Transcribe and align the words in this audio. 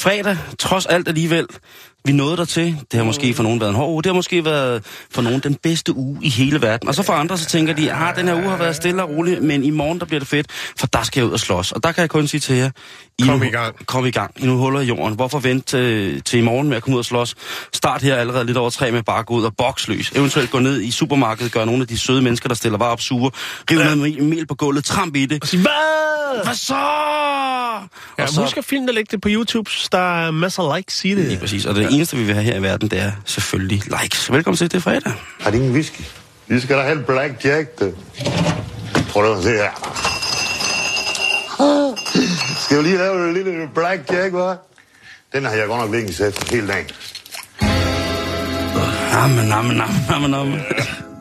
Fredag, 0.00 0.38
trods 0.58 0.86
alt 0.86 1.08
alligevel. 1.08 1.46
Vi 2.04 2.12
nåede 2.12 2.36
der 2.36 2.44
til. 2.44 2.76
Det 2.90 2.98
har 2.98 3.04
måske 3.04 3.34
for 3.34 3.42
nogen 3.42 3.60
været 3.60 3.70
en 3.70 3.76
hård 3.76 3.90
uge. 3.90 4.02
Det 4.02 4.10
har 4.10 4.14
måske 4.14 4.44
været 4.44 4.84
for 5.10 5.22
nogen 5.22 5.40
den 5.40 5.54
bedste 5.54 5.96
uge 5.96 6.18
i 6.22 6.28
hele 6.28 6.62
verden. 6.62 6.88
Og 6.88 6.94
så 6.94 7.02
for 7.02 7.12
andre, 7.12 7.38
så 7.38 7.46
tænker 7.46 7.74
de, 7.74 7.92
at 7.92 8.16
den 8.16 8.28
her 8.28 8.34
uge 8.34 8.48
har 8.48 8.56
været 8.56 8.76
stille 8.76 9.02
og 9.02 9.10
rolig, 9.10 9.42
men 9.42 9.64
i 9.64 9.70
morgen 9.70 10.00
der 10.00 10.06
bliver 10.06 10.18
det 10.18 10.28
fedt, 10.28 10.46
for 10.78 10.86
der 10.86 11.02
skal 11.02 11.20
jeg 11.20 11.26
ud 11.26 11.32
og 11.32 11.40
slås. 11.40 11.72
Og 11.72 11.82
der 11.82 11.92
kan 11.92 12.00
jeg 12.00 12.10
kun 12.10 12.26
sige 12.26 12.40
til 12.40 12.56
jer, 12.56 12.70
I 13.18 13.22
Kom 13.22 13.38
nu, 13.38 13.44
i 13.44 13.48
gang. 13.48 13.86
Kom 13.86 14.06
i 14.06 14.10
gang. 14.10 14.30
I 14.36 14.46
nu 14.46 14.56
huller 14.56 14.80
i 14.80 14.84
jorden. 14.84 15.14
Hvorfor 15.16 15.38
vente 15.38 15.66
til, 15.66 16.22
til 16.22 16.38
i 16.38 16.42
morgen 16.42 16.68
med 16.68 16.76
at 16.76 16.82
komme 16.82 16.94
ud 16.94 16.98
og 16.98 17.04
slås? 17.04 17.34
Start 17.72 18.02
her 18.02 18.16
allerede 18.16 18.44
lidt 18.44 18.56
over 18.56 18.70
tre 18.70 18.90
med 18.92 19.02
bare 19.02 19.18
at 19.18 19.26
gå 19.26 19.34
ud 19.34 19.44
og 19.44 19.52
boksløs. 19.58 20.10
Eventuelt 20.14 20.50
gå 20.50 20.58
ned 20.58 20.80
i 20.80 20.90
supermarkedet, 20.90 21.52
gøre 21.52 21.66
nogle 21.66 21.80
af 21.82 21.88
de 21.88 21.98
søde 21.98 22.22
mennesker, 22.22 22.48
der 22.48 22.56
stiller 22.56 22.78
varer 22.78 22.90
op 22.92 23.00
sure. 23.00 23.30
Riv 23.70 23.78
noget 23.78 23.98
mel- 23.98 24.24
mel 24.24 24.46
på 24.46 24.54
gulvet, 24.54 24.84
tramp 24.84 25.16
i 25.16 25.26
det. 25.26 25.42
Og 25.42 25.48
sige, 25.48 25.60
hvad? 25.60 26.44
Hvad 26.44 26.54
så? 26.54 26.74
Ja, 28.18 28.22
og 28.22 28.28
så 28.28 28.40
husk 28.40 28.56
at 28.56 28.64
filme 28.64 28.92
lægge 28.92 29.08
det 29.10 29.20
på 29.20 29.28
YouTube, 29.32 29.70
så 29.70 29.88
der 29.92 30.26
er 30.26 30.30
masser 30.30 30.62
af 30.62 30.76
likes 30.78 31.04
i 31.04 31.10
det. 31.14 31.18
Lige 31.24 31.38
præcis. 31.38 31.66
Og 31.66 31.74
det 31.74 31.88
eneste, 31.90 32.16
vi 32.16 32.22
vil 32.24 32.34
have 32.34 32.44
her 32.44 32.56
i 32.56 32.62
verden, 32.62 32.88
det 32.90 33.00
er 33.00 33.12
selvfølgelig 33.24 33.82
likes. 34.02 34.32
Velkommen 34.32 34.56
til, 34.56 34.70
det 34.70 34.76
er 34.76 34.80
fredag. 34.82 35.12
Har 35.40 35.50
de 35.50 35.56
ingen 35.56 35.72
whisky? 35.72 36.00
Vi 36.48 36.60
skal 36.60 36.76
da 36.76 36.82
have 36.82 36.98
en 36.98 37.04
black 37.04 37.44
jack, 37.44 37.78
det. 37.78 37.94
Prøv 39.08 39.36
at 39.36 39.42
se 39.42 39.50
her. 39.50 39.70
Skal 42.64 42.78
vi 42.78 42.82
lige 42.82 42.96
lave 42.96 43.28
en 43.28 43.34
lille 43.34 43.68
black 43.74 44.12
jack, 44.12 44.34
hva'? 44.34 44.66
Den 45.32 45.44
har 45.44 45.52
jeg 45.52 45.66
godt 45.66 45.80
nok 45.80 45.90
liggende 45.90 46.14
sæt 46.14 46.48
hele 46.50 46.68
dagen. 46.68 46.86
Amen, 49.12 49.52
amen, 49.52 49.80
amen, 49.80 50.04
amen, 50.10 50.34
amen. 50.34 50.60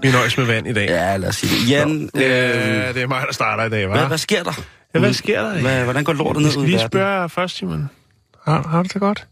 Vi 0.02 0.12
nøjes 0.12 0.38
med 0.38 0.46
vand 0.46 0.68
i 0.68 0.74
dag. 0.74 0.88
Ja, 0.90 1.18
lad 1.18 1.30
os 1.30 1.36
sige 1.36 1.56
det. 1.62 1.70
Jan, 1.70 2.10
øh, 2.16 2.22
Ja, 2.22 2.94
det 2.94 3.02
er 3.02 3.08
mig, 3.08 3.24
der 3.28 3.34
starter 3.34 3.64
i 3.64 3.70
dag, 3.70 3.86
hva'? 3.86 3.98
hvad, 3.98 4.06
hvad 4.08 4.18
sker 4.18 4.44
der? 4.44 4.62
Ja, 4.94 5.00
hvad 5.00 5.14
sker 5.14 5.42
der? 5.42 5.62
Hvad, 5.62 5.84
hvordan 5.84 6.04
går 6.04 6.14
lortet 6.14 6.40
Jeg 6.42 6.44
ned 6.44 6.52
skal 6.52 6.60
ud 6.60 6.66
i 6.66 6.70
lige 6.70 6.86
spørge 6.88 7.30
først, 7.30 7.58
Simon. 7.58 7.90
Har, 8.48 8.68
har 8.68 8.84
du 8.84 8.90
det 8.94 9.02
godt? 9.02 9.28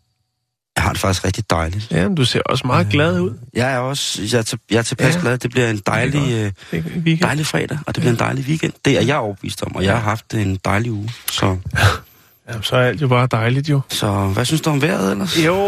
Jeg 0.76 0.84
har 0.84 0.92
det 0.92 1.02
faktisk 1.02 1.26
rigtig 1.26 1.50
dejligt. 1.50 1.92
Ja, 1.92 2.08
men 2.08 2.16
du 2.16 2.26
ser 2.26 2.42
også 2.46 2.68
meget 2.68 2.88
glad 2.90 3.20
ud. 3.22 3.34
Jeg 3.54 3.74
er 3.74 3.78
også 3.78 4.22
jeg 4.32 4.38
er, 4.38 4.42
til, 4.42 4.60
jeg 4.72 4.78
er 4.78 4.82
tilpas 4.82 5.16
Ja. 5.16 5.22
glad. 5.22 5.38
Det 5.38 5.52
bliver 5.52 5.70
en 5.70 5.78
dejlig, 5.88 6.54
øh, 6.74 7.22
dejlig 7.22 7.46
fredag, 7.46 7.78
og 7.88 7.96
det 7.96 8.02
bliver 8.02 8.14
en 8.14 8.20
dejlig 8.20 8.46
weekend. 8.48 8.74
Det 8.86 8.98
er 8.98 9.02
jeg 9.02 9.18
overbevist 9.18 9.64
om, 9.64 9.76
og 9.76 9.84
jeg 9.84 9.94
har 9.94 10.00
haft 10.02 10.34
en 10.34 10.60
dejlig 10.66 10.92
uge. 10.92 11.10
Så, 11.32 11.58
Jamen, 12.50 12.64
så 12.64 12.76
er 12.76 12.82
alt 12.84 13.02
jo 13.02 13.08
bare 13.08 13.28
dejligt, 13.32 13.70
jo. 13.70 13.82
så 13.90 14.12
hvad 14.28 14.46
synes 14.46 14.62
du 14.62 14.70
om 14.70 14.82
vejret 14.82 15.12
ellers? 15.12 15.46
Jo, 15.46 15.68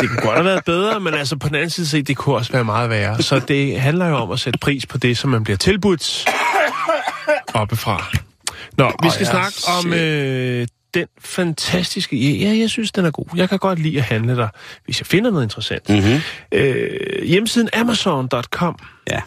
det 0.00 0.08
kunne 0.08 0.20
godt 0.22 0.34
have 0.36 0.44
været 0.44 0.64
bedre, 0.64 1.00
men 1.00 1.14
altså 1.14 1.36
på 1.36 1.48
den 1.48 1.54
anden 1.56 1.70
side 1.70 1.86
set, 1.86 2.08
det 2.08 2.16
kunne 2.16 2.36
også 2.36 2.52
være 2.52 2.64
meget 2.64 2.90
værre. 2.90 3.22
Så 3.22 3.38
det 3.38 3.80
handler 3.80 4.06
jo 4.06 4.14
om 4.16 4.30
at 4.30 4.40
sætte 4.40 4.58
pris 4.58 4.86
på 4.86 4.98
det, 4.98 5.18
som 5.18 5.30
man 5.30 5.44
bliver 5.44 5.56
tilbudt 5.56 6.24
oppefra. 7.54 8.10
Nå, 8.78 8.92
vi 9.02 9.10
skal 9.10 9.26
snakke 9.26 9.58
om 9.78 9.92
øh, 9.92 10.66
den 10.94 11.06
fantastiske... 11.18 12.38
Ja, 12.38 12.58
jeg 12.58 12.70
synes, 12.70 12.92
den 12.92 13.04
er 13.04 13.10
god. 13.10 13.24
Jeg 13.36 13.48
kan 13.48 13.58
godt 13.58 13.78
lide 13.78 13.98
at 13.98 14.04
handle 14.04 14.36
der, 14.36 14.48
hvis 14.84 15.00
jeg 15.00 15.06
finder 15.06 15.30
noget 15.30 15.44
interessant. 15.44 15.88
Mm-hmm. 15.88 16.20
Øh, 16.52 17.24
hjemmesiden 17.24 17.68
amazon.com. 17.72 18.78
Ja. 19.10 19.20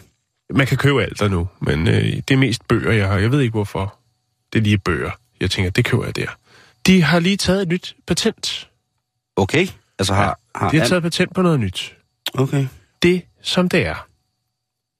Man 0.54 0.66
kan 0.66 0.76
købe 0.76 1.02
alt 1.02 1.20
der 1.20 1.28
nu, 1.28 1.48
men 1.60 1.88
øh, 1.88 2.04
det 2.04 2.30
er 2.30 2.36
mest 2.36 2.68
bøger, 2.68 2.92
jeg 2.92 3.08
har. 3.08 3.18
Jeg 3.18 3.32
ved 3.32 3.40
ikke, 3.40 3.52
hvorfor 3.52 3.98
det 4.52 4.58
er 4.58 4.62
lige 4.62 4.78
bøger. 4.78 5.10
Jeg 5.40 5.50
tænker, 5.50 5.70
det 5.70 5.84
køber 5.84 6.04
jeg 6.04 6.16
der. 6.16 6.26
De 6.86 7.02
har 7.02 7.20
lige 7.20 7.36
taget 7.36 7.62
et 7.62 7.68
nyt 7.68 7.96
patent. 8.06 8.70
Okay. 9.36 9.66
Altså 9.98 10.14
har... 10.14 10.38
har 10.54 10.70
De 10.70 10.78
har 10.78 10.86
taget 10.86 11.02
patent 11.02 11.34
på 11.34 11.42
noget 11.42 11.60
nyt. 11.60 11.96
Okay. 12.34 12.66
Det, 13.02 13.22
som 13.42 13.68
det 13.68 13.86
er, 13.86 14.06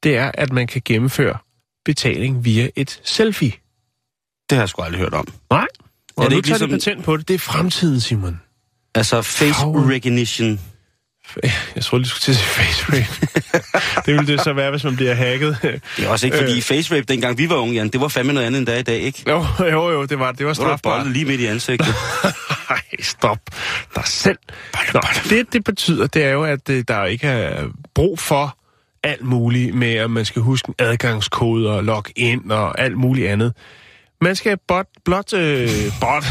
det 0.03 0.17
er, 0.17 0.31
at 0.35 0.53
man 0.53 0.67
kan 0.67 0.83
gennemføre 0.85 1.39
betaling 1.85 2.45
via 2.45 2.69
et 2.77 3.01
selfie. 3.05 3.53
Det 4.53 4.57
har 4.59 4.63
jeg 4.63 4.69
sgu 4.69 4.83
aldrig 4.83 5.01
hørt 5.01 5.15
om. 5.15 5.27
Nej. 5.51 5.67
Og 6.17 6.23
det 6.25 6.31
nu 6.31 6.37
ikke 6.37 6.47
tager 6.49 6.59
ligesom- 6.67 6.69
de 6.69 6.75
patent 6.95 7.05
på 7.05 7.17
det. 7.17 7.29
Det 7.29 7.35
er 7.35 7.39
fremtiden, 7.39 8.01
Simon. 8.01 8.41
Altså 8.95 9.23
face 9.23 9.55
Power. 9.63 9.91
recognition. 9.91 10.61
Jeg 11.77 11.85
tror, 11.85 11.99
du 11.99 12.05
skulle 12.05 12.21
til 12.21 12.31
at 12.33 12.37
sige 12.37 12.49
face 12.49 12.85
rape. 12.93 13.29
det 14.07 14.15
ville 14.15 14.27
det 14.33 14.41
så 14.41 14.53
være, 14.53 14.71
hvis 14.71 14.85
man 14.85 14.97
bliver 14.97 15.15
hacket. 15.15 15.59
Det 15.63 16.05
er 16.05 16.09
også 16.09 16.27
ikke, 16.27 16.39
fordi 16.39 16.57
Øh. 16.57 16.63
face 16.63 16.95
rape, 16.95 17.05
dengang 17.09 17.39
vi 17.39 17.49
var 17.51 17.57
unge, 17.57 17.75
Jan, 17.75 17.89
det 17.89 18.01
var 18.01 18.09
fandme 18.09 18.33
noget 18.33 18.47
andet 18.47 18.59
end 18.59 18.67
der 18.67 18.77
i 18.77 18.83
dag, 18.83 19.01
ikke? 19.01 19.23
jo, 19.29 19.45
jo, 19.61 19.91
jo, 19.91 20.05
det 20.05 20.19
var, 20.19 20.33
det 20.33 20.47
var 20.47 20.53
strafbart. 20.53 20.81
boldet 20.83 21.13
lige 21.13 21.25
midt 21.25 21.41
i 21.41 21.47
ansigtet. 21.47 21.95
Nej, 22.71 22.81
stop 23.01 23.39
dig 23.95 24.03
selv. 24.07 24.39
Nå, 24.95 25.01
det, 25.31 25.53
det 25.53 25.65
betyder, 25.65 26.07
det 26.07 26.25
er 26.25 26.31
jo, 26.31 26.45
at 26.45 26.69
øh, 26.71 26.85
der 26.89 27.05
ikke 27.05 27.27
er 27.27 27.65
brug 27.95 28.19
for 28.19 28.57
alt 29.05 29.23
muligt 29.25 29.75
med, 29.75 29.95
at 29.95 30.11
man 30.11 30.25
skal 30.25 30.43
huske 30.43 30.69
en 30.69 30.75
adgangskode 30.79 31.71
og 31.71 31.85
logge 31.85 32.13
ind 32.17 32.51
og 32.51 32.81
alt 32.81 32.97
muligt 32.97 33.29
andet. 33.29 33.55
Man 34.23 34.37
skal 34.37 34.59
blot, 34.69 34.87
blot, 35.05 35.33
øh, 35.33 35.69
blot, 36.01 36.25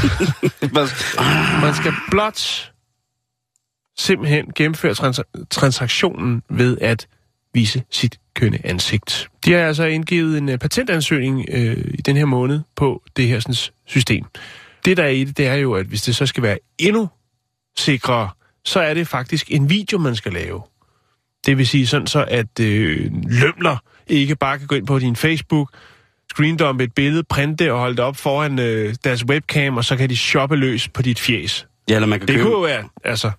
man 1.63 1.73
skal 1.75 1.93
blot 2.11 2.71
simpelthen 3.97 4.51
gennemføre 4.55 4.93
trans- 4.93 5.47
transaktionen 5.49 6.43
ved 6.49 6.77
at 6.81 7.07
vise 7.53 7.83
sit 7.89 8.19
kønne 8.33 8.65
ansigt. 8.65 9.29
De 9.45 9.51
har 9.51 9.59
altså 9.59 9.83
indgivet 9.83 10.37
en 10.37 10.49
uh, 10.49 10.55
patentansøgning 10.55 11.45
øh, 11.51 11.77
i 11.93 12.01
den 12.01 12.17
her 12.17 12.25
måned 12.25 12.61
på 12.75 13.03
det 13.15 13.27
her 13.27 13.39
sådan, 13.39 13.73
system. 13.85 14.25
Det 14.85 14.97
der 14.97 15.03
er 15.03 15.07
i 15.07 15.23
det, 15.23 15.37
det 15.37 15.47
er 15.47 15.55
jo, 15.55 15.73
at 15.73 15.85
hvis 15.85 16.01
det 16.01 16.15
så 16.15 16.25
skal 16.25 16.43
være 16.43 16.57
endnu 16.77 17.09
sikrere, 17.77 18.29
så 18.65 18.79
er 18.79 18.93
det 18.93 19.07
faktisk 19.07 19.51
en 19.51 19.69
video, 19.69 19.97
man 19.97 20.15
skal 20.15 20.33
lave. 20.33 20.61
Det 21.45 21.57
vil 21.57 21.67
sige 21.67 21.87
sådan 21.87 22.07
så, 22.07 22.25
at 22.27 22.59
øh, 22.59 23.11
lømler 23.27 23.77
ikke 24.07 24.35
bare 24.35 24.59
kan 24.59 24.67
gå 24.67 24.75
ind 24.75 24.87
på 24.87 24.99
din 24.99 25.15
Facebook, 25.15 25.69
screendumpe 26.35 26.83
et 26.83 26.93
billede, 26.93 27.23
printe 27.23 27.63
det 27.63 27.71
og 27.71 27.79
holde 27.79 27.95
det 27.95 28.05
op 28.05 28.17
foran 28.17 28.59
øh, 28.59 28.95
deres 29.03 29.25
webcam, 29.25 29.77
og 29.77 29.85
så 29.85 29.95
kan 29.95 30.09
de 30.09 30.17
shoppe 30.17 30.55
løs 30.55 30.87
på 30.87 31.01
dit 31.01 31.19
fjes. 31.19 31.67
Ja, 31.89 31.95
eller 31.95 32.07
man 32.07 32.19
kan 32.19 32.27
Det 32.27 32.35
købe... 32.35 32.43
kunne 32.49 32.53
jo 32.57 32.61
være, 32.75 32.83
altså, 33.03 33.31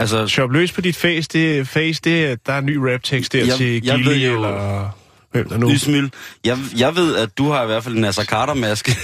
Altså, 0.00 0.26
shop 0.26 0.50
løs 0.50 0.72
på 0.72 0.80
dit 0.80 0.96
face, 0.96 1.28
det, 1.32 1.68
face, 1.68 2.00
det, 2.04 2.46
der 2.46 2.52
er 2.52 2.58
en 2.58 2.66
ny 2.66 2.76
raptekst 2.76 3.32
der 3.32 3.44
Jeg- 3.44 3.56
til 3.56 3.84
jeg 3.84 3.94
Gilly, 3.96 4.26
jo- 4.26 4.34
eller 4.34 4.90
hvem 5.32 5.48
der 5.48 5.58
nu. 5.58 5.68
Jeg, 6.44 6.58
jeg 6.78 6.96
ved, 6.96 7.16
at 7.16 7.38
du 7.38 7.50
har 7.50 7.62
i 7.62 7.66
hvert 7.66 7.84
fald 7.84 7.94
en 7.94 8.00
Nasser 8.00 8.24
Carter-maske. 8.24 8.92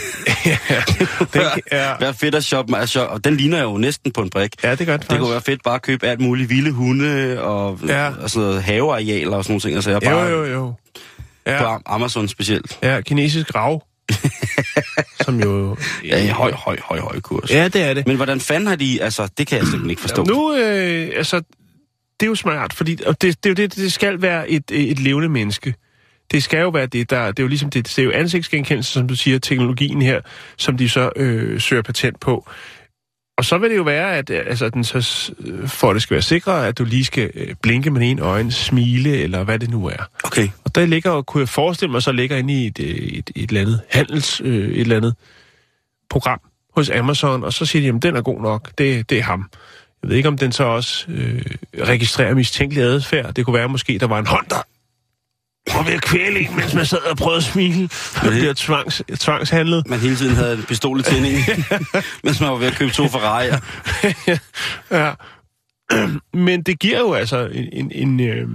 Den, 1.34 1.42
ja, 1.72 1.92
Vær 2.00 2.12
fedt 2.12 2.34
at 2.34 2.44
shoppe, 2.44 2.76
altså, 2.76 3.00
og 3.04 3.24
den 3.24 3.36
ligner 3.36 3.62
jo 3.62 3.76
næsten 3.76 4.12
på 4.12 4.20
en 4.22 4.30
brik. 4.30 4.52
ja, 4.64 4.74
det 4.74 4.86
gør 4.86 4.96
det 4.96 5.10
Det 5.10 5.18
kunne 5.18 5.30
være 5.30 5.40
fedt 5.40 5.62
bare 5.62 5.74
at 5.74 5.82
købe 5.82 6.06
alt 6.06 6.20
muligt 6.20 6.50
vilde 6.50 6.70
hunde 6.70 7.42
og, 7.42 7.78
Ja. 7.88 8.08
og 8.22 8.30
sådan 8.30 8.48
noget 8.48 8.62
havearealer 8.62 9.36
og 9.36 9.44
sådan 9.44 9.52
nogle 9.52 9.60
ting. 9.60 9.74
Altså, 9.74 9.90
jeg 9.90 10.04
Jo, 10.04 10.10
bare 10.10 10.26
jo, 10.26 10.44
jo. 10.44 10.74
Ja, 11.46 11.58
på 11.58 11.64
Am- 11.64 11.82
Amazon 11.86 12.28
specielt. 12.28 12.78
ja 12.82 13.00
kinesisk 13.00 13.54
rav. 13.54 13.82
som 15.24 15.40
jo... 15.40 15.76
Ja, 16.04 16.24
i 16.24 16.26
høj, 16.26 16.52
høj, 16.52 16.78
høj, 16.84 16.98
høj 16.98 17.20
kurs. 17.20 17.50
Ja, 17.50 17.68
det 17.68 17.82
er 17.82 17.94
det. 17.94 18.06
Men 18.06 18.16
hvordan 18.16 18.40
fanden 18.40 18.66
har 18.66 18.76
de... 18.76 19.02
Altså, 19.02 19.28
det 19.38 19.46
kan 19.46 19.58
jeg 19.58 19.66
simpelthen 19.66 19.90
ikke 19.90 20.02
forstå. 20.02 20.24
Nu, 20.24 20.56
øh, 20.56 21.10
altså, 21.16 21.36
det 22.20 22.26
er 22.26 22.26
jo 22.26 22.34
smart, 22.34 22.72
fordi 22.72 22.98
og 23.06 23.22
det, 23.22 23.44
det, 23.44 23.46
er 23.46 23.50
jo 23.50 23.54
det, 23.54 23.76
det 23.76 23.92
skal 23.92 24.22
være 24.22 24.50
et, 24.50 24.70
et 24.70 24.98
levende 24.98 25.28
menneske. 25.28 25.74
Det 26.32 26.42
skal 26.42 26.60
jo 26.60 26.68
være 26.68 26.86
det, 26.86 27.10
der... 27.10 27.26
Det 27.26 27.38
er 27.38 27.42
jo 27.42 27.48
ligesom 27.48 27.70
det, 27.70 27.86
det 27.86 27.98
er 27.98 28.02
jo 28.02 28.10
ansigtsgenkendelse, 28.10 28.92
som 28.92 29.08
du 29.08 29.16
siger, 29.16 29.38
teknologien 29.38 30.02
her, 30.02 30.20
som 30.56 30.76
de 30.76 30.88
så 30.88 31.10
øh, 31.16 31.60
søger 31.60 31.82
patent 31.82 32.20
på. 32.20 32.48
Og 33.36 33.44
så 33.44 33.58
vil 33.58 33.70
det 33.70 33.76
jo 33.76 33.82
være, 33.82 34.16
at 34.16 34.30
øh, 34.30 34.42
altså, 34.46 34.68
den 34.68 34.84
så, 34.84 35.32
øh, 35.40 35.68
for 35.68 35.90
at 35.90 35.94
det 35.94 36.02
skal 36.02 36.14
være 36.14 36.22
sikrere, 36.22 36.68
at 36.68 36.78
du 36.78 36.84
lige 36.84 37.04
skal 37.04 37.30
øh, 37.34 37.54
blinke 37.62 37.90
med 37.90 38.10
en 38.10 38.18
øjne, 38.18 38.52
smile, 38.52 39.10
eller 39.18 39.44
hvad 39.44 39.58
det 39.58 39.70
nu 39.70 39.86
er. 39.86 40.08
Okay. 40.24 40.48
Og 40.64 40.74
der 40.74 40.86
ligger, 40.86 41.22
kunne 41.22 41.40
jeg 41.40 41.48
forestille 41.48 41.92
mig, 41.92 42.02
så 42.02 42.12
ligger 42.12 42.36
inde 42.36 42.54
i 42.54 42.66
et, 42.66 42.78
et, 42.78 43.30
et 43.36 43.48
eller 43.48 43.60
andet 43.60 43.80
handels, 43.90 44.40
øh, 44.40 44.68
et 44.68 44.80
eller 44.80 44.96
andet 44.96 45.14
program 46.10 46.40
hos 46.76 46.90
Amazon, 46.90 47.44
og 47.44 47.52
så 47.52 47.66
siger 47.66 47.92
de, 47.92 47.96
at 47.96 48.02
den 48.02 48.16
er 48.16 48.22
god 48.22 48.40
nok, 48.40 48.70
det, 48.78 49.10
det 49.10 49.18
er 49.18 49.22
ham. 49.22 49.50
Jeg 50.02 50.10
ved 50.10 50.16
ikke, 50.16 50.28
om 50.28 50.38
den 50.38 50.52
så 50.52 50.64
også 50.64 51.06
øh, 51.08 51.44
registrerer 51.78 52.34
mistænkelig 52.34 52.82
adfærd. 52.82 53.34
Det 53.34 53.44
kunne 53.44 53.54
være, 53.54 53.68
måske 53.68 53.98
der 53.98 54.06
var 54.06 54.18
en 54.18 54.26
hånd, 54.26 54.46
der 54.50 54.62
var 55.72 55.82
ved 55.82 55.92
at 55.92 56.02
kvæle 56.02 56.40
en, 56.40 56.56
mens 56.56 56.74
man 56.74 56.86
sad 56.86 56.98
og 56.98 57.16
prøvede 57.16 57.36
at 57.36 57.44
smile. 57.44 57.88
Man 58.22 58.32
bliver 58.32 58.52
tvangs, 58.52 59.02
tvangshandlet. 59.18 59.88
Man 59.88 59.98
hele 59.98 60.16
tiden 60.16 60.36
havde 60.36 60.52
en 60.56 60.62
pistol 60.62 61.00
i 61.00 61.02
tændingen, 61.02 61.42
mens 62.24 62.40
man 62.40 62.50
var 62.50 62.56
ved 62.56 62.66
at 62.66 62.74
købe 62.74 62.92
to 62.92 63.04
Ferrari'er. 63.04 63.58
ja. 64.98 65.12
Men 66.32 66.62
det 66.62 66.78
giver 66.78 66.98
jo 66.98 67.12
altså 67.12 67.46
en, 67.46 67.68
en, 67.72 67.90
en, 67.92 68.20
øh, 68.20 68.48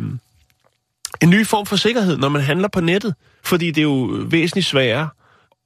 en 1.22 1.30
ny 1.30 1.46
form 1.46 1.66
for 1.66 1.76
sikkerhed, 1.76 2.18
når 2.18 2.30
man 2.30 2.42
handler 2.42 2.68
på 2.68 2.82
nettet. 2.82 3.16
Fordi 3.44 3.68
det 3.68 3.78
er 3.78 3.84
jo 3.84 4.26
væsentligt 4.28 4.68
sværere 4.68 5.10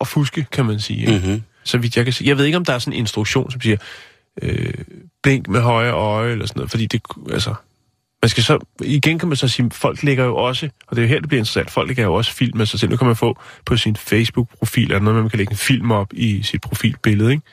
at 0.02 0.08
fuske, 0.08 0.46
kan 0.52 0.66
man 0.66 0.80
sige. 0.80 1.12
Mm-hmm. 1.12 1.42
Så 1.64 1.78
vidt 1.78 1.98
jeg 1.98 2.06
kan 2.06 2.14
se. 2.14 2.24
Jeg 2.26 2.38
ved 2.38 2.46
ikke, 2.46 2.58
om 2.58 2.66
der 2.66 2.74
er 2.74 2.80
sådan 2.80 2.94
en 2.94 3.00
instruktion, 3.00 3.52
som 3.52 3.62
siger, 3.62 3.78
øh, 4.42 4.74
blink 5.24 5.48
med 5.48 5.62
højre 5.62 5.94
øje, 5.94 6.32
eller 6.32 6.46
sådan 6.46 6.60
noget. 6.60 6.72
Fordi 6.72 6.86
det, 6.86 7.02
altså... 7.32 7.54
Man 8.24 8.30
skal 8.30 8.44
så, 8.44 8.60
igen 8.84 9.20
kan 9.20 9.28
man 9.28 9.38
så 9.38 9.48
sige, 9.48 9.72
folk 9.72 10.04
lægger 10.04 10.26
jo 10.26 10.36
også, 10.36 10.70
og 10.88 10.96
det 10.96 11.02
er 11.02 11.06
jo 11.06 11.10
her, 11.10 11.20
det 11.20 11.28
bliver 11.30 11.40
interessant, 11.42 11.72
folk 11.72 11.88
lægger 11.88 12.04
jo 12.04 12.14
også 12.14 12.32
film 12.34 12.58
med 12.58 12.66
sig 12.66 12.80
selv. 12.80 12.92
Nu 12.92 12.98
kan 12.98 13.08
man 13.08 13.16
få 13.16 13.38
på 13.66 13.78
sin 13.78 13.96
Facebook-profil, 13.96 14.84
eller 14.84 15.00
noget, 15.00 15.22
man 15.22 15.30
kan 15.30 15.38
lægge 15.38 15.52
en 15.52 15.58
film 15.58 15.92
op 15.92 16.08
i 16.14 16.42
sit 16.44 16.62
profilbillede, 16.62 17.32
ikke? 17.32 17.44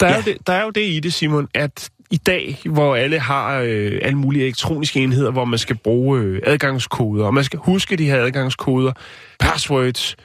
Der 0.00 0.06
er, 0.06 0.10
Ja. 0.10 0.16
jo 0.16 0.22
det, 0.24 0.46
der 0.46 0.52
er 0.52 0.62
jo 0.64 0.70
det 0.70 0.80
i 0.88 1.00
det, 1.00 1.12
Simon, 1.12 1.48
at 1.54 1.90
i 2.10 2.16
dag, 2.16 2.58
hvor 2.64 2.96
alle 2.96 3.18
har 3.18 3.60
øh, 3.60 3.98
alle 4.02 4.18
mulige 4.18 4.44
elektroniske 4.44 5.00
enheder, 5.00 5.30
hvor 5.30 5.44
man 5.44 5.58
skal 5.58 5.76
bruge 5.76 6.20
øh, 6.20 6.40
adgangskoder, 6.46 7.24
og 7.26 7.34
man 7.34 7.44
skal 7.44 7.58
huske 7.58 7.96
de 7.96 8.04
her 8.04 8.22
adgangskoder, 8.24 8.92
passwords, 9.40 10.16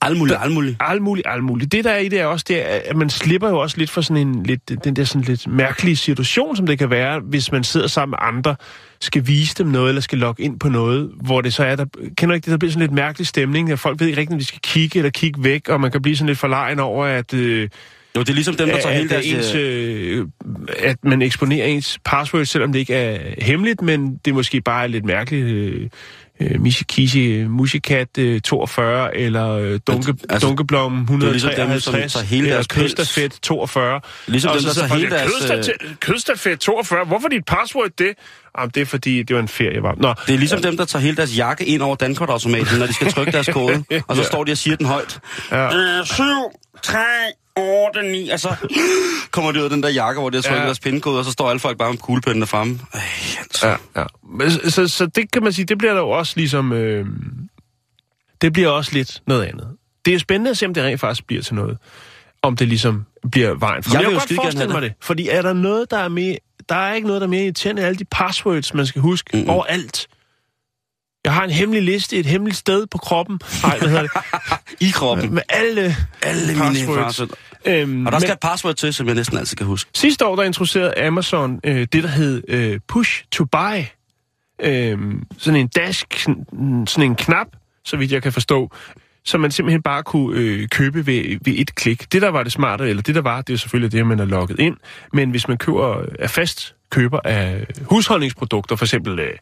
Alt 0.00 0.18
muligt, 0.18 0.38
alt 0.40 0.52
muligt. 0.52 0.76
alt 0.80 1.02
muligt, 1.02 1.26
alt 1.30 1.44
muligt. 1.44 1.72
Det 1.72 1.84
der 1.84 1.90
er 1.90 1.98
i 1.98 2.08
det 2.08 2.20
er 2.20 2.26
også, 2.26 2.44
det 2.48 2.72
er, 2.72 2.80
at 2.84 2.96
man 2.96 3.10
slipper 3.10 3.48
jo 3.48 3.58
også 3.58 3.78
lidt 3.78 3.90
for 3.90 4.00
sådan 4.00 4.28
en 4.28 4.42
lidt, 4.42 4.84
den 4.84 4.96
der 4.96 5.04
sådan 5.04 5.22
lidt 5.22 5.46
mærkelige 5.46 5.96
situation, 5.96 6.56
som 6.56 6.66
det 6.66 6.78
kan 6.78 6.90
være, 6.90 7.20
hvis 7.20 7.52
man 7.52 7.64
sidder 7.64 7.86
sammen 7.86 8.10
med 8.10 8.18
andre, 8.20 8.56
skal 9.00 9.26
vise 9.26 9.54
dem 9.54 9.66
noget, 9.66 9.88
eller 9.88 10.00
skal 10.00 10.18
logge 10.18 10.42
ind 10.42 10.60
på 10.60 10.68
noget, 10.68 11.10
hvor 11.22 11.40
det 11.40 11.54
så 11.54 11.64
er, 11.64 11.76
der, 11.76 11.84
kender 12.16 12.26
du 12.26 12.32
ikke 12.32 12.44
det, 12.44 12.50
der 12.50 12.58
bliver 12.58 12.72
sådan 12.72 12.80
lidt 12.80 12.92
mærkelig 12.92 13.26
stemning, 13.26 13.72
at 13.72 13.78
folk 13.78 14.00
ved 14.00 14.06
ikke 14.06 14.20
rigtigt, 14.20 14.34
om 14.34 14.38
de 14.38 14.44
skal 14.44 14.60
kigge 14.62 14.98
eller 14.98 15.10
kigge 15.10 15.44
væk, 15.44 15.68
og 15.68 15.80
man 15.80 15.90
kan 15.90 16.02
blive 16.02 16.16
sådan 16.16 16.26
lidt 16.26 16.38
forlegen 16.38 16.78
over, 16.78 17.06
at, 17.06 17.34
øh, 17.34 17.68
Jo, 18.16 18.20
det 18.20 18.28
er 18.28 18.34
ligesom 18.34 18.54
dem, 18.54 18.68
der 18.68 18.80
tager 18.80 18.94
hele 18.94 19.04
at, 19.04 19.10
deres... 19.10 19.26
ens, 19.26 19.54
øh, 19.54 20.18
øh, 20.18 20.26
at 20.78 20.96
man 21.04 21.22
eksponerer 21.22 21.66
ens 21.66 21.98
password, 22.04 22.44
selvom 22.44 22.72
det 22.72 22.78
ikke 22.78 22.94
er 22.94 23.18
hemmeligt, 23.38 23.82
men 23.82 24.20
det 24.24 24.34
måske 24.34 24.60
bare 24.60 24.82
er 24.82 24.86
lidt 24.86 25.04
mærkeligt. 25.04 25.46
Øh, 25.46 25.88
øh, 26.40 26.60
Musikat 27.50 28.18
øh, 28.18 28.40
42, 28.40 29.16
eller 29.16 29.50
øh, 29.50 29.80
Dunke, 29.86 30.10
Altså, 30.10 30.26
altså, 30.28 30.46
Dunkeblom 30.48 31.06
det 31.20 31.26
er 31.28 31.30
ligesom 31.32 31.50
dem, 31.50 31.80
som 31.80 31.94
153, 31.94 32.12
tager 32.12 32.24
hele 32.26 32.48
eller. 32.48 32.66
Kødstafet 32.70 33.32
42. 33.42 34.00
Ligesom 34.26 34.50
Og 34.50 34.54
dem, 34.54 34.62
så 34.62 34.80
der 34.80 34.86
tager 34.88 34.98
hele 34.98 35.10
deres, 35.10 35.22
øh, 35.42 35.50
"Kødstafet- 35.50 35.96
Kødstafet 36.00 36.60
42, 36.60 37.04
hvorfor 37.04 37.26
er 37.26 37.30
dit 37.30 37.44
password 37.46 37.90
det? 37.98 38.12
Jamen, 38.58 38.70
det 38.74 38.80
er 38.80 38.84
fordi, 38.86 39.22
det 39.22 39.36
var 39.36 39.42
en 39.42 39.48
ferie, 39.48 39.82
var. 39.82 39.94
Nå, 39.96 40.14
Det 40.26 40.34
er 40.34 40.38
ligesom 40.38 40.62
dem, 40.62 40.76
der 40.76 40.84
tager 40.84 41.02
hele 41.02 41.16
deres 41.16 41.38
jakke 41.38 41.64
ind 41.64 41.82
over 41.82 41.96
dankortautomaten, 41.96 42.78
når 42.78 42.86
de 42.86 42.94
skal 42.94 43.12
trykke 43.12 43.32
deres 43.32 43.48
kode. 43.52 43.84
Og 44.08 44.16
så 44.16 44.22
Ja. 44.22 44.28
står 44.28 44.44
de 44.44 44.52
og 44.52 44.58
siger 44.58 44.76
den 44.76 44.86
højt. 44.86 45.18
Ja. 45.52 45.98
Øh, 46.00 46.06
7, 46.06 46.22
3, 46.82 46.98
8, 47.56 48.02
9. 48.02 48.28
Og 48.28 48.40
så 48.40 48.56
kommer 49.30 49.52
de 49.52 49.58
ud 49.58 49.64
af 49.64 49.70
den 49.70 49.82
der 49.82 49.88
jakke, 49.88 50.20
hvor 50.20 50.30
de 50.30 50.36
har 50.36 50.42
trykket 50.42 50.60
Ja. 50.60 50.64
deres 50.66 50.80
pindkode, 50.80 51.18
og 51.18 51.24
så 51.24 51.30
står 51.30 51.50
alle 51.50 51.60
folk 51.60 51.78
bare 51.78 51.90
med 51.90 51.98
kuglepennene 51.98 52.46
fremme. 52.46 52.80
Ej, 52.94 53.00
altså. 53.40 53.68
Ja, 53.68 53.76
ja. 53.96 54.04
Men, 54.30 54.50
så, 54.50 54.70
så, 54.70 54.88
så 54.88 55.06
det 55.06 55.32
kan 55.32 55.42
man 55.42 55.52
sige, 55.52 55.64
det 55.66 55.78
bliver 55.78 55.92
der 55.94 56.00
jo 56.00 56.10
også 56.10 56.32
ligesom... 56.36 56.72
Øh, 56.72 57.06
det 58.40 58.52
bliver 58.52 58.68
også 58.68 58.92
lidt 58.92 59.22
noget 59.26 59.44
andet. 59.44 59.68
Det 60.04 60.14
er 60.14 60.18
spændende 60.18 60.50
at 60.50 60.56
se, 60.58 60.66
om 60.66 60.74
det 60.74 60.84
rent 60.84 61.00
faktisk 61.00 61.26
bliver 61.26 61.42
til 61.42 61.54
noget. 61.54 61.78
Om 62.42 62.56
det 62.56 62.68
ligesom 62.68 63.04
bliver 63.32 63.54
vejen 63.54 63.82
frem. 63.82 63.92
Jeg 63.92 64.00
vil 64.00 64.06
kan 64.06 64.12
jo 64.12 64.18
godt 64.18 64.34
forestille 64.34 64.72
mig 64.72 64.82
det. 64.82 64.92
Fordi 65.00 65.28
er 65.28 65.42
der 65.42 65.52
noget, 65.52 65.90
der 65.90 65.98
er 65.98 66.08
mere... 66.08 66.36
Der 66.68 66.74
er 66.74 66.94
ikke 66.94 67.06
noget, 67.06 67.20
der 67.20 67.26
er 67.26 67.30
mere 67.30 67.44
irriterende 67.44 67.80
end 67.80 67.86
alle 67.86 67.98
de 67.98 68.04
passwords, 68.04 68.74
man 68.74 68.86
skal 68.86 69.02
huske 69.02 69.30
mm-hmm. 69.36 69.50
overalt. 69.50 70.06
Jeg 71.26 71.34
har 71.34 71.44
en 71.44 71.50
hemmelig 71.50 71.82
liste, 71.82 72.16
et 72.16 72.26
hemmeligt 72.26 72.58
sted 72.58 72.86
på 72.86 72.98
kroppen. 72.98 73.40
Nej, 73.62 73.78
hvad 73.78 73.88
hedder 73.88 74.02
det? 74.02 74.10
I 74.88 74.90
kroppen. 74.90 75.34
Med 75.34 75.42
alle, 75.48 75.96
Alle 76.22 76.52
mine 76.52 76.86
passwords. 76.96 77.20
Øhm, 77.66 78.06
Og 78.06 78.12
der 78.12 78.18
skal 78.18 78.28
men 78.28 78.32
et 78.32 78.40
password 78.40 78.74
til, 78.74 78.94
som 78.94 79.06
jeg 79.06 79.14
næsten 79.14 79.38
altid 79.38 79.56
kan 79.56 79.66
huske. 79.66 79.90
sidste 79.94 80.26
år, 80.26 80.36
der 80.36 80.42
introducerede 80.42 81.06
Amazon 81.06 81.60
øh, 81.64 81.86
det, 81.92 81.92
der 81.92 82.08
hed 82.08 82.42
øh, 82.48 82.80
Push 82.88 83.24
to 83.32 83.44
Buy. 83.44 83.82
Øhm, 84.62 85.22
sådan 85.38 85.60
en 85.60 85.68
dash, 85.68 86.04
sådan 86.86 87.02
en 87.02 87.14
knap, 87.14 87.46
så 87.84 87.96
vidt 87.96 88.12
jeg 88.12 88.22
kan 88.22 88.32
forstå, 88.32 88.70
så 89.24 89.38
man 89.38 89.50
simpelthen 89.50 89.82
bare 89.82 90.02
kunne 90.02 90.38
øh, 90.40 90.68
købe 90.68 91.06
ved, 91.06 91.38
ved 91.44 91.54
et 91.58 91.74
klik. 91.74 92.12
Det, 92.12 92.22
der 92.22 92.28
var 92.28 92.42
det 92.42 92.52
smarte, 92.52 92.88
eller 92.88 93.02
det, 93.02 93.14
der 93.14 93.22
var, 93.22 93.42
det 93.42 93.52
er 93.52 93.58
selvfølgelig 93.58 93.92
det, 93.92 93.98
at 93.98 94.06
man 94.06 94.20
er 94.20 94.24
logget 94.24 94.60
ind. 94.60 94.76
Men 95.12 95.30
hvis 95.30 95.48
man 95.48 95.58
køber, 95.58 96.04
er 96.18 96.28
fast 96.28 96.74
køber 96.90 97.20
af 97.24 97.66
husholdningsprodukter, 97.82 98.76
for 98.76 98.84
eksempel 98.84 99.18
øh, 99.18 99.32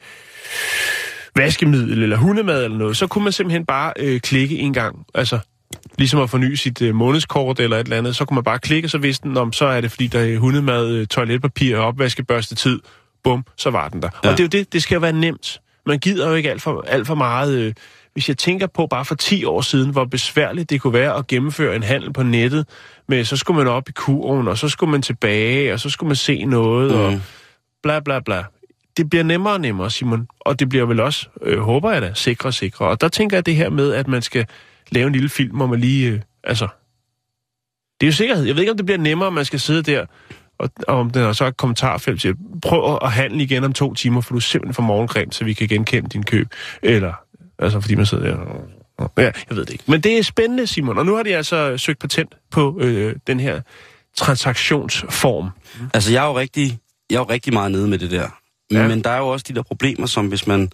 vaskemiddel 1.37 2.03
eller 2.03 2.17
hundemad 2.17 2.65
eller 2.65 2.79
noget, 2.79 2.97
så 2.97 3.07
kunne 3.07 3.25
man 3.25 3.33
simpelthen 3.33 3.67
bare 3.67 3.93
øh, 3.97 4.21
klikke 4.21 4.59
en 4.59 4.73
gang. 4.73 5.07
Altså, 5.15 5.39
ligesom 5.99 6.21
at 6.21 6.31
forny 6.31 6.55
sit 6.55 6.83
øh, 6.83 6.95
månedskort 6.95 7.61
eller 7.61 7.77
et 7.77 7.85
eller 7.85 7.97
andet, 7.97 8.17
så 8.17 8.25
kunne 8.25 8.35
man 8.35 8.45
bare 8.45 8.59
klikke, 8.59 8.89
så 8.89 8.99
vidste 8.99 9.29
den, 9.29 9.37
om 9.37 9.53
så 9.53 9.67
er 9.67 9.81
det, 9.81 9.91
fordi 9.91 10.07
der 10.07 10.21
er 10.21 10.39
hundemad, 10.39 10.91
øh, 10.91 11.07
toiletpapir 11.07 11.77
og 11.77 11.87
opvaskebørste 11.87 12.55
tid. 12.55 12.81
Bum, 13.25 13.45
så 13.57 13.71
var 13.71 13.89
den 13.89 14.03
der. 14.03 14.09
Ja. 14.25 14.31
Og 14.31 14.39
det 14.39 14.41
er 14.41 14.45
jo 14.45 14.49
det, 14.49 14.73
det 14.73 14.83
skal 14.83 14.95
jo 14.95 15.01
være 15.01 15.13
nemt. 15.13 15.61
Man 15.87 15.99
gider 15.99 16.29
jo 16.29 16.35
ikke 16.35 16.51
alt 16.51 16.63
for, 16.63 16.85
alt 16.87 17.07
for 17.07 17.15
meget... 17.15 17.59
Øh, 17.59 17.75
hvis 18.13 18.29
jeg 18.29 18.39
tænker 18.39 18.67
på 18.67 18.87
bare 18.87 19.05
for 19.05 19.15
10 19.15 19.45
år 19.45 19.61
siden, 19.61 19.91
hvor 19.91 20.05
besværligt 20.05 20.71
det 20.71 20.81
kunne 20.81 20.93
være 20.93 21.17
at 21.17 21.27
gennemføre 21.27 21.77
en 21.77 21.83
handel 21.83 22.13
på 22.13 22.23
nettet, 22.23 22.67
med 23.09 23.25
så 23.25 23.37
skulle 23.37 23.59
man 23.59 23.69
op 23.69 23.89
i 23.89 23.93
kurven, 23.93 24.49
og 24.49 24.59
så 24.59 24.69
skulle 24.69 24.91
man 24.91 25.03
tilbage, 25.03 25.73
og 25.73 25.81
så 25.81 25.91
skulle 25.91 26.09
man 26.09 26.17
se 26.17 26.45
noget, 26.45 26.91
mm. 26.93 26.99
og 26.99 27.21
bla 27.83 28.01
bla 28.01 28.21
bla. 28.21 28.45
Det 28.97 29.11
bliver 29.11 29.23
nemmere 29.23 29.55
og 29.55 29.61
nemmere, 29.61 29.91
Simon. 29.91 30.29
Og 30.41 30.59
det 30.61 30.69
bliver 30.69 30.85
vel 30.85 31.01
også, 31.01 31.29
øh, 31.43 31.59
håber 31.59 31.93
jeg 31.93 32.03
da, 32.03 32.13
sikre 32.15 32.49
og 32.49 32.55
sikre. 32.55 32.87
Og 32.87 33.01
der 33.01 33.09
tænker 33.09 33.37
jeg 33.37 33.47
det 33.47 33.57
her 33.57 33.71
med, 33.71 33.93
at 33.93 34.09
man 34.09 34.23
skal 34.23 34.47
lave 34.91 35.07
en 35.07 35.13
lille 35.13 35.29
film, 35.29 35.57
hvor 35.57 35.67
man 35.67 35.81
lige... 35.81 36.11
Øh, 36.11 36.21
altså, 36.45 36.69
det 38.01 38.07
er 38.07 38.09
jo 38.09 38.13
sikkerhed. 38.13 38.45
Jeg 38.45 38.55
ved 38.55 38.63
ikke, 38.63 38.71
om 38.71 38.77
det 38.77 38.87
bliver 38.87 38.99
nemmere, 38.99 39.27
om 39.27 39.33
man 39.33 39.45
skal 39.45 39.61
sidde 39.61 39.83
der, 39.83 40.07
og, 40.59 40.71
og 40.89 40.99
om 40.99 41.11
der 41.11 41.33
så 41.33 41.45
er 41.45 41.49
et 41.49 41.57
kommentarfelt, 41.57 42.21
til, 42.21 42.35
prøv 42.63 42.99
at 43.03 43.13
handle 43.13 43.43
igen 43.43 43.65
om 43.65 43.73
to 43.73 43.95
timer, 43.95 44.21
for 44.21 44.33
du 44.33 44.37
er 44.37 44.41
simpelthen 44.41 44.75
for 44.75 44.83
morgencreme, 44.83 45.33
så 45.33 45.45
vi 45.45 45.53
kan 45.53 45.69
genkende 45.69 46.09
din 46.09 46.23
køb. 46.23 46.49
Eller, 46.83 47.13
altså, 47.59 47.81
fordi 47.81 47.95
man 47.95 48.07
sidder 48.07 48.25
der... 48.25 48.39
Ja, 49.19 49.23
jeg 49.23 49.57
ved 49.57 49.65
det 49.65 49.73
ikke. 49.73 49.85
Men 49.87 50.01
det 50.01 50.19
er 50.19 50.23
spændende, 50.23 50.67
Simon. 50.67 50.99
Og 50.99 51.07
nu 51.07 51.17
har 51.17 51.23
de 51.23 51.37
altså 51.37 51.77
søgt 51.77 51.99
patent 51.99 52.35
på 52.51 52.79
øh, 52.81 53.17
den 53.27 53.41
her 53.41 53.61
transaktionsform. 54.17 55.49
Altså, 55.95 56.13
jeg 56.13 56.25
er 56.25 56.29
jo 56.29 56.39
rigtig, 56.39 56.79
jeg 57.11 57.17
er 57.17 57.21
jo 57.21 57.25
rigtig 57.25 57.53
meget 57.53 57.73
nede 57.73 57.89
med 57.89 57.99
det 57.99 58.11
der. 58.11 58.29
Ja. 58.81 58.89
Men 58.89 59.05
der 59.05 59.11
er 59.11 59.19
jo 59.19 59.29
også 59.29 59.45
de 59.49 59.55
der 59.55 59.63
problemer, 59.63 60.07
som 60.07 60.27
hvis 60.27 60.47
man 60.47 60.71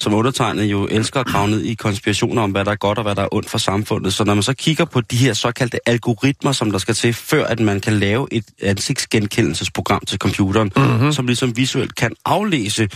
som 0.00 0.14
undertegnet 0.14 0.64
jo 0.64 0.88
elsker 0.90 1.20
at 1.20 1.26
grave 1.26 1.48
ned 1.48 1.62
i 1.62 1.74
konspirationer 1.74 2.42
om, 2.42 2.50
hvad 2.50 2.64
der 2.64 2.70
er 2.70 2.76
godt 2.76 2.98
og 2.98 3.04
hvad 3.04 3.14
der 3.14 3.22
er 3.22 3.28
ondt 3.32 3.50
for 3.50 3.58
samfundet. 3.58 4.14
Så 4.14 4.24
når 4.24 4.34
man 4.34 4.42
så 4.42 4.54
kigger 4.54 4.84
på 4.84 5.00
de 5.00 5.16
her 5.16 5.32
såkaldte 5.32 5.88
algoritmer, 5.88 6.52
som 6.52 6.70
der 6.70 6.78
skal 6.78 6.94
til, 6.94 7.14
før 7.14 7.44
at 7.44 7.60
man 7.60 7.80
kan 7.80 7.92
lave 7.92 8.28
et 8.30 8.44
ansigtsgenkendelsesprogram 8.62 10.00
til 10.00 10.18
computeren, 10.18 10.72
mm-hmm. 10.76 11.12
som 11.12 11.26
ligesom 11.26 11.56
visuelt 11.56 11.94
kan 11.94 12.12
aflæse 12.24 12.88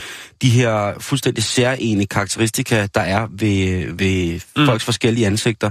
de 0.43 0.51
her 0.51 0.93
fuldstændig 1.01 1.45
særlige 1.45 2.07
karakteristika, 2.07 2.87
der 2.95 3.01
er 3.01 3.27
ved, 3.31 3.87
ved 3.99 4.41
mm. 4.57 4.67
folks 4.67 4.85
forskellige 4.85 5.27
ansigter, 5.27 5.71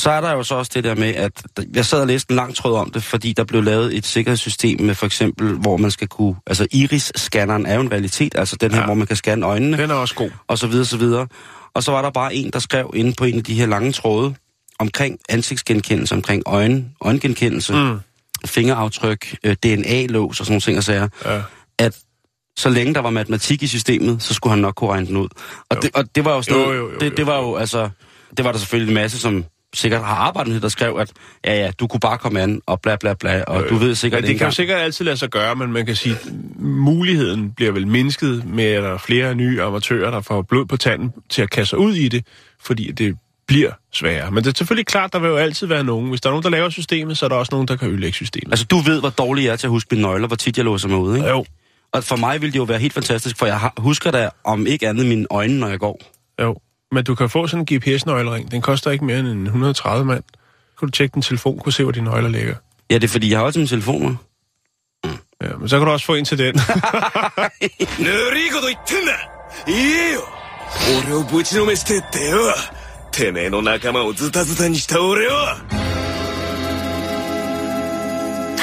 så 0.00 0.10
er 0.10 0.20
der 0.20 0.32
jo 0.32 0.42
så 0.42 0.54
også 0.54 0.70
det 0.74 0.84
der 0.84 0.94
med, 0.94 1.14
at 1.14 1.32
jeg 1.74 1.86
sad 1.86 2.00
og 2.00 2.06
læste 2.06 2.30
en 2.30 2.36
lang 2.36 2.54
tråd 2.54 2.76
om 2.76 2.90
det, 2.90 3.02
fordi 3.02 3.32
der 3.32 3.44
blev 3.44 3.62
lavet 3.62 3.96
et 3.96 4.06
sikkerhedssystem 4.06 4.80
med 4.80 4.94
for 4.94 5.06
eksempel, 5.06 5.52
hvor 5.54 5.76
man 5.76 5.90
skal 5.90 6.08
kunne, 6.08 6.34
altså 6.46 6.66
iris-scanneren 6.72 7.66
er 7.66 7.74
jo 7.74 7.80
en 7.80 7.92
realitet, 7.92 8.34
altså 8.38 8.56
den 8.56 8.70
her, 8.70 8.78
Ja. 8.78 8.84
hvor 8.84 8.94
man 8.94 9.06
kan 9.06 9.16
scanne 9.16 9.46
øjnene, 9.46 9.76
Den 9.76 9.90
er 9.90 9.94
også 9.94 10.14
god. 10.14 10.30
og 10.48 10.58
så 10.58 10.66
videre, 10.66 10.84
så 10.84 10.96
videre. 10.96 11.26
Og 11.74 11.82
så 11.82 11.92
var 11.92 12.02
der 12.02 12.10
bare 12.10 12.34
en, 12.34 12.50
der 12.52 12.58
skrev 12.58 12.90
inde 12.94 13.12
på 13.18 13.24
en 13.24 13.38
af 13.38 13.44
de 13.44 13.54
her 13.54 13.66
lange 13.66 13.92
tråde, 13.92 14.34
omkring 14.78 15.18
ansigtsgenkendelse, 15.28 16.14
omkring 16.14 16.42
øjen, 16.46 16.94
øjengenkendelse, 17.00 17.72
mm. 17.74 17.98
fingeraftryk, 18.46 19.36
øh, 19.44 19.56
DNA-lås 19.62 20.40
og 20.40 20.46
sådan 20.46 20.52
nogle 20.52 20.60
ting 20.60 20.78
og 20.78 20.84
sager, 20.84 21.08
Ja. 21.24 21.42
at 21.78 21.98
så 22.56 22.68
længe 22.68 22.94
der 22.94 23.00
var 23.00 23.10
matematik 23.10 23.62
i 23.62 23.66
systemet, 23.66 24.22
så 24.22 24.34
skulle 24.34 24.50
han 24.50 24.58
nok 24.58 24.74
kunne 24.74 24.90
regne 24.90 25.06
den 25.06 25.16
ud. 25.16 25.28
Og, 25.70 25.82
det, 25.82 25.90
og 25.94 26.14
det 26.14 26.24
var 26.24 26.34
jo 26.34 26.42
sådan 26.42 26.60
Jo, 26.60 26.66
noget- 26.66 26.78
jo, 26.78 26.90
jo, 26.92 26.98
det, 27.00 27.16
det 27.16 27.26
var 27.26 27.36
jo 27.38 27.56
altså, 27.56 27.90
det 28.36 28.44
var 28.44 28.52
der 28.52 28.58
selvfølgelig 28.58 28.90
en 28.92 28.94
masse, 28.94 29.18
som 29.18 29.44
sikkert 29.74 30.04
har 30.04 30.14
arbejdet 30.14 30.52
med, 30.52 30.60
der 30.60 30.68
skrev, 30.68 30.96
at 31.00 31.12
ja, 31.44 31.54
ja, 31.54 31.70
du 31.80 31.86
kunne 31.86 32.00
bare 32.00 32.18
komme 32.18 32.40
an, 32.40 32.60
og 32.66 32.80
bla 32.80 32.96
bla 32.96 33.14
bla, 33.14 33.42
og 33.42 33.64
du 33.68 33.76
ved 33.76 33.94
sikkert 33.94 34.22
Men 34.22 34.30
det 34.30 34.38
kan 34.38 34.46
jo 34.46 34.50
sikkert 34.50 34.80
altid 34.80 35.04
lade 35.04 35.16
sig 35.16 35.30
gøre, 35.30 35.56
men 35.56 35.72
man 35.72 35.86
kan 35.86 35.96
sige, 35.96 36.14
at 36.14 36.32
muligheden 36.58 37.52
bliver 37.52 37.72
vel 37.72 37.86
mindsket 37.86 38.44
med, 38.44 38.64
at 38.64 38.82
der 38.82 38.88
er 38.88 38.98
flere 38.98 39.34
nye 39.34 39.62
amatører, 39.62 40.10
der 40.10 40.20
får 40.20 40.42
blod 40.42 40.66
på 40.66 40.76
tanden 40.76 41.12
til 41.28 41.42
at 41.42 41.50
kaste 41.50 41.70
sig 41.70 41.78
ud 41.78 41.94
i 41.94 42.08
det, 42.08 42.26
fordi 42.60 42.92
det 42.92 43.16
bliver 43.46 43.70
sværere. 43.92 44.30
Men 44.30 44.44
det 44.44 44.50
er 44.50 44.56
selvfølgelig 44.56 44.86
klart, 44.86 45.12
der 45.12 45.18
vil 45.18 45.28
jo 45.28 45.36
altid 45.36 45.66
være 45.66 45.84
nogen. 45.84 46.08
Hvis 46.08 46.20
der 46.20 46.28
er 46.28 46.32
nogen, 46.32 46.42
der 46.42 46.50
laver 46.50 46.68
systemet, 46.70 47.18
så 47.18 47.24
er 47.24 47.28
der 47.28 47.36
også 47.36 47.50
nogen, 47.52 47.68
der 47.68 47.76
kan 47.76 47.88
ødelægge 47.88 48.14
systemet. 48.14 48.52
Altså, 48.52 48.64
du 48.64 48.78
ved, 48.78 49.00
hvor 49.00 49.10
dårlig 49.10 49.44
jeg 49.44 49.52
er 49.52 49.56
til 49.56 49.66
at 49.66 49.70
huske 49.70 49.94
mine 49.94 50.02
nøgler, 50.02 50.26
hvor 50.26 50.36
tit 50.36 50.56
jeg 50.56 50.64
låser 50.64 50.88
mig 50.88 50.98
ud, 50.98 51.16
ikke? 51.16 51.28
Jo, 51.28 51.44
Og 51.92 52.04
for 52.04 52.16
mig 52.16 52.40
ville 52.40 52.52
det 52.52 52.58
jo 52.58 52.64
være 52.64 52.78
helt 52.78 52.92
fantastisk, 52.92 53.36
for 53.38 53.46
jeg 53.46 53.70
husker 53.76 54.10
da 54.10 54.30
om 54.44 54.66
ikke 54.66 54.88
andet 54.88 55.06
mine 55.06 55.26
øjne, 55.30 55.58
når 55.58 55.68
jeg 55.68 55.78
går. 55.78 56.00
jo. 56.40 56.56
Men 56.92 57.04
du 57.04 57.14
kan 57.14 57.30
få 57.30 57.46
sådan 57.46 57.66
en 57.70 57.76
GPS-nøglering. 57.76 58.50
Den 58.50 58.62
koster 58.62 58.90
ikke 58.90 59.04
mere 59.04 59.18
end 59.18 59.46
130 59.46 60.04
mand. 60.04 60.22
Kan 60.78 60.88
du 60.88 60.90
tjekke 60.90 61.14
din 61.14 61.22
telefon, 61.22 61.58
kunne 61.58 61.72
se, 61.72 61.82
hvor 61.82 61.92
dine 61.92 62.10
nøgler 62.10 62.28
ligger. 62.28 62.54
Ja, 62.90 62.94
det 62.94 63.04
er 63.04 63.08
fordi, 63.08 63.30
jeg 63.30 63.38
har 63.38 63.44
også 63.44 63.58
min 63.58 63.68
telefon, 63.68 64.02
med. 64.02 64.10
Mm. 65.04 65.18
Ja, 65.42 65.56
men 65.56 65.68
så 65.68 65.78
kan 65.78 65.86
du 65.86 65.92
også 65.92 66.06
få 66.06 66.14
en 66.14 66.24
til 66.24 66.38
den. 66.38 66.54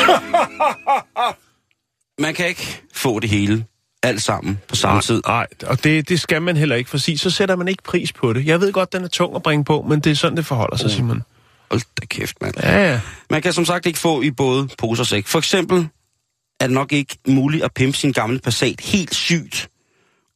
Man 2.24 2.34
kan 2.34 2.48
ikke 2.48 2.82
få 2.94 3.20
det 3.20 3.30
hele 3.30 3.66
alt 4.08 4.22
sammen, 4.22 4.60
på 4.68 4.76
samme 4.76 5.02
tid. 5.02 5.22
Nej, 5.28 5.48
og 5.66 5.84
det, 5.84 6.10
det 6.10 6.22
skal 6.22 6.42
man 6.42 6.58
heller 6.58 6.76
ikke, 6.76 6.90
for 6.90 6.98
sig, 6.98 7.20
så 7.20 7.30
sætter 7.30 7.56
man 7.56 7.68
ikke 7.68 7.84
pris 7.84 8.14
på 8.14 8.34
det. 8.34 8.46
Jeg 8.46 8.62
ved 8.62 8.72
godt, 8.72 8.94
den 8.94 9.04
er 9.04 9.08
tung 9.08 9.36
at 9.36 9.44
bringe 9.44 9.66
på, 9.66 9.86
men 9.90 10.00
det 10.00 10.12
er 10.12 10.16
sådan, 10.16 10.38
det 10.38 10.46
forholder 10.46 10.78
sig, 10.78 10.92
Simon. 10.92 11.24
Hold 11.72 11.82
da 12.02 12.06
kæft, 12.06 12.42
mand. 12.42 12.54
Ja, 12.64 12.92
ja. 12.92 13.02
Man 13.30 13.42
kan 13.42 13.54
som 13.54 13.66
sagt 13.66 13.86
ikke 13.86 14.00
få 14.00 14.22
i 14.22 14.32
både 14.32 14.68
pose 14.78 15.02
og 15.02 15.08
sæk. 15.08 15.28
For 15.28 15.40
eksempel 15.40 15.88
er 16.60 16.68
det 16.68 16.74
nok 16.74 16.94
ikke 16.94 17.18
muligt 17.28 17.64
at 17.64 17.74
pimpe 17.74 17.98
sin 17.98 18.12
gamle 18.12 18.40
Passat 18.40 18.82
helt 18.82 19.16
sygt, 19.16 19.70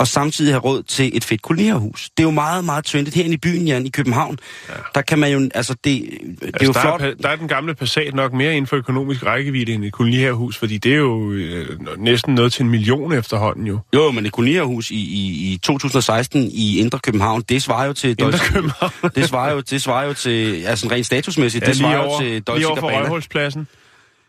og 0.01 0.07
samtidig 0.07 0.53
have 0.53 0.61
råd 0.61 0.83
til 0.83 1.17
et 1.17 1.23
fedt 1.23 1.41
kolonierhus. 1.41 2.09
Det 2.17 2.23
er 2.23 2.27
jo 2.27 2.31
meget, 2.31 2.65
meget 2.65 2.85
trendet 2.85 3.13
herinde 3.13 3.33
i 3.33 3.37
byen, 3.37 3.67
Jan, 3.67 3.85
i 3.85 3.89
København. 3.89 4.37
Ja. 4.69 4.73
Der 4.95 5.01
kan 5.01 5.19
man 5.19 5.31
jo, 5.31 5.49
altså 5.55 5.73
det, 5.73 5.83
det 5.83 6.01
er 6.41 6.47
Altså, 6.53 6.65
jo 6.65 6.73
der, 6.73 6.81
flot. 6.81 7.01
er, 7.01 7.13
der 7.21 7.29
er 7.29 7.35
den 7.35 7.47
gamle 7.47 7.75
Passat 7.75 8.13
nok 8.13 8.33
mere 8.33 8.51
inden 8.51 8.67
for 8.67 8.75
økonomisk 8.75 9.25
rækkevidde 9.25 9.73
end 9.73 9.85
et 9.85 9.93
kolonihavehus, 9.93 10.57
fordi 10.57 10.77
det 10.77 10.91
er 10.93 10.97
jo 10.97 11.31
øh, 11.31 11.67
næsten 11.97 12.35
noget 12.35 12.53
til 12.53 12.63
en 12.63 12.69
million 12.69 13.13
efterhånden 13.13 13.67
jo. 13.67 13.79
Jo, 13.95 14.11
men 14.11 14.25
et 14.25 14.31
kolonierhus 14.31 14.91
i, 14.91 14.95
i, 14.95 15.53
i 15.53 15.57
2016 15.57 16.49
i 16.53 16.79
Indre 16.79 16.99
København, 16.99 17.41
det 17.41 17.63
svarer 17.63 17.85
jo 17.85 17.93
til... 17.93 18.09
Indre 18.19 18.39
København. 18.53 18.91
det 19.15 19.29
svarer 19.29 19.51
jo, 19.53 19.59
det 19.59 19.81
svarer 19.81 20.05
jo 20.07 20.13
til, 20.13 20.63
altså 20.65 20.87
rent 20.91 21.05
statusmæssigt, 21.05 21.65
det 21.65 21.75
lige 21.75 21.83
svarer 21.83 21.97
over, 21.97 22.13
jo 22.13 22.19
til 22.19 22.27
lige 22.31 22.39
Dolce 22.39 22.67
over 22.67 22.79
for 22.79 22.89
Gabbana. 22.91 23.65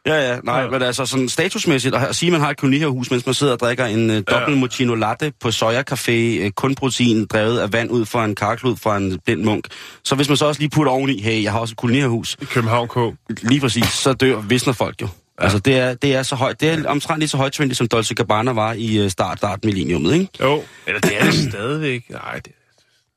Ja, 0.06 0.30
ja, 0.32 0.38
nej, 0.44 0.60
Ja. 0.60 0.70
men 0.70 0.82
altså 0.82 1.06
sådan 1.06 1.28
statusmæssigt, 1.28 1.94
at 1.94 2.16
sige, 2.16 2.28
at 2.28 2.32
man 2.32 2.40
har 2.40 2.50
et 2.50 2.56
kolonierhus, 2.56 3.10
mens 3.10 3.26
man 3.26 3.34
sidder 3.34 3.52
og 3.52 3.60
drikker 3.60 3.84
en 3.86 4.10
uh, 4.10 4.16
dobbelt 4.16 4.48
Ja. 4.48 4.54
mochino 4.54 4.94
latte 4.94 5.32
på 5.40 5.50
Soja 5.50 5.82
Café, 5.90 6.44
uh, 6.44 6.50
kun 6.56 6.74
protein, 6.74 7.26
drevet 7.26 7.58
af 7.58 7.72
vand 7.72 7.90
ud 7.90 8.04
fra 8.06 8.24
en 8.24 8.34
karklud 8.34 8.76
fra 8.76 8.96
en 8.96 9.18
blind 9.24 9.42
munk. 9.42 9.64
Så 10.04 10.14
hvis 10.14 10.28
man 10.28 10.36
så 10.36 10.46
også 10.46 10.60
lige 10.60 10.70
putter 10.70 10.92
oveni, 10.92 11.22
hey, 11.22 11.42
jeg 11.42 11.52
har 11.52 11.58
også 11.60 11.72
et 11.72 11.76
kolonierhus, 11.78 12.36
I 12.40 12.44
København 12.44 12.88
K. 12.88 12.96
lige 13.42 13.60
præcis, 13.60 13.86
så 13.86 14.12
dør 14.12 14.40
visner 14.40 14.72
folk 14.72 15.02
jo. 15.02 15.08
Ja. 15.38 15.44
Altså, 15.44 15.58
det 15.58 15.78
er, 15.78 15.94
det 15.94 16.14
er 16.14 16.22
så 16.22 16.34
højt, 16.34 16.60
det 16.60 16.68
er 16.68 16.88
omtrent 16.88 17.18
lige 17.18 17.28
så 17.28 17.36
højt 17.36 17.60
som 17.72 17.88
Dolce 17.88 18.14
Gabbana 18.14 18.52
var 18.52 18.72
i 18.72 19.04
uh, 19.04 19.10
start, 19.10 19.38
start 19.38 19.64
millenniummet, 19.64 20.14
ikke? 20.14 20.28
Jo, 20.40 20.62
eller 20.86 21.00
det 21.00 21.20
er 21.20 21.24
det 21.24 21.34
stadigvæk. 21.52 22.04
Nej, 22.10 22.34
det, 22.34 22.52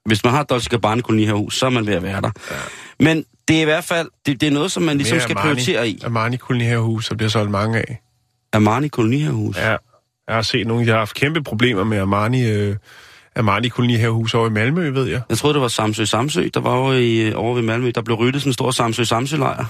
Hvis 0.05 0.23
man 0.23 0.33
har 0.33 0.43
Dolce 0.43 0.69
Gabbana 0.69 1.01
kolonierhus, 1.01 1.57
så 1.57 1.65
er 1.65 1.69
man 1.69 1.87
ved 1.87 1.93
at 1.93 2.03
være 2.03 2.21
der. 2.21 2.31
Ja. 2.51 2.55
Men 2.99 3.25
det 3.47 3.57
er 3.57 3.61
i 3.61 3.65
hvert 3.65 3.83
fald, 3.83 4.09
det, 4.25 4.41
det 4.41 4.47
er 4.47 4.51
noget, 4.51 4.71
som 4.71 4.83
man 4.83 4.97
ligesom 4.97 5.19
skal 5.19 5.35
Armani- 5.37 5.41
prioritere 5.41 5.89
i. 5.89 6.01
Armani 6.03 6.37
kolonihavehus, 6.37 7.07
der 7.09 7.15
bliver 7.15 7.29
solgt 7.29 7.51
mange 7.51 7.79
af. 7.79 8.01
Armani 8.53 8.87
kolonierhus. 8.87 9.57
Ja, 9.57 9.69
jeg 10.27 10.35
har 10.35 10.41
set 10.41 10.67
nogle, 10.67 10.85
der 10.85 10.91
har 10.91 10.99
haft 10.99 11.15
kæmpe 11.15 11.43
problemer 11.43 11.83
med 11.83 11.97
Armani, 11.99 12.49
øh, 12.51 12.75
Armani 13.35 13.67
kolonihavehus 13.67 14.33
over 14.33 14.47
i 14.47 14.49
Malmø, 14.49 14.89
ved 14.89 15.05
jeg. 15.07 15.21
Jeg 15.29 15.37
troede, 15.37 15.53
det 15.53 15.61
var 15.61 15.67
Samsø 15.67 16.05
Samsø, 16.05 16.49
der 16.53 16.59
var 16.59 16.69
over, 16.71 16.93
i, 16.93 17.17
øh, 17.17 17.33
over 17.35 17.53
ved 17.55 17.61
Malmø. 17.61 17.91
Der 17.95 18.01
blev 18.01 18.17
ryddet 18.17 18.41
sådan 18.41 18.49
en 18.49 18.53
stor 18.53 18.71
Samsø 18.71 19.03
Samsø-lejr. 19.03 19.65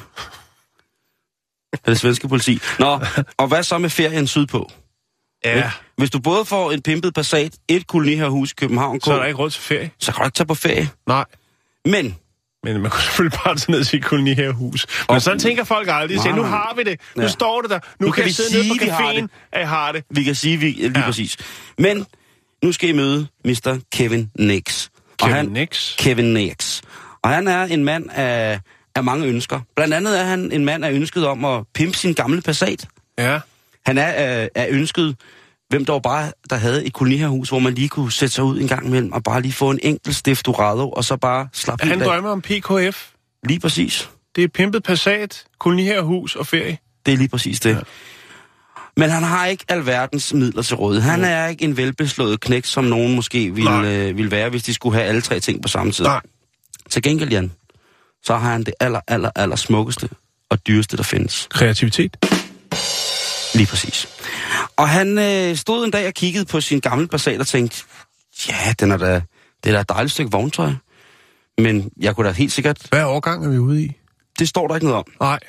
Af 1.74 1.79
det 1.86 2.00
svenske 2.00 2.27
politi. 2.27 2.60
Nå, 2.79 3.00
og 3.38 3.48
hvad 3.48 3.63
så 3.63 3.77
med 3.77 3.89
ferien 3.89 4.27
sydpå? 4.27 4.72
Ja. 5.46 5.72
Hvis 5.98 6.10
du 6.12 6.20
både 6.20 6.46
får 6.46 6.72
en 6.72 6.82
pimpet 6.82 7.13
Passat, 7.13 7.53
et 7.67 7.88
kolonihavehus 7.88 8.51
i 8.51 8.55
København, 8.58 9.01
Så 9.01 9.13
er 9.13 9.17
der 9.17 9.25
ikke 9.25 9.39
råd 9.39 9.50
til 9.50 9.62
ferie. 9.62 9.91
så 10.00 10.12
kan 10.12 10.20
du 10.22 10.25
ikke 10.27 10.36
tage 10.36 10.48
på 10.48 10.53
ferie. 10.55 10.89
Nej. 11.08 11.25
Men, 11.86 12.15
Men 12.74 12.81
man 12.81 12.91
kunne 12.91 13.01
selvfølgelig 13.03 13.39
bare 13.45 13.55
tage 13.55 13.72
ned 13.72 13.84
til 13.84 14.00
et 14.00 14.05
kolonihavehus. 14.05 14.86
Men 15.10 15.15
Og- 15.15 15.22
sådan 15.22 15.39
tænker 15.39 15.63
folk 15.63 15.88
aldrig. 15.91 16.10
De 16.10 16.22
siger, 16.24 16.27
Nej, 16.36 16.36
nu 16.36 16.41
nej. 16.41 16.51
har 16.51 16.74
vi 16.77 16.84
det. 16.84 17.00
Nu 17.15 17.22
Ja. 17.22 17.27
står 17.27 17.62
det 17.62 17.69
der. 17.69 17.79
Nu, 18.00 18.05
Nu 18.07 18.12
kan 18.12 18.22
kan 18.22 18.25
vi 18.29 18.34
sidde 18.34 18.50
sige, 18.50 18.63
nede 18.63 18.79
på 18.79 18.84
vi 18.84 18.89
har 18.89 19.12
caféen, 19.12 19.22
det. 19.22 19.29
at 19.51 19.60
jeg 19.60 19.69
har 19.69 19.91
det. 19.91 20.03
vi 20.10 20.24
kan 20.24 20.36
sige, 20.36 20.57
vi, 20.57 20.65
lige 20.69 21.00
Ja. 21.00 21.05
præcis. 21.05 21.38
Men, 21.77 22.05
nu 22.63 22.72
skal 22.72 22.89
I 22.89 22.91
møde 22.91 23.27
Mr. 23.45 23.79
Kevin 23.91 24.29
Nix. 24.39 24.88
Og 24.88 25.17
Kevin 25.19 25.36
han, 25.36 25.45
Nix. 25.45 25.98
Kevin 25.98 26.34
Nix. 26.34 26.81
Og 27.24 27.29
han 27.29 27.48
er 27.48 27.63
en 27.63 27.84
mand 27.84 28.10
af, 28.12 28.60
af 28.95 29.03
mange 29.03 29.25
ønsker. 29.27 29.60
Blandt 29.75 29.93
andet 29.93 30.19
er 30.19 30.24
han 30.24 30.51
en 30.51 30.65
mand 30.65 30.86
af 30.86 30.91
ønsket 30.91 31.27
om 31.27 31.45
at 31.45 31.63
pimpe 31.74 31.98
sin 31.98 32.13
gamle 32.13 32.41
Passat. 32.41 32.86
Ja. 33.17 33.39
Han 33.86 33.98
er 33.98 34.41
øh, 34.43 34.48
er 34.55 34.65
ønsket, 34.69 35.15
hvem 35.69 35.86
der 35.86 35.93
var 35.93 36.00
bare, 36.00 36.31
der 36.50 36.55
havde 36.55 36.86
et 36.86 36.93
kolonihavehus, 36.93 37.50
hvor 37.50 37.60
man 37.60 37.74
lige 37.74 37.89
kunne 37.89 38.12
sætte 38.12 38.36
sig 38.36 38.43
ud 38.43 38.60
en 38.60 38.67
gang 38.67 38.88
imellem, 38.88 39.12
og 39.12 39.24
bare 39.24 39.41
lige 39.41 39.53
få 39.53 39.72
en 39.72 39.79
enkelt 39.84 40.15
stift 40.15 40.45
Dorado, 40.45 40.89
og 40.89 41.03
så 41.03 41.17
bare 41.17 41.48
slappe 41.53 41.86
Han 41.88 42.01
af. 42.01 42.07
drømmer 42.07 42.29
om 42.29 42.41
PKF. 42.41 43.10
Lige 43.48 43.60
præcis. 43.60 44.10
Det 44.36 44.43
er 44.43 44.48
pimpet 44.48 44.84
Passat, 44.84 45.43
kolonihavehus 45.60 46.36
og 46.36 46.48
ferie. 46.48 46.77
Det 47.05 47.13
er 47.13 47.17
lige 47.17 47.29
præcis 47.29 47.60
det. 47.60 47.69
Ja. 47.69 47.79
Men 48.98 49.10
han 49.10 49.24
har 49.24 49.45
ikke 49.45 49.65
alverdens 49.67 50.34
midler 50.34 50.62
til 50.62 50.75
råd. 50.75 51.00
Han 51.00 51.24
er 51.24 51.48
ikke 51.48 51.63
en 51.63 51.77
velbeslået 51.77 52.39
knæk, 52.39 52.65
som 52.65 52.84
nogen 52.84 53.15
måske 53.15 53.55
ville, 53.55 53.89
øh, 53.91 54.17
ville 54.17 54.31
være, 54.31 54.50
hvis 54.50 54.63
de 54.63 54.74
skulle 54.74 54.95
have 54.95 55.07
alle 55.07 55.22
tre 55.22 55.39
ting 55.39 55.62
på 55.62 55.67
samme 55.67 55.91
tid. 55.91 56.05
Nej. 56.05 56.22
Til 56.89 57.01
gengæld, 57.01 57.29
Jan, 57.29 57.51
så 58.24 58.36
har 58.38 58.51
han 58.51 58.63
det 58.63 58.74
aller, 58.79 59.00
aller, 59.07 59.31
aller 59.36 59.55
smukkeste 59.55 60.10
og 60.50 60.67
dyreste, 60.67 60.98
der 60.98 61.03
findes. 61.03 61.48
Kreativitet. 61.51 62.17
Lige 63.55 63.65
præcis. 63.67 64.07
Og 64.77 64.89
han 64.89 65.17
øh, 65.17 65.55
stod 65.55 65.86
en 65.86 65.91
dag 65.91 66.08
og 66.08 66.13
kiggede 66.13 66.46
på 66.46 66.62
sin 66.62 66.79
gamle 66.79 67.08
Passat 67.08 67.39
og 67.39 67.48
tænkte, 67.48 67.84
ja, 68.50 68.74
den 68.79 68.91
er 68.91 68.98
da, 68.98 69.22
det 69.63 69.70
er 69.70 69.72
da 69.74 69.79
et 69.79 69.89
dejligt 69.89 70.12
stykke 70.13 70.32
vogntøj. 70.32 70.72
Men 71.58 71.91
jeg 72.01 72.15
kunne 72.15 72.27
da 72.27 72.34
helt 72.34 72.51
sikkert... 72.51 72.88
Hvad 72.89 73.03
årgang 73.03 73.46
er 73.46 73.50
vi 73.50 73.58
ude 73.58 73.84
i? 73.84 73.91
Det 74.39 74.48
står 74.48 74.67
der 74.67 74.75
ikke 74.75 74.86
noget 74.88 74.98
om. 74.98 75.05
Nej, 75.20 75.39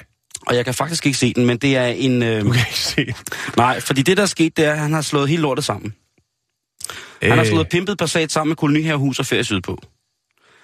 Og 0.47 0.57
jeg 0.57 0.65
kan 0.65 0.75
faktisk 0.75 1.07
ikke 1.07 1.19
se 1.19 1.35
den, 1.35 1.47
men 1.47 1.59
det 1.59 1.77
er 1.77 1.87
en... 1.87 2.23
Øh, 2.23 2.45
du 2.45 2.51
kan 2.51 2.61
ikke 2.61 2.79
se. 2.79 3.07
Nej, 3.57 3.81
fordi 3.81 4.03
det, 4.03 4.17
der 4.17 4.23
er 4.23 4.27
sket, 4.27 4.57
det 4.57 4.65
er, 4.65 4.73
at 4.73 4.79
han 4.79 4.93
har 4.93 5.01
slået 5.03 5.29
hele 5.29 5.43
lortet 5.43 5.65
sammen. 5.65 5.95
Han 7.23 7.31
har 7.33 7.41
Øh, 7.41 7.47
slået 7.47 7.69
pimpet 7.69 7.99
Passat 7.99 8.33
sammen 8.33 8.51
med 8.51 8.57
kolonihavehus 8.57 9.19
og 9.19 9.27
ferie 9.27 9.45
sydpå. 9.45 9.79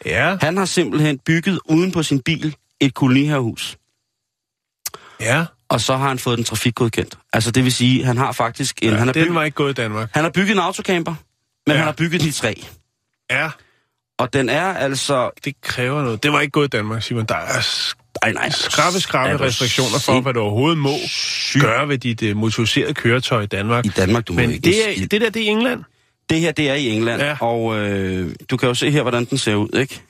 Ja, 0.07 0.37
Han 0.41 0.57
har 0.57 0.65
simpelthen 0.65 1.19
bygget 1.19 1.59
uden 1.65 1.93
på 1.93 2.03
sin 2.03 2.21
bil 2.23 2.57
et 2.81 2.95
kolonihavehus. 2.95 3.77
ja. 5.21 5.45
Og 5.73 5.81
så 5.81 5.97
har 5.97 6.09
han 6.09 6.19
fået 6.19 6.37
den 6.39 6.45
trafikgodkendt. 6.45 7.19
Altså 7.33 7.51
det 7.51 7.65
vil 7.65 7.73
sige, 7.73 8.05
han 8.05 8.17
har 8.17 8.33
faktisk 8.33 8.79
en... 8.83 8.89
ja 8.91 8.97
han, 8.97 9.07
har 9.07 9.13
den 9.13 9.23
bygget, 9.23 9.35
var 9.35 9.45
ikke 9.45 9.55
gået 9.55 9.71
i 9.71 9.75
Danmark. 9.75 10.11
han 10.15 10.23
har 10.25 10.31
bygget 10.31 10.51
en 10.53 10.59
autocamper, 10.59 11.15
men 11.67 11.73
Ja. 11.73 11.77
han 11.77 11.85
har 11.85 11.93
bygget 11.93 12.21
den 12.21 12.29
i 12.29 12.33
træ. 12.33 12.55
Ja, 13.31 13.51
Og 14.19 14.33
den 14.33 14.49
er 14.49 14.63
altså... 14.67 15.31
det 15.45 15.61
kræver 15.61 16.03
noget. 16.03 16.23
Det 16.23 16.33
var 16.33 16.41
ikke 16.41 16.51
gået 16.53 16.65
i 16.65 16.69
Danmark, 16.77 17.03
Simon. 17.03 17.25
Der 17.25 17.35
er 17.35 17.67
Ej, 18.23 18.33
nej, 18.33 18.51
skrappe, 18.51 19.01
skrappe 19.01 19.41
restriktioner 19.45 19.99
for, 19.99 20.21
hvad 20.21 20.35
du 20.35 20.41
overhovedet 20.41 20.79
må 20.79 20.91
gøre 21.61 21.89
ved 21.89 21.99
dit 21.99 22.23
uh, 22.23 22.37
motoriserede 22.37 22.95
køretøj 22.95 23.43
i 23.43 23.47
Danmark. 23.47 23.87
I 23.87 23.89
Danmark, 23.89 24.29
du 24.29 24.33
må 24.33 24.41
Men 24.41 24.51
ikke... 24.51 24.65
det, 24.65 25.03
er, 25.03 25.07
det 25.07 25.21
der, 25.21 25.31
det 25.31 25.43
er 25.43 25.47
i 25.47 25.49
England. 25.49 25.85
det 26.31 26.41
her, 26.41 26.53
det 26.53 26.71
er 26.71 26.75
i 26.75 26.89
England, 26.89 27.23
Ja. 27.23 27.29
ja. 27.29 27.37
og 27.41 27.79
øh, 27.79 28.35
du 28.51 28.57
kan 28.57 28.69
jo 28.69 28.75
se 28.75 28.91
her, 28.91 29.03
hvordan 29.03 29.25
den 29.25 29.39
ser 29.39 29.55
ud, 29.55 29.69
ikke? 29.79 30.03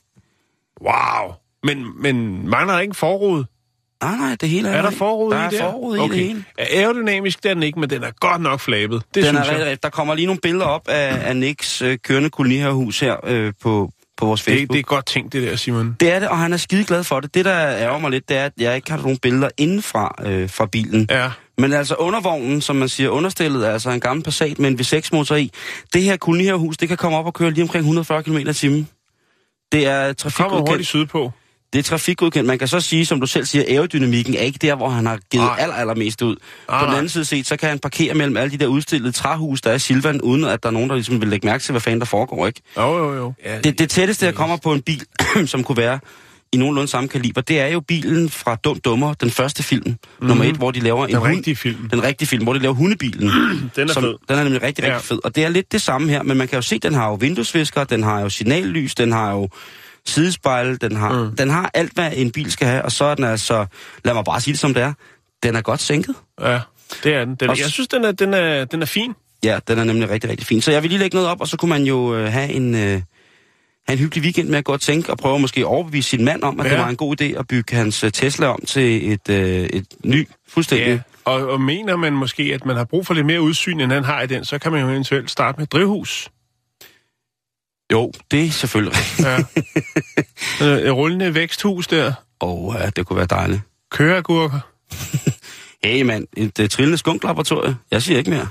Wow. 0.81 1.33
Men, 1.65 2.03
men 2.03 2.49
mangler 2.49 2.73
der 2.75 2.81
ikke 2.81 2.91
en 2.91 2.95
forrude? 2.95 3.47
Nej, 4.03 4.17
nej, 4.17 4.37
det 4.41 4.49
hele 4.49 4.69
er... 4.69 4.73
Er 4.73 4.83
der 4.83 4.91
der 4.91 5.49
i 5.49 5.51
det? 5.51 5.53
Der 5.53 5.59
er 5.67 5.71
forrude 5.71 6.05
i 6.05 6.09
det 6.09 6.17
hele. 6.17 6.45
Aerodynamisk, 6.59 7.43
det 7.43 7.51
er 7.51 7.55
den 7.55 7.63
ikke, 7.63 7.81
men 7.81 7.91
den 7.91 8.03
er 8.03 8.11
godt 8.21 8.43
nok 8.43 8.61
flabet. 8.61 9.03
Det 9.15 9.25
Den 9.25 9.25
synes 9.25 9.49
er 9.49 9.67
jeg. 9.67 9.83
Der 9.83 9.89
kommer 9.89 10.15
lige 10.15 10.27
nogle 10.27 10.41
billeder 10.41 10.65
op 10.67 10.89
af, 10.89 11.29
af 11.29 11.37
Nicks 11.37 11.83
øh, 11.83 11.99
kørende 11.99 12.31
kolonihavehus 12.31 13.01
her 13.01 13.17
øh, 13.25 13.53
på, 13.63 13.91
på 14.17 14.27
vores 14.27 14.43
Det, 14.45 14.53
Facebook. 14.53 14.73
det 14.73 14.79
er 14.79 14.83
godt 14.83 15.07
tænkt, 15.07 15.33
det 15.33 15.43
der, 15.43 15.57
Simon. 15.57 15.97
Det 16.01 16.13
er 16.13 16.19
det, 16.19 16.29
og 16.29 16.39
han 16.39 16.53
er 16.53 16.57
skide 16.57 16.85
glad 16.85 17.05
for 17.05 17.21
det. 17.21 17.35
Det, 17.35 17.45
der 17.45 17.55
ærger 17.59 17.99
mig 17.99 18.11
lidt, 18.11 18.29
det 18.29 18.37
er, 18.37 18.45
at 18.45 18.53
jeg 18.59 18.77
ikke 18.77 18.91
har 18.91 18.99
nogen 18.99 19.19
billeder 19.19 19.49
indenfra 19.59 20.15
øh, 20.25 20.51
fra 20.51 20.67
bilen. 20.67 21.07
Ja. 21.11 21.31
Men 21.59 21.73
altså 21.73 21.95
undervognen, 21.95 22.61
som 22.61 22.77
man 22.77 22.89
siger, 22.89 23.09
understillet 23.09 23.67
er 23.67 23.73
altså 23.73 23.91
en 23.91 24.01
gammel 24.01 24.25
Passat 24.25 24.59
med 24.59 24.71
en 24.71 24.81
V6-motor 24.81 25.37
i. 25.37 25.51
Det 25.93 26.03
her 26.03 26.17
kolonihavehus, 26.17 26.77
det 26.77 26.89
kan 26.89 26.97
komme 26.97 27.19
op 27.19 27.27
og 27.27 27.35
køre 27.35 27.51
lige 27.51 27.63
omkring 27.63 27.81
140 27.81 28.23
km 28.23 28.37
i 28.37 28.53
timen. 28.53 28.89
Det 29.73 29.87
er 29.87 30.31
Kommer 30.37 30.59
hurtigt 30.59 30.89
sydpå. 30.89 31.33
Det 31.73 31.79
er 31.79 31.83
trafikgodkendt. 31.83 32.47
Man 32.47 32.59
kan 32.59 32.69
så 32.69 32.81
sige, 32.81 33.07
som 33.07 33.21
du 33.21 33.27
selv 33.27 33.45
siger, 33.47 33.65
aerodynamikken 33.69 34.35
er 34.35 34.39
ikke 34.41 34.59
der, 34.63 34.75
hvor 34.75 34.89
han 34.89 35.07
har 35.07 35.19
givet 35.31 35.49
aller, 35.59 35.75
allermest 35.75 36.23
ud. 36.23 36.37
Nej, 36.69 36.81
På 36.81 36.87
den 36.87 36.95
anden 36.95 37.09
side 37.09 37.25
set, 37.25 37.47
så 37.47 37.57
kan 37.57 37.69
han 37.69 37.79
parkere 37.79 38.15
mellem 38.15 38.37
alle 38.37 38.51
de 38.51 38.57
der 38.57 38.67
udstillede 38.67 39.13
træhus, 39.13 39.61
der 39.61 39.71
er 39.71 39.75
i 39.75 39.79
Silvan, 39.79 40.21
uden 40.21 40.45
at 40.45 40.63
der 40.63 40.69
er 40.69 40.73
nogen, 40.73 40.89
der 40.89 40.95
ligesom 40.95 41.21
vil 41.21 41.29
lægge 41.29 41.47
mærke 41.47 41.65
til, 41.65 41.73
hvad 41.73 41.81
fanden 41.81 42.01
der 42.01 42.07
foregår, 42.07 42.47
ikke? 42.47 42.61
Jo, 42.77 42.99
jo, 42.99 43.15
jo. 43.15 43.33
Ja, 43.45 43.59
Det, 43.61 43.79
det 43.79 43.91
tætteste, 43.91 44.27
jeg 44.27 44.35
kommer 44.35 44.57
på 44.57 44.73
en 44.73 44.83
bil, 44.83 45.03
som 45.47 45.65
kunne 45.65 45.77
være 45.77 45.99
i 46.53 46.57
nogenlunde 46.57 46.89
samme 46.91 47.09
kaliber, 47.09 47.41
det 47.41 47.61
er 47.61 47.67
jo 47.67 47.81
bilen 47.81 48.31
fra 48.31 48.55
Dum 48.65 48.79
Dummer, 48.81 49.15
den 49.15 49.31
første 49.31 49.63
film, 49.63 49.83
mm-hmm. 49.87 50.29
nummer 50.29 50.45
et, 50.45 50.55
hvor 50.57 50.71
de 50.71 50.81
laver 50.81 51.07
en 51.07 51.11
den 51.13 51.19
hund- 51.21 51.37
rigtige 51.37 51.57
film. 51.57 51.89
den 51.89 52.03
rigtige 52.03 52.29
film, 52.29 52.43
hvor 52.45 52.53
de 52.53 52.59
laver 52.59 52.75
hundebilen. 52.75 53.31
Den 53.77 53.89
er 53.89 53.93
som, 53.93 54.03
fed. 54.03 54.15
Den 54.29 54.39
er 54.39 54.43
nemlig 54.43 54.63
rigtig, 54.63 54.85
rigtig 54.85 54.93
ja. 54.95 54.99
fed. 55.15 55.19
Og 55.25 55.35
det 55.37 55.45
er 55.45 55.49
lidt 55.49 55.73
det 55.73 55.83
samme 55.83 56.09
her, 56.09 56.23
men 56.23 56.37
man 56.37 56.49
kan 56.49 56.57
jo 56.57 56.63
se, 56.63 56.79
den 56.79 56.95
har 56.95 57.09
jo 57.09 57.15
vinduesvisker, 57.15 57.85
den 57.85 58.03
har 58.03 58.21
jo 58.21 58.29
signallys, 58.29 58.95
den 58.95 59.13
har 59.13 59.31
jo 59.33 59.49
sidespejl, 60.07 60.81
den 60.81 60.97
har, 60.97 61.23
mm. 61.23 61.37
den 61.37 61.51
har 61.51 61.71
alt, 61.75 61.93
hvad 61.93 62.11
en 62.15 62.33
bil 62.33 62.53
skal 62.53 62.67
have, 62.67 62.83
og 62.83 62.93
så 62.93 63.05
er 63.05 63.15
den 63.15 63.25
altså, 63.25 63.67
lad 64.05 64.15
mig 64.15 64.25
bare 64.25 64.41
sige 64.41 64.53
det 64.53 64.61
som 64.61 64.75
det 64.75 64.83
er, 64.83 64.93
den 65.43 65.57
er 65.57 65.61
godt 65.61 65.81
sænket. 65.81 66.15
Ja, 66.41 66.61
det 67.05 67.15
er 67.15 67.25
den. 67.25 67.35
den 67.35 67.51
Og 67.51 67.59
jeg 67.59 67.71
synes, 67.71 67.89
den 67.89 68.05
er, 68.05 68.13
den, 68.13 68.35
er, 68.35 68.65
den 68.65 68.83
er 68.83 68.87
fin. 68.87 69.15
Ja, 69.45 69.59
den 69.69 69.79
er 69.79 69.85
nemlig 69.85 70.11
rigtig, 70.11 70.31
rigtig 70.31 70.47
fin. 70.47 70.61
Så 70.61 70.73
jeg 70.73 70.83
vil 70.83 70.91
lige 70.91 70.99
lægge 71.01 71.15
noget 71.15 71.31
op, 71.31 71.41
og 71.41 71.49
så 71.49 71.57
kunne 71.57 71.69
man 71.69 71.83
jo 71.83 72.15
øh, 72.15 72.33
have 72.33 72.51
en... 72.51 72.75
Øh, 72.75 73.03
have 73.89 73.93
en 73.93 73.99
hyggelig 73.99 74.25
weekend 74.25 74.49
med 74.49 74.59
at 74.59 74.65
gå 74.65 74.73
og 74.73 74.81
tænke 74.81 75.11
og 75.11 75.19
prøve 75.19 75.39
måske 75.39 75.61
at 75.61 75.65
overbevise 75.65 76.09
sin 76.09 76.25
mand 76.25 76.43
om, 76.43 76.61
at 76.61 76.67
Ja. 76.67 76.71
det 76.71 76.79
var 76.79 76.89
en 76.89 76.97
god 76.97 77.21
idé 77.21 77.25
at 77.25 77.49
bygge 77.49 77.77
hans 77.77 78.05
øh, 78.05 78.11
Tesla 78.13 78.47
om 78.47 78.61
til 78.67 79.13
et, 79.13 79.29
øh, 79.29 79.65
et 79.65 79.87
ny, 80.05 80.29
fuldstændig... 80.49 80.87
Ja. 80.87 80.99
Og, 81.25 81.49
og 81.49 81.61
mener 81.61 81.97
man 81.97 82.13
måske, 82.13 82.43
at 82.55 82.67
man 82.67 82.77
har 82.77 82.85
brug 82.85 83.07
for 83.07 83.15
lidt 83.15 83.27
mere 83.27 83.43
udsyn, 83.43 83.81
end 83.81 83.93
han 83.93 84.05
har 84.05 84.23
i 84.23 84.27
den, 84.27 84.45
så 84.45 84.59
kan 84.59 84.73
man 84.73 84.81
jo 84.81 84.89
eventuelt 84.89 85.31
starte 85.31 85.59
med 85.59 85.67
drivhus. 85.67 86.31
Jo, 87.93 88.13
det 88.31 88.45
er 88.45 88.51
selvfølgelig. 88.51 88.95
Ja. 89.19 89.39
Øh, 90.63 90.79
Et 90.79 90.93
rullende 90.93 91.35
væksthus 91.35 91.87
der. 91.87 92.13
Og 92.41 92.77
ja, 92.81 92.91
det 92.91 93.07
kunne 93.07 93.17
være 93.17 93.27
dejligt. 93.27 93.61
Køreagurker. 93.91 94.61
Hey 95.85 96.03
mand, 96.03 96.27
et 96.37 96.59
uh, 96.59 96.69
trillende 96.69 96.99
skunklaboratorie. 96.99 97.77
Jeg 97.91 98.03
siger 98.03 98.19
ikke 98.19 98.31
mere. 98.31 98.49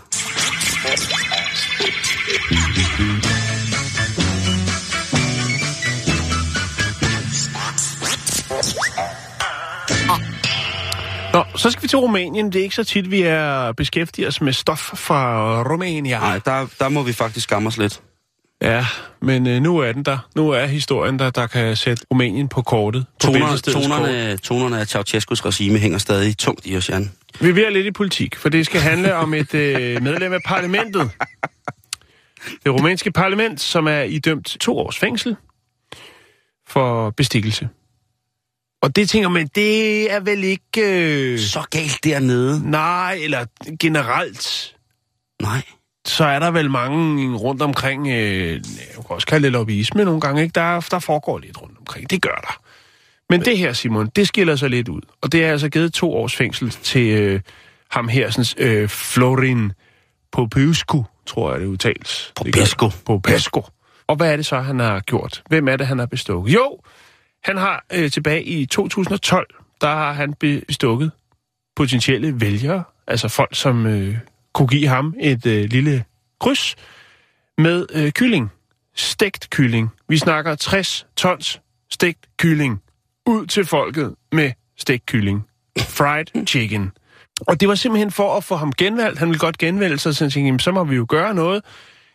Nå, 11.34 11.44
så 11.56 11.70
skal 11.72 11.84
vi 11.84 11.88
til 11.88 11.98
Rumænien. 11.98 12.46
Det 12.46 12.60
er 12.60 12.64
ikke 12.64 12.76
så 12.76 12.84
tit, 12.84 13.12
vi 13.12 13.22
er 13.22 13.72
beskæftiget 13.72 14.28
os 14.28 14.42
med 14.42 14.54
stof 14.54 14.80
fra 14.80 15.64
Rumænien. 15.64 16.20
Nej, 16.20 16.40
der, 16.46 16.68
der 16.80 16.90
må 16.90 17.04
vi 17.04 17.14
faktisk 17.14 17.44
skamme 17.44 17.68
os 17.68 17.78
lidt. 17.78 18.02
Ja, 18.62 18.86
men 19.22 19.48
øh, 19.48 19.62
nu 19.62 19.78
er 19.78 19.92
den 19.92 20.04
der. 20.04 20.18
Nu 20.36 20.50
er 20.50 20.66
historien 20.66 21.20
der, 21.20 21.30
der 21.30 21.48
kan 21.48 21.76
sætte 21.76 22.06
Rumænien 22.12 22.48
på 22.48 22.62
kortet. 22.62 23.06
På 23.14 23.18
Toner, 23.28 23.58
tonerne, 23.58 24.38
tonerne 24.38 24.80
af 24.80 24.96
Ceausescu's 24.96 25.46
regime 25.46 25.78
hænger 25.80 25.98
stadig 25.98 26.38
tungt 26.38 26.62
i 26.66 26.78
os, 26.78 26.90
Jan. 26.90 27.12
Vi 27.40 27.52
bliver 27.52 27.70
lidt 27.70 27.86
i 27.86 27.92
politik, 27.92 28.36
for 28.36 28.50
det 28.50 28.66
skal 28.66 28.82
handle 28.82 29.16
om 29.16 29.34
et 29.34 29.54
øh, 29.54 30.04
medlem 30.04 30.34
af 30.34 30.40
parlamentet. 30.46 31.12
Det 32.64 32.72
rumænske 32.74 33.12
parlament, 33.12 33.62
som 33.62 33.88
er 33.88 34.02
idømt 34.02 34.58
to 34.62 34.78
års 34.78 34.98
fængsel 34.98 35.36
for 36.68 37.10
bestikkelse. 37.10 37.70
Og 38.82 38.96
det 38.96 39.10
tænker 39.10 39.30
man, 39.30 39.48
det 39.56 40.12
er 40.12 40.20
vel 40.20 40.44
ikke... 40.44 40.82
Øh, 41.34 41.40
Så 41.40 41.64
galt 41.72 42.04
dernede. 42.04 42.70
nej, 42.72 43.20
eller 43.24 43.46
generelt, 43.80 44.76
Nej. 45.42 45.62
Så 46.06 46.26
er 46.26 46.40
der 46.40 46.52
vel 46.52 46.70
mange 46.70 47.36
rundt 47.38 47.62
omkring, 47.62 48.08
øh, 48.08 48.52
jeg 48.54 48.62
kan 48.96 49.06
også 49.10 49.28
kalde 49.28 49.44
det 49.44 49.52
lobbyisme 49.52 50.04
nogle 50.04 50.22
gange, 50.22 50.42
ikke? 50.42 50.54
Der, 50.54 50.88
der 50.92 51.00
foregår 51.00 51.38
lidt 51.40 51.62
rundt 51.62 51.78
omkring. 51.80 52.10
Det 52.10 52.22
gør 52.22 52.36
der. 52.36 52.62
Men 53.30 53.46
det 53.46 53.58
her, 53.58 53.74
Simon, 53.74 54.08
det 54.08 54.28
skiller 54.28 54.56
sig 54.56 54.70
lidt 54.70 54.90
ud. 54.90 55.02
Og 55.22 55.32
det 55.32 55.46
er 55.46 55.52
altså 55.52 55.70
givet 55.70 55.94
to 55.94 56.14
års 56.14 56.36
fængsel 56.36 56.70
til 56.70 57.08
øh, 57.08 57.42
ham 57.92 58.08
her, 58.08 58.30
sådan, 58.30 58.68
øh, 58.68 58.90
Florin 58.90 59.72
Popescu, 60.32 61.04
tror 61.26 61.52
jeg 61.52 61.62
det 61.62 61.68
udtales. 61.68 62.32
Popescu. 62.36 62.86
Det 62.86 63.02
Popescu. 63.06 63.62
Og 64.08 64.16
hvad 64.16 64.32
er 64.32 64.36
det 64.36 64.46
så, 64.46 64.60
han 64.60 64.80
har 64.80 65.00
gjort? 65.00 65.44
Hvem 65.50 65.68
er 65.68 65.76
det, 65.76 65.88
han 65.88 66.00
har 66.00 66.06
bestukket? 66.06 66.54
Jo, 66.54 66.80
han 67.44 67.58
har 67.58 67.86
øh, 67.94 68.12
tilbage 68.12 68.44
i 68.44 68.66
2012, 68.66 69.48
der 69.82 69.88
har 69.88 70.14
han 70.14 70.34
bestukket 70.34 71.12
potentielle 71.76 72.42
vælgere, 72.42 72.84
altså 73.08 73.28
folk, 73.28 73.56
som 73.56 73.86
øh, 73.86 74.18
kunne 74.54 74.68
give 74.68 74.88
ham 74.88 75.16
et 75.20 75.46
øh, 75.46 75.64
lille 75.64 76.06
kryds 76.40 76.76
med 77.58 77.86
øh, 77.94 78.12
kylling. 78.12 78.52
Stegt 78.96 79.50
kylling. 79.50 79.90
Vi 80.10 80.18
snakker 80.18 80.56
60 80.56 81.08
tons 81.16 81.62
stegt 81.92 82.20
kylling 82.38 82.82
ud 83.26 83.46
til 83.46 83.66
folket 83.66 84.16
med 84.32 84.52
stegt 84.78 85.06
kylling. 85.06 85.44
Fried 85.80 86.48
chicken. 86.48 86.92
Og 87.48 87.60
det 87.60 87.68
var 87.68 87.76
simpelthen 87.76 88.12
for 88.12 88.38
at 88.38 88.44
få 88.44 88.56
ham 88.56 88.74
genvalgt. 88.74 89.20
Han 89.20 89.28
ville 89.28 89.40
godt 89.40 89.58
genvælge 89.58 89.98
sig, 89.98 90.16
så 90.16 90.26
jeg 90.26 90.32
tænkte, 90.32 90.48
jamen, 90.48 90.60
så 90.60 90.72
må 90.72 90.84
vi 90.84 90.96
jo 90.96 91.06
gøre 91.10 91.34
noget. 91.34 91.64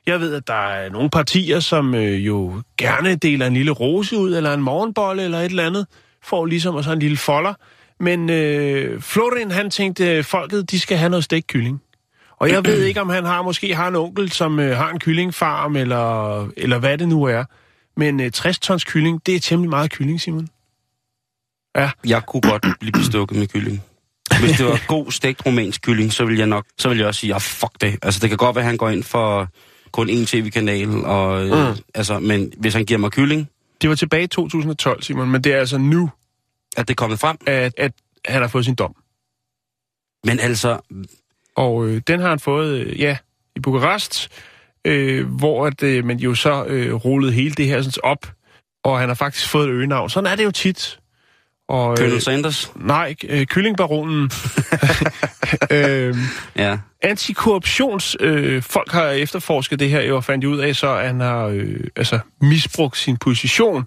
Jeg 0.06 0.20
ved, 0.20 0.34
at 0.34 0.46
der 0.46 0.68
er 0.68 0.90
nogle 0.90 1.10
partier, 1.10 1.60
som 1.60 1.94
øh, 1.94 2.26
jo 2.26 2.62
gerne 2.78 3.14
deler 3.14 3.46
en 3.46 3.54
lille 3.54 3.72
rose 3.72 4.16
ud, 4.16 4.36
eller 4.36 4.54
en 4.54 4.62
morgenbolle, 4.62 5.22
eller 5.22 5.38
et 5.38 5.44
eller 5.44 5.66
andet, 5.66 5.86
Får 6.26 6.46
ligesom 6.46 6.76
at 6.76 6.84
så 6.84 6.92
en 6.92 6.98
lille 6.98 7.16
folder. 7.16 7.54
Men 8.00 8.30
øh, 8.30 9.00
Florin, 9.00 9.50
han 9.50 9.70
tænkte, 9.70 10.22
folket, 10.22 10.70
de 10.70 10.80
skal 10.80 10.98
have 10.98 11.10
noget 11.10 11.24
stegt 11.24 11.46
kylling. 11.46 11.82
Og 12.38 12.50
jeg 12.50 12.64
ved 12.64 12.82
ikke, 12.82 13.00
om 13.00 13.08
han 13.08 13.24
har 13.24 13.42
måske 13.42 13.74
har 13.74 13.88
en 13.88 13.96
onkel, 13.96 14.32
som 14.32 14.58
øh, 14.60 14.76
har 14.76 14.90
en 14.90 15.00
kyllingfarm, 15.00 15.76
eller, 15.76 16.48
eller 16.56 16.78
hvad 16.78 16.98
det 16.98 17.08
nu 17.08 17.24
er. 17.24 17.44
Men 17.96 18.20
øh, 18.20 18.30
60 18.30 18.58
tons 18.58 18.84
kylling, 18.84 19.26
det 19.26 19.34
er 19.34 19.40
temmelig 19.40 19.70
meget 19.70 19.90
kylling, 19.90 20.20
Simon. 20.20 20.48
Ja, 21.76 21.90
Jeg 22.06 22.26
kunne 22.26 22.40
godt 22.40 22.66
blive 22.80 22.92
bestukket 22.92 23.38
med 23.38 23.46
kylling. 23.46 23.82
Hvis 24.40 24.56
det 24.56 24.66
var 24.66 24.86
god 24.88 25.10
stegt 25.10 25.46
romansk 25.46 25.82
kylling, 25.82 26.12
så 26.12 26.24
ville 26.24 26.38
jeg 26.38 26.46
nok, 26.46 26.66
så 26.78 26.88
ville 26.88 27.00
jeg 27.00 27.08
også 27.08 27.20
sige, 27.20 27.32
ja, 27.32 27.38
fuck 27.38 27.80
det. 27.80 27.98
Altså, 28.02 28.20
det 28.20 28.28
kan 28.28 28.38
godt 28.38 28.56
være, 28.56 28.62
at 28.62 28.66
han 28.66 28.76
går 28.76 28.88
ind 28.88 29.02
for 29.02 29.48
kun 29.92 30.10
én 30.10 30.26
tv-kanal, 30.26 30.88
og, 31.04 31.46
mm. 31.46 31.52
øh, 31.52 31.76
altså, 31.94 32.18
men 32.18 32.52
hvis 32.58 32.74
han 32.74 32.84
giver 32.84 32.98
mig 32.98 33.10
kylling, 33.10 33.48
det 33.82 33.90
var 33.90 33.96
tilbage 33.96 34.22
i 34.22 34.26
2012, 34.26 35.02
Simon, 35.02 35.30
men 35.30 35.44
det 35.44 35.52
er 35.54 35.58
altså 35.58 35.78
nu, 35.78 36.10
er 36.76 36.82
det 36.82 36.96
kommet 36.96 37.20
frem. 37.20 37.36
at, 37.46 37.74
at 37.76 37.92
han 38.24 38.40
har 38.42 38.48
fået 38.48 38.64
sin 38.64 38.74
dom. 38.74 38.94
Men 40.24 40.40
altså, 40.40 40.78
Og 41.56 41.88
øh, 41.88 42.02
den 42.06 42.20
har 42.20 42.28
han 42.28 42.38
fået, 42.38 42.80
øh, 42.80 43.00
ja, 43.00 43.16
i 43.56 43.60
Bukarest, 43.60 44.28
øh, 44.84 45.26
hvor 45.26 45.66
at, 45.66 45.82
øh, 45.82 46.04
man 46.04 46.16
jo 46.16 46.34
så 46.34 46.64
øh, 46.64 46.94
rullede 46.94 47.32
hele 47.32 47.54
det 47.54 47.66
her 47.66 47.82
sådan, 47.82 48.00
op, 48.02 48.32
og 48.84 48.98
han 49.00 49.08
har 49.08 49.14
faktisk 49.14 49.48
fået 49.48 49.68
et 49.68 49.72
øgenavn. 49.72 50.10
Sådan 50.10 50.32
er 50.32 50.36
det 50.36 50.44
jo 50.44 50.50
tit. 50.50 51.00
Og, 51.68 51.90
øh, 51.90 51.96
Colonel 51.96 52.20
Sanders, 52.22 52.72
nej, 52.76 53.14
øh, 53.28 53.46
kyllingbaronen. 53.46 54.30
øh, 55.76 56.16
ja. 56.56 56.78
antikorruptions... 57.02 58.16
Øh, 58.20 58.62
folk 58.62 58.92
har 58.92 59.08
efterforsket 59.08 59.80
det 59.80 59.90
her, 59.90 60.12
og 60.12 60.24
fandt 60.24 60.44
ud 60.44 60.58
af 60.58 60.76
så, 60.76 60.94
han 60.94 61.20
har 61.20 61.44
øh, 61.46 61.80
altså, 61.96 62.18
misbrugt 62.40 62.96
sin 62.96 63.16
position. 63.16 63.84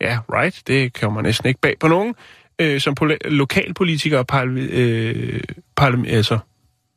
Ja, 0.00 0.18
right, 0.32 0.62
det 0.66 0.92
kan 0.92 1.12
man 1.12 1.24
næsten 1.24 1.48
ikke 1.48 1.60
bag 1.60 1.74
på 1.80 1.88
nogen. 1.88 2.14
Øh, 2.58 2.80
som 2.80 2.94
poli- 3.02 3.28
lokalpolitiker 3.28 4.18
og 4.18 4.26
parla- 4.32 4.72
øh, 4.72 5.40
parla- 5.80 6.08
altså, 6.08 6.38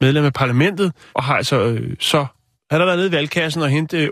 medlem 0.06 0.26
af 0.26 0.34
parlamentet, 0.34 0.94
og 1.14 1.24
har 1.24 1.36
altså 1.36 1.64
øh, 1.64 1.96
så... 2.00 2.26
Han 2.72 2.80
har 2.80 2.86
været 2.86 2.98
nede 2.98 3.08
i 3.08 3.12
valgkassen 3.12 3.62
og 3.62 3.70
hentet 3.70 4.00
øh, 4.00 4.10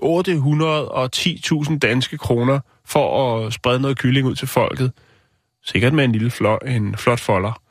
810.000 1.69 1.77
danske 1.77 2.17
kroner 2.17 2.59
for 2.85 3.37
at 3.37 3.53
sprede 3.53 3.79
noget 3.79 3.97
kylling 3.97 4.27
ud 4.27 4.35
til 4.35 4.47
folket. 4.47 4.91
Sikkert 5.65 5.93
med 5.93 6.03
en 6.03 6.11
lille 6.11 6.31
flot, 6.31 6.63
en 6.67 6.97
flot 6.97 7.19
folder. 7.19 7.61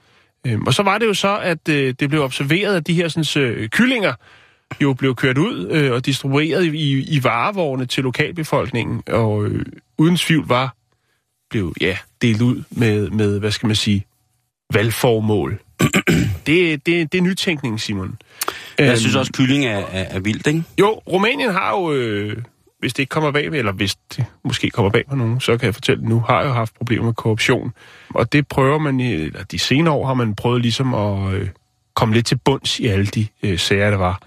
Øhm, 0.47 0.67
og 0.67 0.75
så 0.75 0.83
var 0.83 0.99
det 0.99 1.07
jo 1.07 1.15
så, 1.15 1.39
at 1.39 1.69
øh, 1.69 1.95
det 2.01 2.09
blev 2.09 2.23
observeret, 2.23 2.77
at 2.77 2.87
de 2.87 2.95
her 2.95 3.09
sådan, 3.09 3.43
øh, 3.43 3.69
kyllinger 3.69 4.13
jo 4.83 4.95
blev 4.95 5.15
kørt 5.15 5.39
ud 5.39 5.69
øh, 5.71 5.93
og 5.93 6.07
distribueret 6.07 6.65
i, 6.65 7.15
i 7.17 7.25
varevogne 7.25 7.87
til 7.87 8.05
lokalbefolkningen, 8.05 9.03
og 9.07 9.45
øh, 9.45 9.65
uden 9.99 10.17
tvivl 10.17 10.47
var 10.49 10.77
blev 11.51 11.75
ja, 11.81 11.97
delt 12.23 12.43
ud 12.43 12.63
med, 12.71 13.11
med, 13.11 13.39
hvad 13.39 13.51
skal 13.51 13.67
man 13.67 13.77
sige, 13.77 14.07
valgformål. 14.73 15.61
det, 16.47 16.87
det, 16.87 17.13
det 17.13 17.19
er 17.19 17.23
nytænkning, 17.23 17.81
Simon. 17.81 18.19
Jeg 18.79 18.89
Øhm, 18.89 18.97
synes 18.97 19.15
også, 19.15 19.33
kylling 19.33 19.65
er, 19.65 19.79
er, 19.79 20.05
er 20.11 20.21
vildt, 20.21 20.47
ikke? 20.47 20.63
Jo, 20.81 21.03
Rumænien 21.09 21.51
har 21.51 21.71
jo, 21.71 21.93
øh, 21.93 22.37
hvis 22.81 22.93
det 22.95 22.99
ikke 23.03 23.11
kommer 23.11 23.31
bag, 23.31 23.45
eller 23.45 23.73
hvis 23.73 23.95
det 24.17 24.25
måske 24.45 24.71
kommer 24.71 24.91
bag 24.91 25.05
på 25.11 25.17
nogen, 25.17 25.41
så 25.41 25.57
kan 25.59 25.67
jeg 25.67 25.75
fortælle 25.75 26.05
nu, 26.05 26.21
har 26.21 26.45
jo 26.45 26.53
haft 26.53 26.75
problemer 26.75 27.05
med 27.05 27.15
korruption. 27.15 27.73
Og 28.15 28.33
det 28.33 28.49
prøver 28.49 28.79
man, 28.79 29.01
i, 29.01 29.13
eller 29.13 29.45
de 29.45 29.59
senere 29.59 29.95
år 29.95 30.07
har 30.07 30.15
man 30.15 30.35
prøvet 30.35 30.63
ligesom 30.63 30.95
at 30.95 31.35
øh, 31.35 31.49
komme 31.95 32.15
lidt 32.15 32.27
til 32.27 32.39
bunds 32.45 32.81
i 32.81 32.87
alle 32.87 33.07
de 33.07 33.27
øh, 33.43 33.59
sager, 33.59 33.91
der 33.91 33.97
var. 33.99 34.21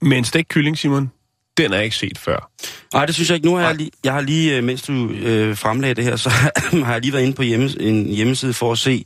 Men 0.00 0.24
stegt 0.24 0.48
kylling, 0.48 0.78
Simon, 0.78 1.10
den 1.56 1.72
er 1.72 1.80
ikke 1.80 1.96
set 1.96 2.18
før. 2.18 2.50
Nej, 2.94 3.06
det 3.06 3.14
synes 3.14 3.30
jeg 3.30 3.34
ikke. 3.36 3.46
Nu 3.48 3.54
har 3.54 3.66
jeg 3.66 3.76
lige, 3.76 3.90
jeg 4.04 4.12
har 4.12 4.20
lige 4.20 4.56
øh, 4.56 4.64
mens 4.64 4.82
du 4.82 5.08
øh, 5.10 5.56
fremlagde 5.56 5.94
det 5.94 6.04
her, 6.04 6.16
så 6.16 6.30
har 6.84 6.92
jeg 6.92 7.00
lige 7.00 7.12
været 7.12 7.22
inde 7.22 7.34
på 7.34 7.42
hjemme, 7.42 7.70
en 7.80 8.06
hjemmeside 8.06 8.52
for 8.54 8.72
at 8.72 8.78
se 8.78 9.04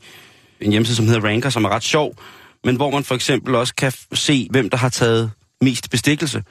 en 0.60 0.70
hjemmeside, 0.70 0.96
som 0.96 1.06
hedder 1.06 1.28
Ranker, 1.28 1.50
som 1.50 1.64
er 1.64 1.68
ret 1.68 1.82
sjov, 1.82 2.16
men 2.64 2.76
hvor 2.76 2.90
man 2.90 3.04
for 3.04 3.14
eksempel 3.14 3.54
også 3.54 3.74
kan 3.74 3.92
se, 4.12 4.48
hvem 4.50 4.70
der 4.70 4.76
har 4.76 4.88
taget 4.88 5.30
mest 5.60 5.90
bestikkelse. 5.90 6.44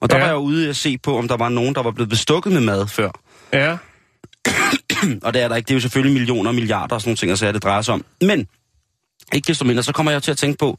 Og 0.00 0.10
der 0.10 0.16
Ja. 0.16 0.22
var 0.22 0.28
jeg 0.28 0.38
ude 0.38 0.68
at 0.68 0.76
se 0.76 0.98
på, 0.98 1.18
om 1.18 1.28
der 1.28 1.36
var 1.36 1.48
nogen, 1.48 1.74
der 1.74 1.82
var 1.82 1.90
blevet 1.90 2.08
bestukket 2.08 2.52
med 2.52 2.60
mad 2.60 2.86
før. 2.86 3.10
Ja, 3.52 3.76
Og 5.22 5.34
det 5.34 5.42
er 5.42 5.48
der 5.48 5.56
ikke. 5.56 5.66
Det 5.68 5.74
er 5.74 5.76
jo 5.76 5.80
selvfølgelig 5.80 6.12
millioner 6.14 6.50
og 6.50 6.54
milliarder 6.54 6.94
og 6.94 7.00
sådan 7.00 7.08
nogle 7.08 7.16
ting, 7.16 7.30
altså, 7.30 7.52
det 7.52 7.62
drejer 7.62 7.82
sig 7.82 7.94
om. 7.94 8.04
Men, 8.20 8.48
ikke 9.34 9.46
desto 9.46 9.64
mindre, 9.64 9.82
så 9.82 9.92
kommer 9.92 10.12
jeg 10.12 10.22
til 10.22 10.30
at 10.30 10.38
tænke 10.38 10.58
på, 10.58 10.78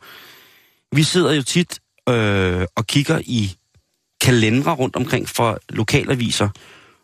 vi 0.95 1.03
sidder 1.03 1.33
jo 1.33 1.43
tit 1.43 1.79
øh, 2.09 2.65
og 2.75 2.87
kigger 2.87 3.19
i 3.25 3.55
kalendere 4.21 4.73
rundt 4.75 4.95
omkring 4.95 5.29
fra 5.29 5.57
lokalaviser, 5.69 6.49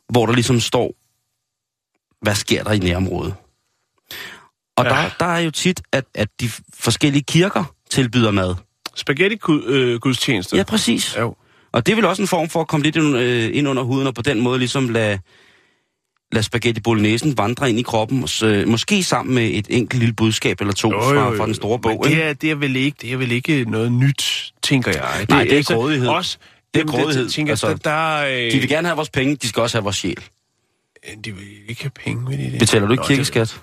hvor 0.09 0.25
der 0.25 0.33
ligesom 0.33 0.59
står, 0.59 0.93
hvad 2.21 2.35
sker 2.35 2.63
der 2.63 2.71
i 2.71 2.79
nærområdet? 2.79 3.33
Og 4.79 4.85
Ja. 4.85 4.89
der, 4.89 5.09
der 5.19 5.25
er 5.25 5.39
jo 5.39 5.51
tit, 5.51 5.81
at, 5.91 6.03
at 6.15 6.27
de 6.41 6.49
forskellige 6.79 7.23
kirker 7.23 7.63
tilbyder 7.91 8.31
mad. 8.31 8.55
spaghetti-gudstjeneste. 8.95 10.57
Ja, 10.57 10.63
præcis. 10.63 11.15
Jo. 11.19 11.35
Og 11.71 11.85
det 11.85 11.91
er 11.91 11.95
vel 11.95 12.05
også 12.05 12.21
en 12.21 12.27
form 12.27 12.49
for 12.49 12.61
at 12.61 12.67
komme 12.67 12.83
lidt 12.83 12.95
ind, 12.95 13.17
øh, 13.17 13.49
ind 13.53 13.67
under 13.67 13.83
huden, 13.83 14.07
og 14.07 14.15
på 14.15 14.21
den 14.21 14.39
måde 14.39 14.59
ligesom 14.59 14.89
lade, 14.89 15.19
lade 16.31 16.43
spaghetti 16.43 16.81
bolognesen 16.81 17.37
vandre 17.37 17.69
ind 17.69 17.79
i 17.79 17.81
kroppen, 17.81 18.27
øh, 18.43 18.67
måske 18.67 19.03
sammen 19.03 19.35
med 19.35 19.49
et 19.53 19.67
enkelt 19.69 19.99
lille 19.99 20.13
budskab 20.13 20.61
eller 20.61 20.73
to 20.73 20.91
Jo, 20.91 21.01
fra, 21.01 21.13
jo, 21.13 21.31
jo. 21.31 21.37
fra 21.37 21.45
den 21.45 21.55
store 21.55 21.79
bog. 21.79 21.99
Men 22.03 22.11
det 22.13 22.23
er, 22.23 22.33
det, 22.33 22.51
er 22.51 22.55
vel 22.55 22.75
ikke, 22.75 22.97
det 23.01 23.13
er 23.13 23.17
vel 23.17 23.31
ikke 23.31 23.65
noget 23.67 23.91
nyt, 23.91 24.53
tænker 24.63 24.91
jeg. 24.91 25.25
Nej, 25.29 25.43
det 25.43 25.59
er 25.59 25.63
grådighed. 25.75 26.07
Også, 26.07 26.37
Det 26.73 26.79
er 26.79 26.83
jamen, 26.85 27.03
grådighed, 27.03 27.29
Tænker, 27.29 27.53
altså. 27.53 27.67
altså, 27.67 27.81
der, 27.89 28.17
der, 28.21 28.45
øh, 28.45 28.51
De 28.51 28.59
vil 28.59 28.69
gerne 28.69 28.87
have 28.87 28.95
vores 28.95 29.09
penge, 29.09 29.35
de 29.35 29.47
skal 29.47 29.61
også 29.61 29.77
have 29.77 29.83
vores 29.83 29.95
sjæl. 29.95 30.23
de 31.25 31.31
vil 31.35 31.43
ikke 31.67 31.81
have 31.81 31.91
penge 32.05 32.27
ved 32.31 32.37
det. 32.51 32.59
Betaler 32.59 32.85
du 32.85 32.91
ikke 32.93 33.01
Nå, 33.01 33.07
kirkeskat? 33.07 33.47
Det, 33.47 33.61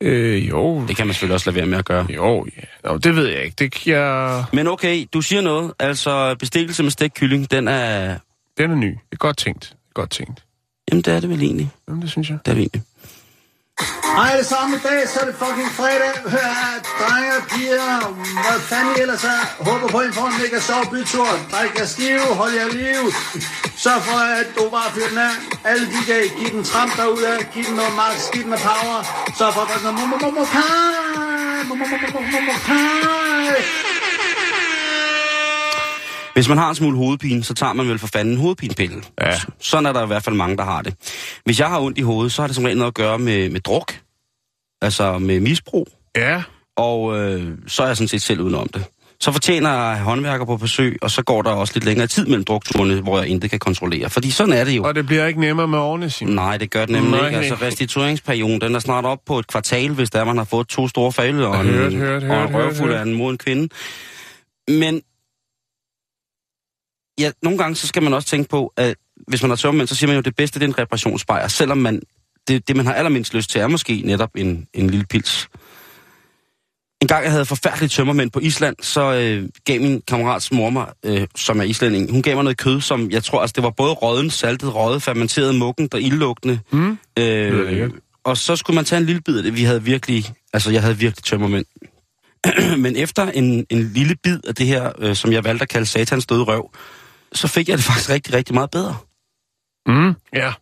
øh, 0.00 0.48
jo, 0.48 0.86
Det 0.88 0.96
kan 0.96 1.06
man 1.06 1.14
selvfølgelig 1.14 1.34
også 1.34 1.50
lade 1.50 1.56
være 1.56 1.66
med 1.66 1.78
at 1.78 1.84
gøre. 1.84 2.06
jo, 2.14 2.46
ja. 2.56 2.88
Nå, 2.90 2.98
det 2.98 3.16
ved 3.16 3.26
jeg 3.26 3.44
ikke. 3.44 3.54
Det 3.58 3.72
kan 3.72 3.92
jeg... 3.92 4.44
Men 4.52 4.66
okay, 4.66 5.06
du 5.12 5.20
siger 5.20 5.42
noget. 5.42 5.72
Altså, 5.78 6.34
bestikkelse 6.38 6.82
med 6.82 6.90
stegt 6.90 7.14
kylling, 7.14 7.50
den 7.50 7.68
er... 7.68 8.16
Den 8.58 8.70
er 8.70 8.74
ny. 8.74 8.86
Det 8.90 8.98
er 9.12 9.16
godt 9.16 9.36
tænkt. 9.36 9.76
Godt 9.94 10.10
tænkt. 10.10 10.44
Jamen, 10.90 11.02
det 11.02 11.14
er 11.14 11.20
det 11.20 11.30
vel 11.30 11.42
egentlig. 11.42 11.70
Jamen, 11.88 12.02
det 12.02 12.10
synes 12.10 12.30
jeg. 12.30 12.38
Det 12.44 12.50
er 12.50 12.54
det 12.54 12.60
egentlig. 12.60 12.82
Hej 14.16 14.28
alle 14.32 14.44
sammen 14.44 14.72
i 14.78 14.82
dag, 14.88 15.00
så 15.12 15.16
er 15.20 15.26
det 15.30 15.36
fucking 15.42 15.72
fredag. 15.78 16.12
Hør, 16.34 16.52
drenge 17.00 17.30
og 17.38 17.42
piger, 17.52 17.90
hvad 18.44 18.60
fanden 18.70 18.96
I 18.96 19.00
ellers 19.00 19.24
er. 19.24 19.42
Håber 19.68 19.88
på, 19.94 19.98
at 19.98 20.08
I 20.10 20.12
får 20.18 20.26
en 20.32 20.36
mega 20.42 20.58
sjov 20.68 20.82
bytur. 20.92 21.28
Drik 21.52 21.72
jer 21.78 21.86
stive, 21.94 22.26
hold 22.40 22.52
jer 22.60 22.68
liv. 22.80 23.02
Sørg 23.82 24.00
for, 24.08 24.18
at 24.40 24.46
du 24.56 24.62
bare 24.76 24.88
fyrer 24.94 25.08
den 25.12 25.18
af. 25.18 25.34
Alle 25.70 25.84
de 25.92 26.00
kan 26.08 26.20
giv 26.38 26.50
den 26.56 26.64
tramp 26.70 26.96
derude, 26.96 27.32
giv 27.54 27.64
den 27.64 27.74
noget 27.80 27.94
max, 28.00 28.14
giv 28.32 28.42
den 28.42 28.50
noget 28.50 28.64
power. 28.70 28.98
Sørg 29.38 29.52
for, 29.54 29.60
at 29.60 29.68
der 29.68 29.76
er 29.78 29.82
noget 29.82 30.10
hvis 36.34 36.48
man 36.48 36.58
har 36.58 36.68
en 36.68 36.74
smule 36.74 36.96
hovedpine, 36.96 37.44
så 37.44 37.54
tager 37.54 37.72
man 37.72 37.88
vel 37.88 37.98
for 37.98 38.06
fanden 38.06 38.34
en 38.34 38.40
hovedpinepille. 38.40 39.02
Ja. 39.20 39.40
Sådan 39.58 39.86
er 39.86 39.92
der 39.92 40.04
i 40.04 40.06
hvert 40.06 40.22
fald 40.22 40.36
mange, 40.36 40.56
der 40.56 40.64
har 40.64 40.82
det. 40.82 40.94
Hvis 41.44 41.60
jeg 41.60 41.68
har 41.68 41.80
ondt 41.80 41.98
i 41.98 42.02
hovedet, 42.02 42.32
så 42.32 42.42
har 42.42 42.46
det 42.46 42.56
som 42.56 42.64
regel 42.64 42.78
noget 42.78 42.90
at 42.90 42.94
gøre 42.94 43.18
med, 43.18 43.50
med 43.50 43.60
druk. 43.60 44.00
Altså 44.82 45.18
med 45.18 45.40
misbrug. 45.40 45.88
Ja. 46.16 46.42
Og 46.76 47.18
øh, 47.18 47.48
så 47.66 47.82
er 47.82 47.86
jeg 47.86 47.96
sådan 47.96 48.08
set 48.08 48.22
selv 48.22 48.40
udenom 48.40 48.68
det. 48.74 48.84
Så 49.20 49.32
fortjener 49.32 49.70
jeg 49.70 50.00
håndværker 50.00 50.44
på 50.44 50.56
besøg, 50.56 50.98
og 51.02 51.10
så 51.10 51.22
går 51.22 51.42
der 51.42 51.50
også 51.50 51.72
lidt 51.74 51.84
længere 51.84 52.06
tid 52.06 52.26
mellem 52.26 52.44
drukturene, 52.44 53.00
hvor 53.00 53.18
jeg 53.18 53.28
intet 53.28 53.50
kan 53.50 53.58
kontrollere. 53.58 54.10
Fordi 54.10 54.30
sådan 54.30 54.52
er 54.52 54.64
det 54.64 54.76
jo. 54.76 54.84
Og 54.84 54.94
det 54.94 55.06
bliver 55.06 55.26
ikke 55.26 55.40
nemmere 55.40 55.68
med 55.68 55.78
årene, 55.78 56.10
Simon. 56.10 56.34
Nej, 56.34 56.56
det 56.56 56.70
gør 56.70 56.80
det 56.80 56.90
nemlig 56.90 57.10
Nej. 57.10 57.26
ikke. 57.26 57.38
Altså, 57.38 57.54
restitueringsperioden, 57.54 58.60
den 58.60 58.74
er 58.74 58.78
snart 58.78 59.04
op 59.04 59.18
på 59.26 59.38
et 59.38 59.46
kvartal, 59.46 59.90
hvis 59.90 60.10
der 60.10 60.24
man 60.24 60.36
har 60.36 60.44
fået 60.44 60.68
to 60.68 60.88
store 60.88 61.12
fejl 61.12 61.42
og 61.42 61.60
en, 61.60 61.66
Hørt, 61.66 61.92
hørt, 61.92 62.22
og 62.22 62.42
en 62.42 62.54
røvfuld 62.54 62.92
af 62.92 63.02
en 63.02 63.14
moden 63.14 63.38
kvinde. 63.38 63.68
Men 64.68 65.02
ja, 67.20 67.30
nogle 67.42 67.58
gange 67.58 67.76
så 67.76 67.86
skal 67.86 68.02
man 68.02 68.14
også 68.14 68.28
tænke 68.28 68.48
på, 68.48 68.72
at 68.76 68.96
hvis 69.28 69.42
man 69.42 69.50
har 69.50 69.56
tørmænd, 69.56 69.88
så 69.88 69.94
siger 69.94 70.08
man 70.08 70.14
jo, 70.14 70.18
at 70.18 70.24
det 70.24 70.36
bedste 70.36 70.58
det 70.58 70.64
er 70.64 70.68
en 70.68 70.78
reparationsbejer. 70.78 71.48
Selvom 71.48 71.78
man, 71.78 72.02
det, 72.48 72.68
det, 72.68 72.76
man 72.76 72.86
har 72.86 72.94
allermindst 72.94 73.34
lyst 73.34 73.50
til, 73.50 73.60
er 73.60 73.66
måske 73.66 74.02
netop 74.04 74.30
en, 74.34 74.66
en 74.74 74.90
lille 74.90 75.06
pils. 75.06 75.48
En 77.02 77.08
gang 77.08 77.24
jeg 77.24 77.32
havde 77.32 77.44
forfærdelige 77.44 77.88
tømmermænd 77.88 78.30
på 78.30 78.40
Island, 78.40 78.76
så 78.82 79.14
øh, 79.14 79.48
gav 79.64 79.80
min 79.80 80.02
kammerats 80.08 80.52
mor 80.52 80.70
mig, 80.70 80.86
øh, 81.04 81.26
som 81.36 81.60
er 81.60 81.64
islænding, 81.64 82.10
hun 82.10 82.22
gav 82.22 82.34
mig 82.34 82.44
noget 82.44 82.58
kød, 82.58 82.80
som 82.80 83.10
jeg 83.10 83.24
tror, 83.24 83.40
altså 83.40 83.52
det 83.56 83.62
var 83.62 83.70
både 83.70 83.92
råden, 83.92 84.30
saltet, 84.30 84.74
røget, 84.74 85.02
fermenteret, 85.02 85.54
mukken 85.54 85.88
og 85.92 86.00
ildlugtende. 86.00 86.60
Mm. 86.70 86.98
Øh, 87.18 87.90
og 88.24 88.36
så 88.36 88.56
skulle 88.56 88.74
man 88.74 88.84
tage 88.84 89.00
en 89.00 89.06
lille 89.06 89.22
bid 89.22 89.36
af 89.36 89.42
det. 89.42 89.56
Vi 89.56 89.64
havde 89.64 89.82
virkelig, 89.82 90.24
altså 90.52 90.70
jeg 90.70 90.82
havde 90.82 90.98
virkelig 90.98 91.24
tømmermænd. 91.24 91.64
Men 92.84 92.96
efter 92.96 93.30
en, 93.30 93.66
en 93.70 93.90
lille 93.94 94.16
bid 94.22 94.38
af 94.48 94.54
det 94.54 94.66
her, 94.66 94.92
øh, 94.98 95.16
som 95.16 95.32
jeg 95.32 95.44
valgte 95.44 95.62
at 95.62 95.68
kalde 95.68 95.86
satans 95.86 96.26
døde 96.26 96.42
røv, 96.42 96.70
så 97.32 97.48
fik 97.48 97.68
jeg 97.68 97.76
det 97.78 97.84
faktisk 97.84 98.10
rigtig, 98.10 98.34
rigtig 98.34 98.54
meget 98.54 98.70
bedre. 98.70 98.96
Mm. 99.86 100.14
Ja. 100.34 100.52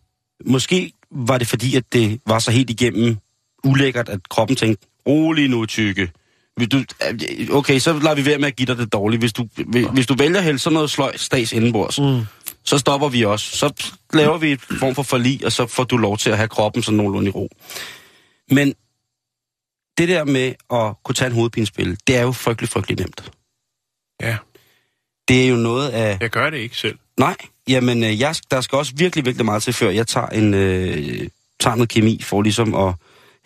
Måske 0.45 0.91
var 1.11 1.37
det 1.37 1.47
fordi, 1.47 1.75
at 1.75 1.93
det 1.93 2.21
var 2.27 2.39
så 2.39 2.51
helt 2.51 2.69
igennem 2.69 3.17
ulækkert, 3.63 4.09
at 4.09 4.29
kroppen 4.29 4.55
tænkte, 4.55 4.87
rolig 5.07 5.49
nu, 5.49 5.65
tykke. 5.65 6.11
Vil 6.57 6.71
du, 6.71 6.83
okay, 7.51 7.79
så 7.79 7.93
lader 7.93 8.15
vi 8.15 8.25
være 8.25 8.37
med 8.37 8.47
at 8.47 8.55
give 8.55 8.65
dig 8.65 8.77
det 8.77 8.93
dårligt. 8.93 9.21
Hvis 9.21 9.33
du, 9.33 9.47
hvis 9.93 10.07
du 10.07 10.13
vælger 10.13 10.41
helt 10.41 10.61
sådan 10.61 10.73
noget 10.73 10.89
sløj 10.89 11.17
stads 11.17 11.51
indenbords, 11.51 11.99
mm. 11.99 12.21
så 12.63 12.77
stopper 12.77 13.09
vi 13.09 13.25
også. 13.25 13.57
Så 13.57 13.91
laver 14.13 14.37
vi 14.37 14.51
et 14.51 14.61
form 14.61 14.95
for 14.95 15.03
forlig, 15.03 15.45
og 15.45 15.51
så 15.51 15.67
får 15.67 15.83
du 15.83 15.97
lov 15.97 16.17
til 16.17 16.29
at 16.29 16.37
have 16.37 16.49
kroppen 16.49 16.83
sådan 16.83 16.97
nogenlunde 16.97 17.27
i 17.27 17.31
ro. 17.31 17.49
Men 18.51 18.73
det 19.97 20.09
der 20.09 20.23
med 20.23 20.53
at 20.71 21.03
kunne 21.03 21.15
tage 21.15 21.27
en 21.27 21.35
hovedpinespil, 21.35 21.97
det 22.07 22.17
er 22.17 22.21
jo 22.21 22.31
frygtelig, 22.31 22.69
frygtelig 22.69 22.99
nemt. 22.99 23.31
Ja. 24.21 24.37
Det 25.29 25.43
er 25.45 25.49
jo 25.49 25.55
noget 25.55 25.89
af... 25.89 26.17
Jeg 26.21 26.29
gør 26.29 26.49
det 26.49 26.57
ikke 26.57 26.77
selv. 26.77 26.97
Nej, 27.17 27.35
jamen 27.69 28.03
øh, 28.03 28.19
jeg, 28.19 28.35
der 28.51 28.61
skal 28.61 28.77
også 28.77 28.91
virkelig, 28.95 29.25
virkelig 29.25 29.45
meget 29.45 29.63
til, 29.63 29.73
før 29.73 29.89
jeg 29.89 30.07
tager, 30.07 30.27
en, 30.27 30.53
øh, 30.53 31.27
tager 31.59 31.75
noget 31.75 31.89
kemi 31.89 32.21
for 32.23 32.41
ligesom 32.41 32.75
at 32.75 32.93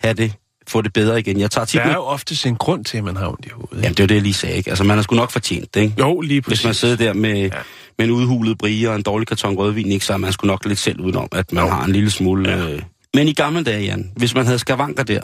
have 0.00 0.14
det, 0.14 0.32
få 0.68 0.82
det 0.82 0.92
bedre 0.92 1.18
igen. 1.20 1.40
Jeg 1.40 1.50
tager 1.50 1.64
tit 1.64 1.80
Der 1.80 1.86
er 1.86 1.94
jo 1.94 2.02
oftest 2.04 2.46
en 2.46 2.56
grund 2.56 2.84
til, 2.84 2.98
at 2.98 3.04
man 3.04 3.16
har 3.16 3.28
ondt 3.28 3.46
i 3.46 3.48
hovedet. 3.52 3.82
Jamen, 3.82 3.90
det 3.94 4.00
er 4.00 4.04
jo 4.04 4.08
det, 4.08 4.14
jeg 4.14 4.22
lige 4.22 4.34
sagde, 4.34 4.56
ikke? 4.56 4.70
Altså, 4.70 4.84
man 4.84 4.96
har 4.96 5.02
sgu 5.02 5.16
nok 5.16 5.30
fortjent 5.30 5.74
det, 5.74 5.80
ikke? 5.80 5.94
Jo, 5.98 6.20
lige 6.20 6.42
præcis. 6.42 6.58
Hvis 6.58 6.64
man 6.64 6.74
sidder 6.74 6.96
der 6.96 7.12
med, 7.12 7.34
Ja. 7.34 7.50
med 7.98 8.06
en 8.06 8.10
udhulet 8.10 8.58
brie 8.58 8.90
og 8.90 8.96
en 8.96 9.02
dårlig 9.02 9.28
karton 9.28 9.56
rødvin, 9.56 9.92
ikke, 9.92 10.04
så 10.04 10.12
er 10.12 10.16
man 10.16 10.32
sgu 10.32 10.46
nok 10.46 10.64
lidt 10.64 10.78
selv 10.78 11.00
udenom, 11.00 11.28
at 11.32 11.52
man 11.52 11.68
har 11.68 11.84
en 11.84 11.92
lille 11.92 12.10
smule... 12.10 12.50
Ja. 12.50 12.68
Øh... 12.70 12.82
Men 13.14 13.28
i 13.28 13.32
gamle 13.32 13.64
dage, 13.64 13.82
Jan, 13.84 14.10
hvis 14.16 14.34
man 14.34 14.44
havde 14.46 14.58
skavanker 14.58 15.02
der, 15.02 15.20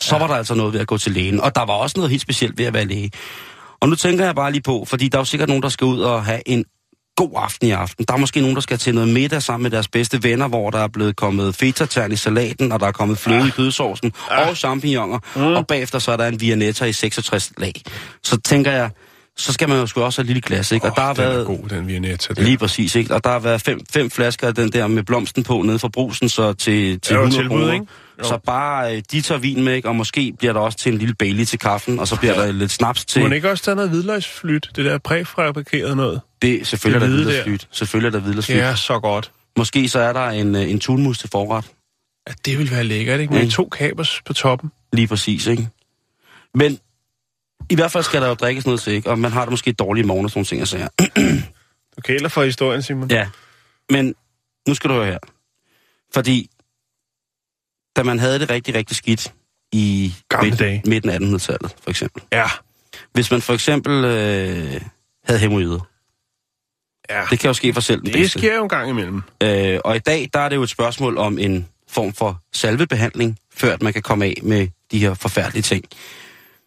så 0.00 0.14
ja. 0.16 0.20
var 0.20 0.26
der 0.26 0.34
altså 0.34 0.54
noget 0.54 0.72
ved 0.72 0.80
at 0.80 0.86
gå 0.86 0.98
til 0.98 1.12
lægen. 1.12 1.40
Og 1.40 1.54
der 1.54 1.64
var 1.66 1.74
også 1.74 1.94
noget 1.96 2.10
helt 2.10 2.22
specielt 2.22 2.58
ved 2.58 2.66
at 2.66 2.74
være 2.74 2.84
læge. 2.84 3.10
Og 3.80 3.88
nu 3.88 3.94
tænker 3.94 4.24
jeg 4.24 4.34
bare 4.34 4.52
lige 4.52 4.62
på, 4.62 4.84
fordi 4.88 5.08
der 5.08 5.18
er 5.18 5.20
jo 5.20 5.24
sikkert 5.24 5.48
nogen, 5.48 5.62
der 5.62 5.68
skal 5.68 5.84
ud 5.84 6.00
og 6.00 6.24
have 6.24 6.40
en 6.46 6.64
god 7.16 7.30
aften 7.36 7.68
i 7.68 7.70
aften. 7.70 8.04
Der 8.08 8.14
er 8.14 8.18
måske 8.18 8.40
nogen, 8.40 8.54
der 8.54 8.62
skal 8.62 8.78
til 8.78 8.94
noget 8.94 9.08
middag 9.08 9.42
sammen 9.42 9.62
med 9.62 9.70
deres 9.70 9.88
bedste 9.88 10.22
venner, 10.22 10.48
hvor 10.48 10.70
der 10.70 10.78
er 10.78 10.88
blevet 10.88 11.16
kommet 11.16 11.54
feta 11.54 12.06
i 12.06 12.16
salaten, 12.16 12.72
og 12.72 12.80
der 12.80 12.86
er 12.86 12.92
kommet 12.92 13.18
fløde 13.18 13.48
i 13.48 13.50
kødsovsen, 13.50 14.12
og 14.30 14.56
champignoner, 14.56 15.18
mm. 15.36 15.42
og 15.42 15.66
bagefter 15.66 15.98
så 15.98 16.12
er 16.12 16.16
der 16.16 16.26
en 16.26 16.40
Viennetta 16.40 16.84
i 16.84 16.92
66 16.92 17.52
lag. 17.58 17.72
Så 18.22 18.40
tænker 18.40 18.72
jeg, 18.72 18.90
så 19.36 19.52
skal 19.52 19.68
man 19.68 19.78
jo 19.78 19.86
sgu 19.86 20.02
også 20.02 20.20
have 20.20 20.24
et 20.24 20.26
lille 20.26 20.40
glas, 20.40 20.72
ikke? 20.72 20.86
Og 20.86 20.96
der 20.96 21.02
har 21.02 21.14
været... 21.14 21.46
god, 21.46 21.68
den 21.68 21.86
Viennetta. 21.86 22.34
Der. 22.34 22.42
Lige 22.42 22.58
præcis, 22.58 22.94
ikke? 22.94 23.14
Og 23.14 23.24
der 23.24 23.30
har 23.30 23.38
været 23.38 23.60
fem, 23.60 23.80
fem 23.92 24.10
flasker 24.10 24.46
af 24.46 24.54
den 24.54 24.72
der 24.72 24.86
med 24.86 25.02
blomsten 25.02 25.42
på 25.42 25.62
nede 25.62 25.78
fra 25.78 25.88
brusen, 25.88 26.28
så 26.28 26.52
til, 26.52 27.00
til 27.00 27.00
Det 27.00 27.10
er 27.10 27.14
jo 27.14 27.20
100 27.20 27.42
tilbud, 27.42 27.58
kroner. 27.58 27.72
ikke? 27.72 27.86
Jo. 28.20 28.24
Så 28.24 28.38
bare 28.46 28.96
øh, 28.96 29.02
de 29.12 29.20
tager 29.20 29.38
vin 29.38 29.64
med, 29.64 29.74
ikke? 29.74 29.88
og 29.88 29.96
måske 29.96 30.32
bliver 30.38 30.52
der 30.52 30.60
også 30.60 30.78
til 30.78 30.92
en 30.92 30.98
lille 30.98 31.14
Bailey 31.14 31.44
til 31.44 31.58
kaffen, 31.58 31.98
og 31.98 32.08
så 32.08 32.16
bliver 32.18 32.34
der 32.34 32.52
lidt 32.52 32.70
snaps 32.70 33.04
til. 33.04 33.22
Må 33.22 33.28
man 33.28 33.36
ikke 33.36 33.50
også 33.50 33.64
tage 33.64 33.74
noget 33.74 33.90
hvidløgsflyt? 33.90 34.70
Det 34.76 34.84
der 34.84 34.98
præfabrikeret 34.98 35.96
noget? 35.96 36.20
Det, 36.42 36.66
selvfølgelig 36.66 36.96
er 36.96 37.00
Det 37.00 37.08
der 37.10 37.14
hvide 37.24 37.36
der. 37.36 37.42
hvidløgsflyt. 37.42 37.68
Selvfølgelig 37.76 38.06
er 38.08 38.10
der 38.12 38.20
hvidløgsflyt. 38.20 38.56
Er 38.56 38.74
så 38.74 38.98
godt. 39.00 39.32
Måske 39.58 39.88
så 39.88 39.98
er 40.00 40.12
der 40.12 40.26
en, 40.28 40.54
øh, 40.54 40.70
en 40.70 40.80
tunmus 40.80 41.18
til 41.18 41.28
forret. 41.30 41.64
Ja, 42.28 42.32
det 42.44 42.58
vil 42.58 42.70
være 42.70 42.84
lækkert, 42.84 43.20
ikke? 43.20 43.32
Med 43.34 43.42
Mm. 43.44 43.50
to 43.50 43.68
kapers 43.68 44.20
på 44.26 44.32
toppen. 44.32 44.70
Lige 44.92 45.06
præcis, 45.06 45.46
ikke? 45.46 45.68
Men 46.54 46.78
i 47.70 47.74
hvert 47.74 47.90
fald 47.92 48.04
skal 48.04 48.22
der 48.22 48.28
jo 48.28 48.34
drikkes 48.34 48.66
noget 48.66 48.80
til, 48.80 48.92
ikke? 48.92 49.10
Og 49.10 49.18
man 49.18 49.32
har 49.32 49.40
det 49.40 49.50
måske 49.50 49.72
dårligt 49.72 50.04
i 50.04 50.06
morgen 50.08 50.24
og 50.24 50.30
sådan 50.30 50.44
ting, 50.44 50.58
jeg 50.58 50.68
siger. 50.68 50.88
Du 51.96 52.00
kæler 52.04 52.28
for 52.28 52.44
historien, 52.44 52.82
Simon. 52.82 53.10
Ja, 53.10 53.26
men 53.90 54.14
nu 54.68 54.74
skal 54.74 54.90
du 54.90 54.94
høre 54.94 55.06
her. 55.06 55.18
Fordi, 56.14 56.50
da 57.96 58.02
man 58.02 58.18
havde 58.18 58.38
det 58.38 58.50
rigtig, 58.50 58.74
rigtig 58.74 58.96
skidt 58.96 59.32
i 59.72 60.14
Gamle 60.28 60.50
midt, 60.50 60.58
dage. 60.60 60.82
midten 60.86 61.10
af 61.10 61.16
1800-tallet, 61.18 61.74
for 61.82 61.90
eksempel. 61.90 62.22
Ja. 62.32 62.46
Hvis 63.12 63.30
man 63.30 63.42
for 63.42 63.54
eksempel 63.54 64.04
øh, 64.04 64.80
havde 65.24 65.40
hæmoider. 65.40 65.80
ja. 67.10 67.22
Det 67.30 67.38
kan 67.38 67.48
jo 67.48 67.54
ske 67.54 67.72
for 67.74 67.80
selv 67.80 67.98
den 68.00 68.06
Det 68.06 68.14
bedste. 68.14 68.38
sker 68.38 68.56
jo 68.56 68.62
en 68.62 68.68
gang 68.68 68.90
imellem. 68.90 69.22
Øh, 69.42 69.78
og 69.84 69.96
i 69.96 69.98
dag, 69.98 70.28
der 70.34 70.40
er 70.40 70.48
det 70.48 70.56
jo 70.56 70.62
et 70.62 70.68
spørgsmål 70.70 71.18
om 71.18 71.38
en 71.38 71.68
form 71.88 72.12
for 72.12 72.40
salvebehandling, 72.52 73.38
før 73.54 73.72
at 73.74 73.82
man 73.82 73.92
kan 73.92 74.02
komme 74.02 74.24
af 74.24 74.34
med 74.42 74.68
de 74.90 74.98
her 74.98 75.14
forfærdelige 75.14 75.62
ting. 75.62 75.84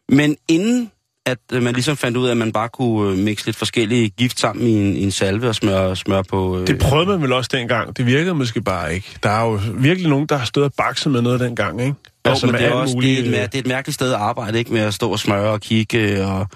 Men 0.10 0.38
inden 0.48 0.92
at 1.26 1.38
øh, 1.54 1.64
man 1.64 1.74
ligesom 1.74 1.98
fandt 1.98 2.18
ud 2.18 2.28
af, 2.28 2.32
at 2.32 2.38
man 2.38 2.52
bare 2.52 2.70
kunne 2.70 3.12
øh, 3.12 3.18
mixe 3.18 3.46
lidt 3.46 3.58
forskellige 3.58 4.10
gift 4.10 4.40
sammen 4.40 4.68
i 4.68 4.72
en, 4.72 4.96
i 4.96 5.04
en 5.04 5.12
salve 5.12 5.48
og 5.50 5.56
smøre, 5.56 5.96
smøre 5.96 6.24
på... 6.24 6.60
Øh, 6.60 6.68
Det 6.68 6.80
prøvede 6.80 7.10
man 7.10 7.22
vel 7.22 7.34
også 7.34 7.50
dengang. 7.54 7.98
Det 7.98 8.06
virkede 8.06 8.34
måske 8.34 8.62
bare 8.62 8.94
ikke. 8.96 9.08
Der 9.24 9.30
er 9.30 9.46
jo 9.46 9.60
virkelig 9.74 10.10
nogen, 10.10 10.26
der 10.26 10.38
har 10.38 10.46
stået 10.46 10.66
og 10.66 10.74
bakset 10.78 11.12
med 11.12 11.22
noget 11.22 11.40
dengang, 11.40 11.82
ikke? 11.82 11.94
Jo, 12.26 12.32
altså 12.32 12.46
men 12.46 12.56
det 12.56 12.66
er, 12.66 12.72
også, 12.72 12.96
muligt, 12.96 13.26
det, 13.26 13.38
er 13.38 13.40
et, 13.40 13.44
øh, 13.44 13.52
det 13.52 13.56
er 13.56 13.60
et 13.60 13.68
mærkeligt 13.68 13.96
sted 13.96 14.14
at 14.14 14.20
arbejde, 14.20 14.60
ikke? 14.60 14.74
Med 14.74 14.82
at 14.82 14.94
stå 14.94 15.12
og 15.12 15.20
smøre 15.20 15.50
og 15.50 15.62
kigge 15.62 16.26
og... 16.26 16.48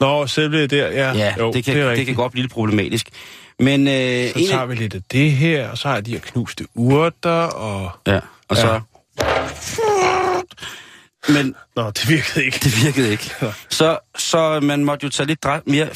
Nå, 0.00 0.26
selve 0.26 0.66
der, 0.66 0.86
ja. 0.86 1.12
Ja, 1.12 1.34
jo, 1.38 1.52
det, 1.52 1.64
kan, 1.64 1.76
det, 1.76 1.96
det, 1.96 2.06
kan 2.06 2.14
godt 2.14 2.32
blive 2.32 2.42
lidt 2.42 2.52
problematisk. 2.52 3.08
Men 3.58 3.88
øh, 3.88 3.92
Så 3.92 4.32
en 4.36 4.48
tager 4.48 4.66
vi 4.66 4.74
lidt 4.74 4.94
af 4.94 5.00
det 5.12 5.32
her, 5.32 5.68
og 5.68 5.78
så 5.78 5.88
har 5.88 6.00
de 6.00 6.10
her 6.10 6.18
knuste 6.18 6.64
urter, 6.74 7.30
og... 7.30 7.90
ja, 8.06 8.20
og 8.48 8.56
så... 8.56 8.80
Men 11.28 11.54
Nå, 11.76 11.90
det 11.90 12.08
virkede 12.08 12.44
ikke. 12.44 12.58
det 12.62 12.84
virkede 12.84 13.10
ikke. 13.10 13.30
Så, 13.68 13.98
så 14.18 14.60
man 14.60 14.84
måtte 14.84 15.04
jo 15.04 15.10
tage 15.10 15.26
lidt, 15.26 15.46
dra- 15.46 15.62
mere, 15.66 15.88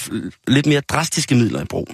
lidt 0.48 0.66
mere 0.66 0.80
drastiske 0.80 1.34
midler 1.34 1.62
i 1.62 1.64
brug. 1.64 1.88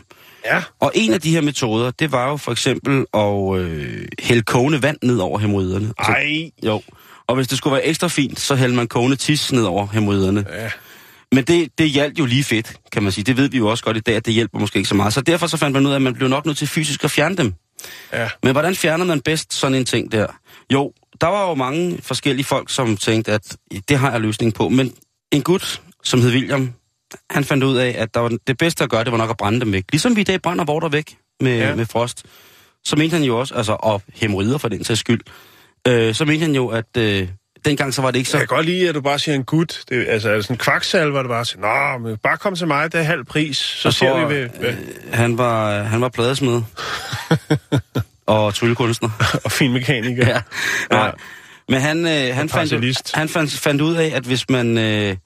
Ja. 0.44 0.62
Og 0.80 0.92
en 0.94 1.12
af 1.12 1.20
de 1.20 1.30
her 1.30 1.40
metoder, 1.40 1.90
det 1.90 2.12
var 2.12 2.28
jo 2.30 2.36
for 2.36 2.52
eksempel 2.52 3.04
at 3.14 3.60
øh, 3.60 4.08
hælde 4.20 4.42
kogende 4.42 4.82
vand 4.82 4.96
ned 5.02 5.18
over 5.18 5.38
hemorriderne. 5.38 5.92
Altså, 5.98 6.12
Ej. 6.12 6.50
Jo. 6.64 6.82
Og 7.26 7.34
hvis 7.36 7.48
det 7.48 7.58
skulle 7.58 7.74
være 7.74 7.84
ekstra 7.86 8.08
fint, 8.08 8.40
så 8.40 8.54
hældte 8.56 8.76
man 8.76 8.88
kogende 8.88 9.16
tis 9.16 9.52
ned 9.52 9.62
over 9.62 9.86
hemorriderne. 9.86 10.44
Ja. 10.52 10.70
Men 11.32 11.44
det, 11.44 11.68
det 11.78 11.90
hjalp 11.90 12.18
jo 12.18 12.24
lige 12.24 12.44
fedt, 12.44 12.72
kan 12.92 13.02
man 13.02 13.12
sige. 13.12 13.24
Det 13.24 13.36
ved 13.36 13.48
vi 13.48 13.58
jo 13.58 13.68
også 13.68 13.84
godt 13.84 13.96
i 13.96 14.00
dag, 14.00 14.16
at 14.16 14.26
det 14.26 14.34
hjælper 14.34 14.58
måske 14.58 14.76
ikke 14.76 14.88
så 14.88 14.94
meget. 14.94 15.14
Så 15.14 15.20
derfor 15.20 15.46
så 15.46 15.56
fandt 15.56 15.72
man 15.74 15.86
ud 15.86 15.90
af, 15.90 15.96
at 15.96 16.02
man 16.02 16.14
blev 16.14 16.28
nok 16.28 16.46
nødt 16.46 16.58
til 16.58 16.66
fysisk 16.68 17.04
at 17.04 17.10
fjerne 17.10 17.36
dem. 17.36 17.54
Ja. 18.12 18.28
Men 18.42 18.52
hvordan 18.52 18.74
fjerner 18.74 19.04
man 19.04 19.20
bedst 19.20 19.54
sådan 19.54 19.74
en 19.74 19.84
ting 19.84 20.12
der? 20.12 20.26
Jo, 20.72 20.92
der 21.20 21.26
var 21.26 21.48
jo 21.48 21.54
mange 21.54 21.98
forskellige 22.02 22.44
folk, 22.46 22.70
som 22.70 22.96
tænkte, 22.96 23.32
at 23.32 23.56
det 23.88 23.98
har 23.98 24.10
jeg 24.10 24.20
løsning 24.20 24.54
på. 24.54 24.68
Men 24.68 24.92
en 25.32 25.42
gut, 25.42 25.82
som 26.04 26.20
hed 26.20 26.30
William, 26.32 26.72
han 27.30 27.44
fandt 27.44 27.64
ud 27.64 27.76
af, 27.76 27.94
at 27.98 28.14
der 28.14 28.20
var 28.20 28.32
det 28.46 28.58
bedste 28.58 28.84
at 28.84 28.90
gøre, 28.90 29.04
det 29.04 29.12
var 29.12 29.18
nok 29.18 29.30
at 29.30 29.36
brænde 29.36 29.60
dem 29.60 29.72
væk. 29.72 29.84
Ligesom 29.92 30.16
vi 30.16 30.20
i 30.20 30.24
dag 30.24 30.42
brænder 30.42 30.64
vorter 30.64 30.88
væk 30.88 31.16
med, 31.40 31.58
Ja. 31.58 31.74
med 31.74 31.86
frost. 31.86 32.22
Så 32.84 32.96
mente 32.96 33.14
han 33.14 33.22
jo 33.24 33.38
også, 33.40 33.54
altså, 33.54 33.72
og 33.80 34.02
hemorrider 34.14 34.58
for 34.58 34.68
den 34.68 34.84
sags 34.84 35.00
skyld, 35.00 35.20
øh, 35.88 36.14
så 36.14 36.24
mente 36.24 36.40
han 36.40 36.54
jo, 36.54 36.68
at 36.68 36.96
øh, 36.98 37.28
dengang 37.64 37.94
så 37.94 38.02
var 38.02 38.10
det 38.10 38.18
ikke 38.18 38.30
så... 38.30 38.38
Jeg 38.38 38.48
kan 38.48 38.56
godt 38.56 38.66
lide, 38.66 38.88
at 38.88 38.94
du 38.94 39.00
bare 39.00 39.18
siger 39.18 39.34
en 39.34 39.44
gut. 39.44 39.82
Det, 39.88 40.06
altså, 40.08 40.30
er 40.30 40.34
det 40.34 40.44
sådan 40.44 40.54
en 40.54 40.58
kvaksalve, 40.58 41.10
hvor 41.10 41.22
du 41.22 41.28
bare 41.28 41.44
siger, 41.44 41.60
Nå, 41.92 42.08
men 42.08 42.16
bare 42.22 42.36
kom 42.36 42.54
til 42.54 42.66
mig, 42.66 42.92
det 42.92 42.98
er 43.00 43.04
halv 43.04 43.24
pris, 43.24 43.56
så 43.56 43.88
Jeg 43.88 43.92
ser 43.94 44.08
tror, 44.10 44.26
vi 44.26 44.34
ved... 44.34 44.48
hvad." 44.48 44.68
Øh, 44.70 44.76
han 45.12 45.38
var, 45.38 45.82
han 45.82 46.00
var 46.00 46.08
pladesmed. 46.08 46.62
Og 48.28 48.54
tryllekunstner. 48.54 49.10
og 49.44 49.52
fin 49.52 49.72
mekaniker. 49.72 50.28
ja. 50.28 50.42
Nej. 50.90 51.14
Men 51.68 51.80
han, 51.80 51.98
øh, 51.98 52.34
han, 52.34 52.48
fandt, 52.48 53.14
han 53.14 53.28
fandt, 53.28 53.52
fandt 53.52 53.80
ud 53.80 53.94
af, 53.94 54.12
at 54.14 54.24
hvis 54.24 54.50
man, 54.50 54.78
øh, 54.78 55.16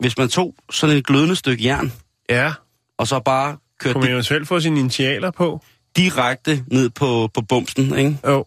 hvis 0.00 0.18
man 0.18 0.28
tog 0.28 0.54
sådan 0.70 0.96
et 0.96 1.06
glødende 1.06 1.36
stykke 1.36 1.64
jern, 1.64 1.92
ja. 2.30 2.52
og 2.98 3.06
så 3.08 3.20
bare 3.20 3.56
kørte 3.80 3.94
Kunne 3.94 4.02
man 4.02 4.12
eventuelt 4.12 4.48
få 4.48 4.60
sine 4.60 4.80
initialer 4.80 5.30
på? 5.30 5.62
direkte 5.96 6.64
ned 6.72 6.90
på, 6.90 7.30
på 7.34 7.40
bumsen, 7.48 7.98
ikke? 7.98 8.18
Jo. 8.26 8.44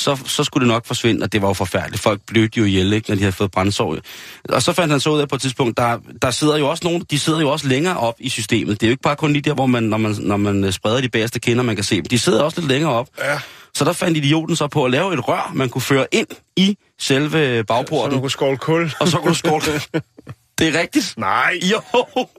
Så, 0.00 0.18
så 0.26 0.44
skulle 0.44 0.64
det 0.66 0.68
nok 0.74 0.86
forsvinde, 0.86 1.24
og 1.24 1.32
det 1.32 1.42
var 1.42 1.48
jo 1.48 1.54
forfærdeligt. 1.54 2.02
Folk 2.02 2.20
blødte 2.26 2.58
jo 2.58 2.64
ihjel, 2.64 2.92
ikke, 2.92 3.10
når 3.10 3.14
de 3.16 3.20
havde 3.22 3.32
fået 3.32 3.50
brændsår. 3.50 3.96
Og 4.48 4.62
så 4.62 4.72
fandt 4.72 4.90
han 4.90 5.00
så 5.00 5.10
ud 5.10 5.20
af 5.20 5.28
på 5.28 5.34
et 5.34 5.40
tidspunkt, 5.40 5.76
der, 5.76 5.98
der 6.22 6.30
sidder 6.30 6.56
jo 6.58 6.68
også 6.68 6.84
nogen, 6.84 7.04
de 7.10 7.18
sidder 7.18 7.40
jo 7.40 7.48
også 7.50 7.68
længere 7.68 7.96
op 7.96 8.14
i 8.18 8.28
systemet. 8.28 8.80
Det 8.80 8.86
er 8.86 8.90
jo 8.90 8.92
ikke 8.92 9.02
bare 9.02 9.16
kun 9.16 9.32
lige 9.32 9.42
der, 9.42 9.54
hvor 9.54 9.66
man, 9.66 9.82
når 9.82 9.96
man, 9.98 10.16
når 10.20 10.36
man 10.36 10.64
øh, 10.64 10.72
spreder 10.72 11.00
de 11.00 11.08
bagerste 11.08 11.40
kinder, 11.40 11.62
man 11.62 11.74
kan 11.74 11.84
se 11.84 11.96
dem. 11.96 12.04
De 12.04 12.18
sidder 12.18 12.42
også 12.42 12.60
lidt 12.60 12.70
længere 12.72 12.92
op. 12.92 13.08
Ja. 13.18 13.38
Så 13.74 13.84
der 13.84 13.92
fandt 13.92 14.16
idioten 14.16 14.56
så 14.56 14.66
på 14.66 14.84
at 14.84 14.90
lave 14.90 15.14
et 15.14 15.28
rør, 15.28 15.50
man 15.54 15.68
kunne 15.68 15.82
føre 15.82 16.06
ind 16.12 16.26
i 16.56 16.76
selve 17.00 17.58
Så 17.58 17.64
bagporten. 17.64 18.14
du 18.14 18.20
kunne 18.20 18.30
skåle 18.30 18.56
kul. 18.56 18.92
Og 19.00 19.08
så 19.08 19.18
kunne 19.18 19.30
du 19.30 19.34
skåle. 19.34 19.62
det 20.58 20.68
er 20.74 20.80
rigtigt. 20.80 21.14
Nej. 21.16 21.58
Jo! 21.62 21.80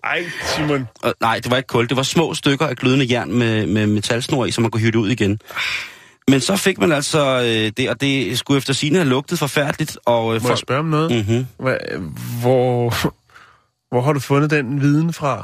Ej, 0.04 0.24
Simon. 0.56 0.88
Og, 1.02 1.13
nej, 1.21 1.39
det 1.39 1.52
var 1.52 1.58
ikke 1.58 1.67
kul. 1.67 1.89
Det 1.89 1.97
var 1.97 2.04
små 2.04 2.34
stykker 2.34 2.67
af 2.67 2.76
glødende 2.76 3.08
jern 3.12 3.34
med, 3.34 3.65
med 3.65 3.88
metalsnor 3.88 4.45
i, 4.45 4.52
så 4.52 4.62
man 4.62 4.71
kunne 4.71 4.86
det 4.86 4.95
ud 4.95 5.10
igen. 5.10 5.39
Men 6.27 6.41
så 6.41 6.55
fik 6.55 6.77
man 6.77 6.91
altså 6.91 7.41
øh, 7.41 7.71
det, 7.77 7.89
og 7.89 8.01
det 8.01 8.39
skulle 8.39 8.57
efter 8.57 8.73
sine 8.73 8.97
have 8.97 9.10
lugtet 9.10 9.39
forfærdeligt. 9.39 9.97
Og, 10.05 10.36
øh, 10.36 10.41
Må 10.43 10.49
jeg 10.49 10.57
spørge 10.57 10.79
om 10.79 10.86
noget? 10.86 11.12
Mm-hmm. 11.12 11.45
Hva, 11.60 11.77
hvor, 12.41 12.93
hvor 13.91 14.01
har 14.01 14.13
du 14.13 14.19
fundet 14.19 14.49
den 14.49 14.81
viden 14.81 15.13
fra? 15.13 15.43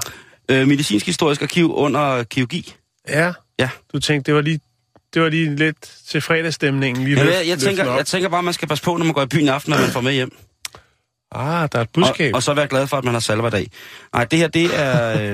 Øh, 0.52 0.68
medicinsk 0.68 1.06
historisk 1.06 1.42
arkiv 1.42 1.76
under 1.76 2.24
kirurgi. 2.24 2.76
Ja. 3.10 3.34
Ja. 3.60 3.70
Du 3.94 4.00
tænkte, 4.00 4.28
det 4.32 4.36
var 4.36 4.42
lige, 4.42 4.60
det 5.14 5.22
var 5.22 5.30
lige 5.30 5.56
lidt 5.56 5.92
til 6.10 6.22
fredagsstemningen. 6.22 7.04
Lige 7.04 7.18
Ja, 7.18 7.24
løft- 7.26 7.38
jeg, 7.38 7.48
jeg, 7.48 7.60
tænker, 7.60 7.86
op. 7.86 7.98
jeg 7.98 8.06
tænker 8.06 8.30
bare, 8.30 8.40
at 8.40 8.46
man 8.46 8.54
skal 8.54 8.68
passe 8.68 8.84
på, 8.84 8.98
når 8.98 9.06
man 9.06 9.14
går 9.14 9.22
i 9.24 9.28
byen 9.28 9.50
aften, 9.50 9.72
når 9.72 9.78
man 9.78 9.90
får 9.90 10.02
med 10.02 10.14
hjem. 10.14 10.32
Ah, 11.32 11.46
der 11.72 11.78
er 11.78 11.82
et 11.82 11.88
Og, 11.88 11.88
budskab. 11.94 12.36
og 12.36 12.44
så 12.44 12.54
være 12.54 12.68
glad 12.68 12.88
for, 12.88 12.98
at 12.98 13.04
man 13.04 13.14
har 13.14 13.20
salverdag. 13.22 13.68
Nej, 14.14 14.26
det 14.26 14.40
her, 14.40 14.48
det 14.48 14.70
er... 14.80 15.18
Øh, 15.22 15.34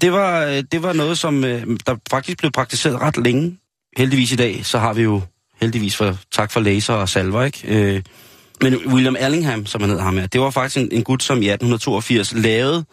det, 0.00 0.12
var, 0.12 0.44
øh, 0.44 0.62
det 0.72 0.82
var 0.82 0.92
noget, 0.92 1.18
som 1.18 1.44
øh, 1.44 1.62
der 1.86 1.96
faktisk 2.10 2.38
blev 2.38 2.50
praktiseret 2.50 3.00
ret 3.00 3.16
længe. 3.16 3.58
Heldigvis 3.96 4.32
i 4.32 4.36
dag, 4.36 4.66
så 4.66 4.78
har 4.78 4.92
vi 4.92 5.02
jo 5.02 5.20
heldigvis 5.60 5.96
for, 5.96 6.16
tak 6.32 6.52
for 6.52 6.60
laser 6.60 6.94
og 6.94 7.08
salver, 7.08 7.42
ikke? 7.42 7.62
Øh, 7.96 8.02
men 8.62 8.86
William 8.86 9.16
Allingham, 9.18 9.66
som 9.66 9.80
han 9.80 9.90
hed 9.90 10.00
ham 10.00 10.16
her, 10.18 10.26
det 10.26 10.40
var 10.40 10.50
faktisk 10.50 10.76
en, 10.76 10.88
en 10.92 11.04
gut, 11.04 11.22
som 11.22 11.36
i 11.42 11.48
1882 11.48 12.32
lavede, 12.34 12.84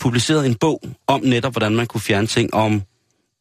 publicerede 0.00 0.46
en 0.46 0.54
bog 0.54 0.82
om 1.06 1.20
netop, 1.24 1.52
hvordan 1.52 1.76
man 1.76 1.86
kunne 1.86 2.00
fjerne 2.00 2.26
ting, 2.26 2.54
om 2.54 2.82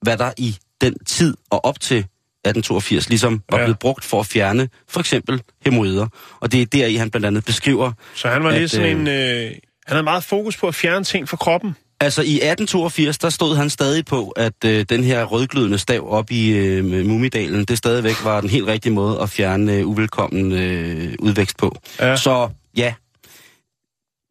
hvad 0.01 0.17
der 0.17 0.32
i 0.38 0.58
den 0.82 0.95
tid 1.06 1.38
og 1.49 1.65
op 1.65 1.80
til 1.80 1.97
1882 1.97 3.10
ligesom 3.10 3.41
var 3.51 3.58
Ja. 3.58 3.63
blevet 3.65 3.80
brugt 3.80 4.04
for 4.06 4.19
at 4.19 4.25
fjerne 4.25 4.69
for 4.89 4.99
eksempel 4.99 5.41
hemorrider. 5.65 6.08
Og 6.39 6.51
det 6.51 6.62
er 6.62 6.65
deri, 6.65 6.95
han 6.95 7.10
blandt 7.10 7.27
andet 7.27 7.45
beskriver, 7.45 7.91
Så 8.15 8.30
han 8.30 8.43
var 8.43 8.51
lidt 8.51 8.63
at, 8.63 8.71
sådan 8.71 9.08
øh, 9.08 9.41
en... 9.41 9.47
Øh, 9.47 9.51
han 9.86 9.95
havde 9.95 10.04
meget 10.04 10.23
fokus 10.23 10.58
på 10.58 10.67
at 10.67 10.75
fjerne 10.75 11.04
ting 11.06 11.30
fra 11.30 11.38
kroppen. 11.38 11.75
Altså 12.01 12.21
i 12.21 12.35
1882, 12.35 13.17
der 13.17 13.29
stod 13.29 13.55
han 13.55 13.69
stadig 13.69 14.05
på, 14.05 14.29
at 14.29 14.53
øh, 14.65 14.85
den 14.89 15.03
her 15.03 15.23
rødglødende 15.23 15.77
stav 15.77 16.11
op 16.11 16.31
i 16.31 16.49
øh, 16.49 17.05
Mumidalen, 17.05 17.65
det 17.65 17.77
stadigvæk 17.77 18.23
var 18.23 18.41
den 18.41 18.49
helt 18.49 18.67
rigtige 18.67 18.93
måde 18.93 19.19
at 19.21 19.29
fjerne 19.29 19.73
øh, 19.73 19.87
uvelkommen 19.87 20.51
øh, 20.51 21.15
udvækst 21.19 21.57
på. 21.57 21.75
Ja. 21.99 22.15
Så 22.15 22.49
ja, 22.77 22.93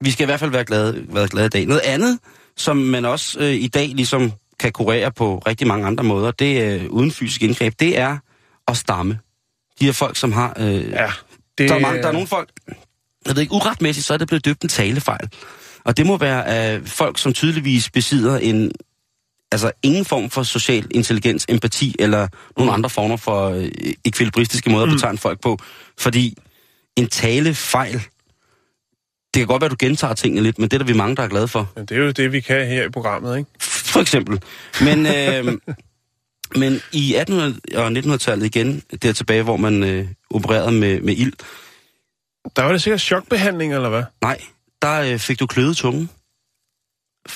vi 0.00 0.10
skal 0.10 0.24
i 0.24 0.26
hvert 0.26 0.40
fald 0.40 0.50
være 0.50 0.64
glade, 0.64 1.04
være 1.08 1.28
glade 1.28 1.46
i 1.46 1.48
dag. 1.48 1.66
Noget 1.66 1.82
andet, 1.84 2.18
som 2.56 2.76
man 2.76 3.04
også 3.04 3.40
øh, 3.40 3.54
i 3.54 3.68
dag 3.68 3.88
ligesom 3.88 4.32
kan 4.58 4.72
kurere 4.72 5.12
på 5.12 5.42
rigtig 5.46 5.66
mange 5.66 5.86
andre 5.86 6.04
måder, 6.04 6.30
det 6.30 6.60
er 6.60 6.74
øh, 6.74 6.86
uden 6.90 7.10
fysisk 7.10 7.42
indgreb, 7.42 7.74
det 7.80 7.98
er 7.98 8.18
at 8.68 8.76
stamme. 8.76 9.18
De 9.80 9.84
her 9.84 9.92
folk, 9.92 10.16
som 10.16 10.32
har... 10.32 10.56
Øh, 10.58 10.90
Ja. 10.90 11.10
Det, 11.58 11.68
der, 11.68 11.74
er 11.74 11.78
mange, 11.78 12.02
der 12.02 12.08
er 12.08 12.12
nogle 12.12 12.26
folk, 12.26 12.50
jeg 13.26 13.36
ved 13.36 13.42
ikke, 13.42 13.54
uretmæssigt, 13.54 14.06
så 14.06 14.14
er 14.14 14.18
det 14.18 14.28
blevet 14.28 14.44
døbt 14.44 14.62
en 14.62 14.68
talefejl. 14.68 15.28
Og 15.90 15.96
det 15.96 16.06
må 16.06 16.16
være 16.16 16.46
af 16.46 16.80
folk, 16.84 17.18
som 17.18 17.32
tydeligvis 17.32 17.90
besidder 17.90 18.38
en, 18.38 18.72
altså 19.52 19.72
ingen 19.82 20.04
form 20.04 20.30
for 20.30 20.42
social 20.42 20.86
intelligens, 20.90 21.46
empati 21.48 21.96
eller 21.98 22.28
nogle 22.56 22.72
andre 22.72 22.90
former 22.90 23.16
for 23.16 23.48
øh, 23.48 23.70
ekvilibristiske 24.04 24.70
måder 24.70 24.86
at 24.86 24.92
betegne 24.92 25.18
folk 25.18 25.40
på. 25.40 25.58
Fordi 25.98 26.36
en 26.96 27.06
talefejl, 27.06 27.92
det 27.92 29.40
kan 29.40 29.46
godt 29.46 29.60
være, 29.60 29.66
at 29.66 29.70
du 29.70 29.76
gentager 29.86 30.14
tingene 30.14 30.42
lidt, 30.42 30.58
men 30.58 30.68
det 30.68 30.72
er 30.72 30.78
der 30.78 30.84
vi 30.84 30.92
mange, 30.92 31.16
der 31.16 31.22
er 31.22 31.28
glade 31.28 31.48
for. 31.48 31.72
Men 31.76 31.86
det 31.86 31.96
er 31.96 32.00
jo 32.00 32.10
det, 32.10 32.32
vi 32.32 32.40
kan 32.40 32.66
her 32.66 32.84
i 32.84 32.90
programmet, 32.90 33.38
ikke? 33.38 33.50
For 33.60 34.00
eksempel. 34.00 34.42
Men, 34.82 35.06
øh, 35.06 35.58
men 36.60 36.80
i 36.92 37.14
1800- 37.14 37.76
og 37.76 37.88
1900-tallet 37.88 38.46
igen, 38.46 38.82
der 39.02 39.12
tilbage, 39.12 39.42
hvor 39.42 39.56
man 39.56 39.84
øh, 39.84 40.06
opererede 40.30 40.72
med, 40.72 41.00
med 41.00 41.14
ild, 41.16 41.32
Der 42.56 42.62
var 42.62 42.72
det 42.72 42.82
sikkert 42.82 43.00
chokbehandling, 43.00 43.74
eller 43.74 43.88
hvad? 43.88 44.02
nej, 44.22 44.40
der 44.82 45.00
øh, 45.00 45.18
fik 45.18 45.40
du 45.40 45.46
kløet 45.46 45.76
tunge. 45.76 46.08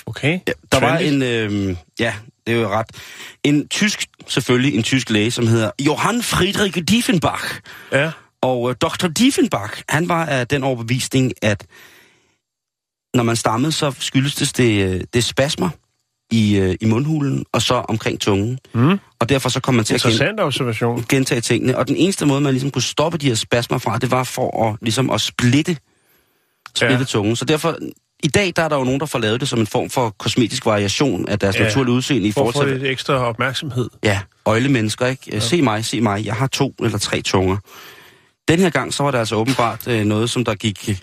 Okay. 0.06 0.40
Ja, 0.48 0.52
der 0.72 0.80
var 0.80 0.96
Trendy. 0.96 1.12
en, 1.12 1.22
øh, 1.22 1.76
ja, 2.00 2.14
det 2.46 2.54
er 2.54 2.60
jo 2.60 2.68
ret, 2.68 2.86
en 3.44 3.68
tysk, 3.68 4.06
selvfølgelig 4.28 4.74
en 4.74 4.82
tysk 4.82 5.10
læge, 5.10 5.30
som 5.30 5.46
hedder 5.46 5.70
Johann 5.80 6.22
Friedrich 6.22 6.78
Diefenbach. 6.88 7.60
Ja. 7.92 8.10
Og 8.42 8.70
øh, 8.70 8.76
Dr. 8.80 9.06
Diefenbach, 9.08 9.82
han 9.88 10.08
var 10.08 10.26
af 10.26 10.46
den 10.48 10.62
overbevisning, 10.64 11.32
at 11.42 11.66
når 13.14 13.22
man 13.22 13.36
stammede, 13.36 13.72
så 13.72 13.94
skyldes 13.98 14.34
det, 14.34 14.56
det, 14.56 14.94
øh, 14.94 15.00
det 15.14 15.24
spasmer 15.24 15.70
i, 16.30 16.56
øh, 16.56 16.74
i 16.80 16.86
mundhulen, 16.86 17.44
og 17.52 17.62
så 17.62 17.74
omkring 17.74 18.20
tungen. 18.20 18.58
Mm. 18.74 18.98
Og 19.18 19.28
derfor 19.28 19.48
så 19.48 19.60
kom 19.60 19.74
man 19.74 19.84
til 19.84 19.94
at 19.94 20.00
gen, 20.02 20.10
Interessant 20.10 20.40
observation. 20.40 21.04
gentage 21.08 21.40
tingene. 21.40 21.78
Og 21.78 21.88
den 21.88 21.96
eneste 21.96 22.26
måde, 22.26 22.40
man 22.40 22.52
ligesom 22.52 22.70
kunne 22.70 22.82
stoppe 22.82 23.18
de 23.18 23.28
her 23.28 23.34
spasmer 23.34 23.78
fra, 23.78 23.98
det 23.98 24.10
var 24.10 24.24
for 24.24 24.68
at, 24.68 24.76
ligesom 24.82 25.10
at 25.10 25.20
splitte, 25.20 25.76
splitte 26.76 26.96
Ja. 26.98 27.04
tungen. 27.04 27.36
Så 27.36 27.44
derfor, 27.44 27.76
i 28.22 28.28
dag 28.28 28.52
der 28.56 28.62
er 28.62 28.68
der 28.68 28.76
jo 28.78 28.84
nogen, 28.84 29.00
der 29.00 29.06
får 29.06 29.18
lavet 29.18 29.40
det 29.40 29.48
som 29.48 29.58
en 29.60 29.66
form 29.66 29.90
for 29.90 30.10
kosmetisk 30.18 30.66
variation 30.66 31.28
af 31.28 31.38
deres 31.38 31.56
Ja. 31.58 31.62
naturlige 31.64 31.94
udseende 31.94 32.28
i 32.28 32.32
For 32.32 32.40
at 32.48 32.54
forhold 32.54 32.66
få 32.66 32.70
til... 32.72 32.80
lidt 32.80 32.90
ekstra 32.92 33.14
opmærksomhed. 33.14 33.90
Ja, 34.04 34.20
øjlemennesker, 34.46 35.06
ikke? 35.06 35.22
Ja. 35.32 35.40
Se 35.40 35.62
mig, 35.62 35.84
se 35.84 36.00
mig. 36.00 36.24
Jeg 36.26 36.34
har 36.34 36.46
to 36.46 36.74
eller 36.82 36.98
tre 36.98 37.22
tunger. 37.22 37.56
Den 38.48 38.58
her 38.58 38.70
gang, 38.70 38.94
så 38.94 39.02
var 39.02 39.10
det 39.10 39.18
altså 39.18 39.36
åbenbart 39.36 39.88
øh, 39.88 40.04
noget, 40.04 40.30
som 40.30 40.44
der 40.44 40.54
gik, 40.54 41.00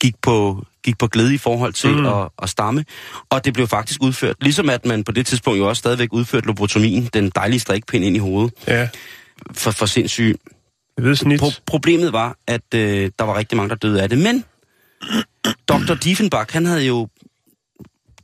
gik, 0.00 0.14
på, 0.22 0.64
gik 0.84 0.98
på 0.98 1.06
glæde 1.06 1.34
i 1.34 1.38
forhold 1.38 1.72
til 1.72 1.90
Mm. 1.96 2.06
at, 2.06 2.28
at 2.42 2.48
stamme. 2.48 2.84
Og 3.30 3.44
det 3.44 3.54
blev 3.54 3.66
faktisk 3.68 4.02
udført. 4.02 4.36
Ligesom 4.40 4.70
at 4.70 4.86
man 4.86 5.04
på 5.04 5.12
det 5.12 5.26
tidspunkt 5.26 5.58
jo 5.58 5.68
også 5.68 5.80
stadigvæk 5.80 6.12
udførte 6.12 6.46
lobotomien, 6.46 7.08
den 7.14 7.30
dejlige 7.34 7.60
strikpind 7.60 8.04
ind 8.04 8.16
i 8.16 8.18
hovedet, 8.18 8.52
Ja. 8.68 8.88
for, 9.52 9.70
for 9.70 9.86
sindssyge. 9.86 10.34
Det 10.96 11.04
ved 11.04 11.16
snit. 11.16 11.42
Pro- 11.42 11.60
problemet 11.66 12.12
var, 12.12 12.36
at 12.46 12.74
øh, 12.74 13.10
der 13.18 13.24
var 13.24 13.38
rigtig 13.38 13.56
mange, 13.56 13.68
der 13.70 13.74
døde 13.74 14.02
af 14.02 14.08
det. 14.08 14.18
Men 14.18 14.44
Dr. 15.68 15.94
Diefenbach, 15.94 16.52
han 16.52 16.66
havde 16.66 16.86
jo 16.86 17.08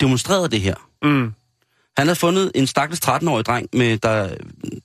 demonstreret 0.00 0.52
det 0.52 0.60
her. 0.60 0.74
Mm. 1.02 1.32
Han 1.96 2.06
havde 2.06 2.16
fundet 2.16 2.52
en 2.54 2.66
stakkels 2.66 3.00
13-årig 3.06 3.44
dreng, 3.46 3.68
med, 3.72 3.98
der, 3.98 4.34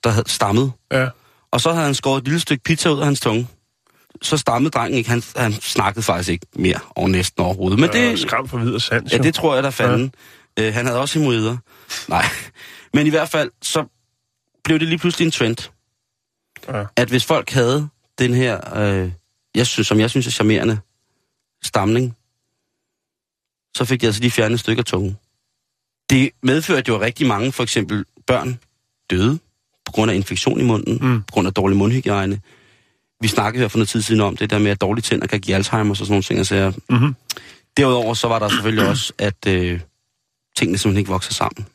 der 0.04 0.10
havde 0.10 0.30
stammet. 0.30 0.72
Ja. 0.92 1.08
Og 1.50 1.60
så 1.60 1.72
havde 1.72 1.84
han 1.84 1.94
skåret 1.94 2.18
et 2.18 2.24
lille 2.24 2.40
stykke 2.40 2.64
pizza 2.64 2.88
ud 2.88 2.98
af 2.98 3.04
hans 3.04 3.20
tunge. 3.20 3.48
Så 4.22 4.36
stammede 4.36 4.70
drengen 4.70 4.98
ikke. 4.98 5.10
Han, 5.10 5.22
han 5.36 5.52
snakkede 5.52 6.02
faktisk 6.02 6.28
ikke 6.28 6.46
mere 6.54 6.80
over 6.96 7.08
næsten 7.08 7.42
overhovedet. 7.42 7.78
Men 7.78 7.90
Det... 7.90 8.18
Skram 8.18 8.48
for 8.48 8.58
videre 8.58 8.80
sands, 8.80 9.12
ja, 9.12 9.18
det 9.18 9.34
tror 9.34 9.54
jeg, 9.54 9.62
der 9.62 9.70
fanden. 9.70 10.14
Ja. 10.58 10.66
Øh, 10.66 10.74
han 10.74 10.86
havde 10.86 11.00
også 11.00 11.18
hemorrider. 11.18 11.56
Nej. 12.08 12.24
Men 12.94 13.06
i 13.06 13.10
hvert 13.10 13.28
fald, 13.28 13.50
så 13.62 13.84
blev 14.64 14.78
det 14.78 14.88
lige 14.88 14.98
pludselig 14.98 15.24
en 15.24 15.30
trend. 15.30 15.70
Ja. 16.68 16.84
At 16.96 17.08
hvis 17.08 17.24
folk 17.24 17.50
havde 17.50 17.88
den 18.18 18.34
her, 18.34 18.76
øh, 18.78 19.10
jeg 19.54 19.66
synes, 19.66 19.86
som 19.86 20.00
jeg 20.00 20.10
synes 20.10 20.26
er 20.26 20.30
charmerende, 20.30 20.78
stamning, 21.62 22.16
så 23.76 23.84
fik 23.84 24.00
de 24.00 24.06
altså 24.06 24.20
lige 24.20 24.30
fjernet 24.30 24.54
et 24.54 24.60
stykke 24.60 24.80
af 24.80 24.84
tungen. 24.84 25.18
Det 26.10 26.30
medførte 26.42 26.88
jo 26.88 27.00
rigtig 27.00 27.26
mange, 27.26 27.52
for 27.52 27.62
eksempel 27.62 28.04
børn, 28.26 28.58
døde 29.10 29.38
på 29.86 29.92
grund 29.92 30.10
af 30.10 30.14
infektion 30.14 30.60
i 30.60 30.64
munden, 30.64 30.98
Mm. 31.02 31.22
på 31.22 31.32
grund 31.32 31.46
af 31.48 31.54
dårlig 31.54 31.76
mundhygiejne. 31.78 32.40
Vi 33.20 33.28
snakkede 33.28 33.60
her 33.62 33.68
for 33.68 33.78
noget 33.78 33.88
tid 33.88 34.02
siden 34.02 34.20
om 34.20 34.36
det 34.36 34.50
der 34.50 34.58
med, 34.58 34.70
at 34.70 34.80
dårlige 34.80 35.02
tænder 35.02 35.26
kan 35.26 35.40
give 35.40 35.56
Alzheimer 35.56 35.90
og 35.90 35.96
sådan 35.96 36.10
nogle 36.10 36.22
ting. 36.22 36.46
Så 36.46 36.72
Mm-hmm. 36.88 37.14
Derudover 37.76 38.14
så 38.14 38.28
var 38.28 38.38
der 38.38 38.48
selvfølgelig 38.48 38.88
også, 38.92 39.12
at 39.18 39.46
øh, 39.46 39.80
tingene 40.56 40.78
simpelthen 40.78 40.96
ikke 40.98 41.10
vokser 41.10 41.32
sammen 41.32 41.66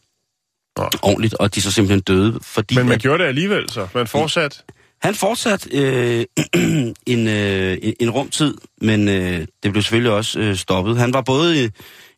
Nå. 0.78 0.90
ordentligt, 1.02 1.34
og 1.34 1.56
de 1.56 1.62
så 1.62 1.72
simpelthen 1.72 2.02
døde, 2.02 2.40
fordi 2.42 2.76
Men 2.76 2.86
man 2.86 2.96
at 2.96 3.02
gjorde 3.02 3.24
det 3.24 3.28
alligevel, 3.30 3.70
så. 3.70 3.88
Man 3.94 4.08
fortsat 4.08 4.64
han 5.04 5.16
fortsatte 5.16 5.70
øh, 5.72 6.26
en, 7.14 7.28
øh, 7.28 7.78
en- 8.00 8.10
rumtid, 8.10 8.54
men 8.82 9.10
øh, 9.10 9.48
det 9.64 9.72
blev 9.72 9.82
selvfølgelig 9.84 10.12
også 10.12 10.40
øh, 10.40 10.56
stoppet. 10.56 10.98
Han 10.98 11.14
var 11.14 11.22
både 11.22 11.66
i, 11.66 11.70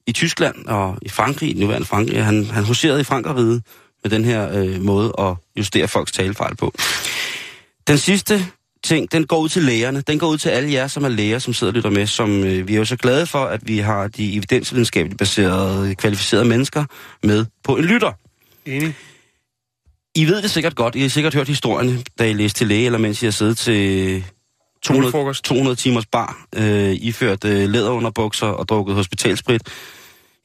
i 0.08 0.12
Tyskland 0.12 0.66
og 0.66 0.98
i 1.02 1.10
Frankrig, 1.10 1.50
i 1.56 1.60
nuværende 1.60 1.88
Frankrig. 1.88 2.26
Han, 2.26 2.46
han 2.46 2.64
huserede 2.64 3.02
i 3.02 3.04
Frankrig 3.04 3.36
med 4.04 4.10
den 4.10 4.26
her 4.26 4.60
øh, 4.60 4.82
måde 4.82 5.14
at 5.20 5.34
justere 5.58 5.88
folks 5.88 6.12
talefejl 6.12 6.56
på. 6.56 6.74
Den 7.88 7.98
sidste 7.98 8.46
ting, 8.84 9.12
den 9.12 9.28
går 9.28 9.38
ud 9.38 9.50
til 9.50 9.64
lægerne. 9.64 10.02
Den 10.02 10.20
går 10.20 10.28
ud 10.28 10.38
til 10.38 10.50
alle 10.50 10.72
jer, 10.74 10.88
som 10.88 11.04
er 11.04 11.10
læger, 11.10 11.40
som 11.40 11.54
sidder 11.54 11.72
og 11.72 11.76
lytter 11.76 11.90
med. 11.90 12.08
Som, 12.08 12.44
øh, 12.44 12.68
vi 12.68 12.74
er 12.74 12.78
jo 12.78 12.86
så 12.86 12.96
glade 12.96 13.28
for, 13.28 13.46
at 13.46 13.68
vi 13.68 13.78
har 13.78 14.08
de 14.08 14.34
evidensvidenskabeligt 14.34 15.18
baserede, 15.18 15.96
kvalificerede 15.96 16.46
mennesker 16.46 16.86
med 17.24 17.46
på 17.64 17.76
en 17.76 17.86
lytter. 17.86 18.12
Enig. 18.66 18.96
I 20.16 20.26
ved 20.26 20.42
det 20.42 20.52
sikkert 20.52 20.76
godt. 20.76 20.96
I 20.96 21.02
har 21.02 21.10
sikkert 21.10 21.34
hørt 21.34 21.48
historien, 21.48 22.06
da 22.20 22.30
I 22.30 22.34
læste 22.34 22.58
til 22.58 22.68
læge, 22.68 22.86
eller 22.86 23.00
mens 23.00 23.22
I 23.22 23.26
har 23.26 23.32
siddet 23.32 23.58
til 23.58 24.24
200, 24.82 25.06
Julefrokost. 25.06 25.44
200 25.44 25.76
timers 25.76 26.06
bar, 26.06 26.48
øh, 26.56 26.94
iført 26.94 27.46
øh, 27.46 27.70
læderunderbukser 27.70 28.48
og 28.48 28.68
drukket 28.70 28.96
hospitalsprit. 28.96 29.62
I 29.66 29.70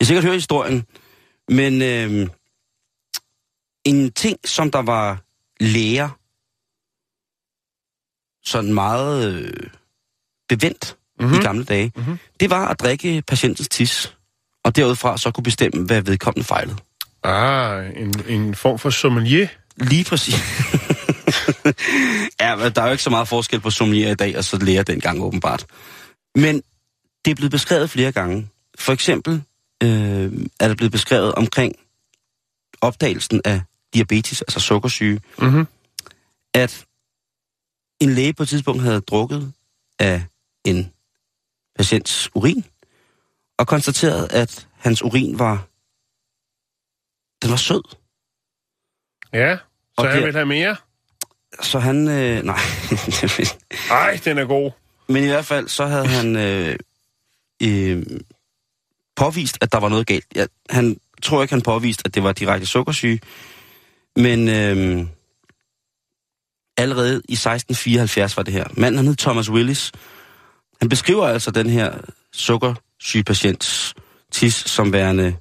har 0.00 0.04
sikkert 0.04 0.24
hørt 0.24 0.34
historien, 0.34 0.84
men 1.48 1.82
øh, 1.82 2.28
en 3.84 4.12
ting, 4.12 4.38
som 4.44 4.70
der 4.70 4.82
var 4.82 5.22
læger 5.60 6.08
sådan 8.44 8.74
meget 8.74 9.34
øh, 9.34 9.52
bevendt 10.48 10.96
mm-hmm. 11.20 11.34
i 11.34 11.38
gamle 11.38 11.64
dage, 11.64 11.92
mm-hmm. 11.96 12.18
det 12.40 12.50
var 12.50 12.68
at 12.68 12.80
drikke 12.80 13.22
patientens 13.26 13.68
tis, 13.68 14.16
og 14.64 14.76
derudfra 14.76 15.18
så 15.18 15.30
kunne 15.30 15.44
bestemme, 15.44 15.86
hvad 15.86 16.02
vedkommende 16.02 16.46
fejlede. 16.46 16.76
Ah, 17.22 17.90
en, 17.96 18.14
en 18.28 18.54
form 18.54 18.78
for 18.78 18.90
sommelier. 18.90 19.48
Lige 19.80 20.04
præcis. 20.04 20.34
ja, 22.40 22.68
der 22.68 22.82
er 22.82 22.86
jo 22.86 22.90
ikke 22.92 23.02
så 23.02 23.10
meget 23.10 23.28
forskel 23.28 23.60
på 23.60 23.70
sommelier 23.70 24.10
i 24.10 24.14
dag, 24.14 24.38
og 24.38 24.44
så 24.44 24.58
lærer 24.58 24.82
dengang 24.82 25.22
åbenbart. 25.22 25.66
Men 26.34 26.62
det 27.24 27.30
er 27.30 27.34
blevet 27.34 27.50
beskrevet 27.50 27.90
flere 27.90 28.12
gange. 28.12 28.48
For 28.78 28.92
eksempel 28.92 29.42
øh, 29.82 30.32
er 30.60 30.68
det 30.68 30.76
blevet 30.76 30.92
beskrevet 30.92 31.34
omkring 31.34 31.74
opdagelsen 32.80 33.40
af 33.44 33.62
diabetes, 33.94 34.42
altså 34.42 34.60
sukkersyge, 34.60 35.20
Mhm. 35.38 35.66
at 36.54 36.84
en 38.00 38.10
læge 38.10 38.32
på 38.32 38.42
et 38.42 38.48
tidspunkt 38.48 38.82
havde 38.82 39.00
drukket 39.00 39.52
af 39.98 40.24
en 40.64 40.92
patients 41.78 42.30
urin, 42.34 42.64
og 43.58 43.66
konstateret, 43.66 44.32
at 44.32 44.68
hans 44.72 45.02
urin 45.02 45.38
var, 45.38 45.66
den 47.42 47.50
var 47.50 47.56
sød. 47.56 47.82
Ja, 49.32 49.56
så 50.00 50.08
han 50.08 50.24
vil 50.24 50.32
have 50.32 50.46
mere. 50.46 50.76
Så 51.62 51.78
han, 51.78 52.08
øh, 52.08 52.44
nej, 52.44 52.58
Ej, 53.90 54.20
den 54.24 54.38
er 54.38 54.44
god. 54.44 54.70
men 55.08 55.24
i 55.24 55.26
hvert 55.26 55.44
fald, 55.44 55.68
så 55.68 55.86
havde 55.86 56.06
han 56.06 56.36
øh, 56.36 56.76
øh, 57.62 58.02
påvist, 59.16 59.58
at 59.60 59.72
der 59.72 59.78
var 59.80 59.88
noget 59.88 60.06
galt. 60.06 60.26
Ja, 60.36 60.46
han 60.70 60.96
tror 61.22 61.42
ikke, 61.42 61.54
han 61.54 61.62
påvist, 61.62 62.02
at 62.04 62.14
det 62.14 62.22
var 62.22 62.32
direkte 62.32 62.66
sukkersyge, 62.66 63.20
men 64.16 64.48
øh, 64.48 65.06
allerede 66.76 67.14
i 67.28 67.32
1674 67.32 68.36
var 68.36 68.42
det 68.42 68.54
her. 68.54 68.64
Manden, 68.76 68.96
han 68.96 69.06
hed 69.06 69.16
Thomas 69.16 69.50
Willis. 69.50 69.92
Han 70.80 70.88
beskriver 70.88 71.28
altså 71.28 71.50
den 71.50 71.70
her 71.70 71.98
sukkersyge 72.32 73.24
patients 73.24 73.94
tis 74.32 74.54
som 74.54 74.92
værende 74.92 75.36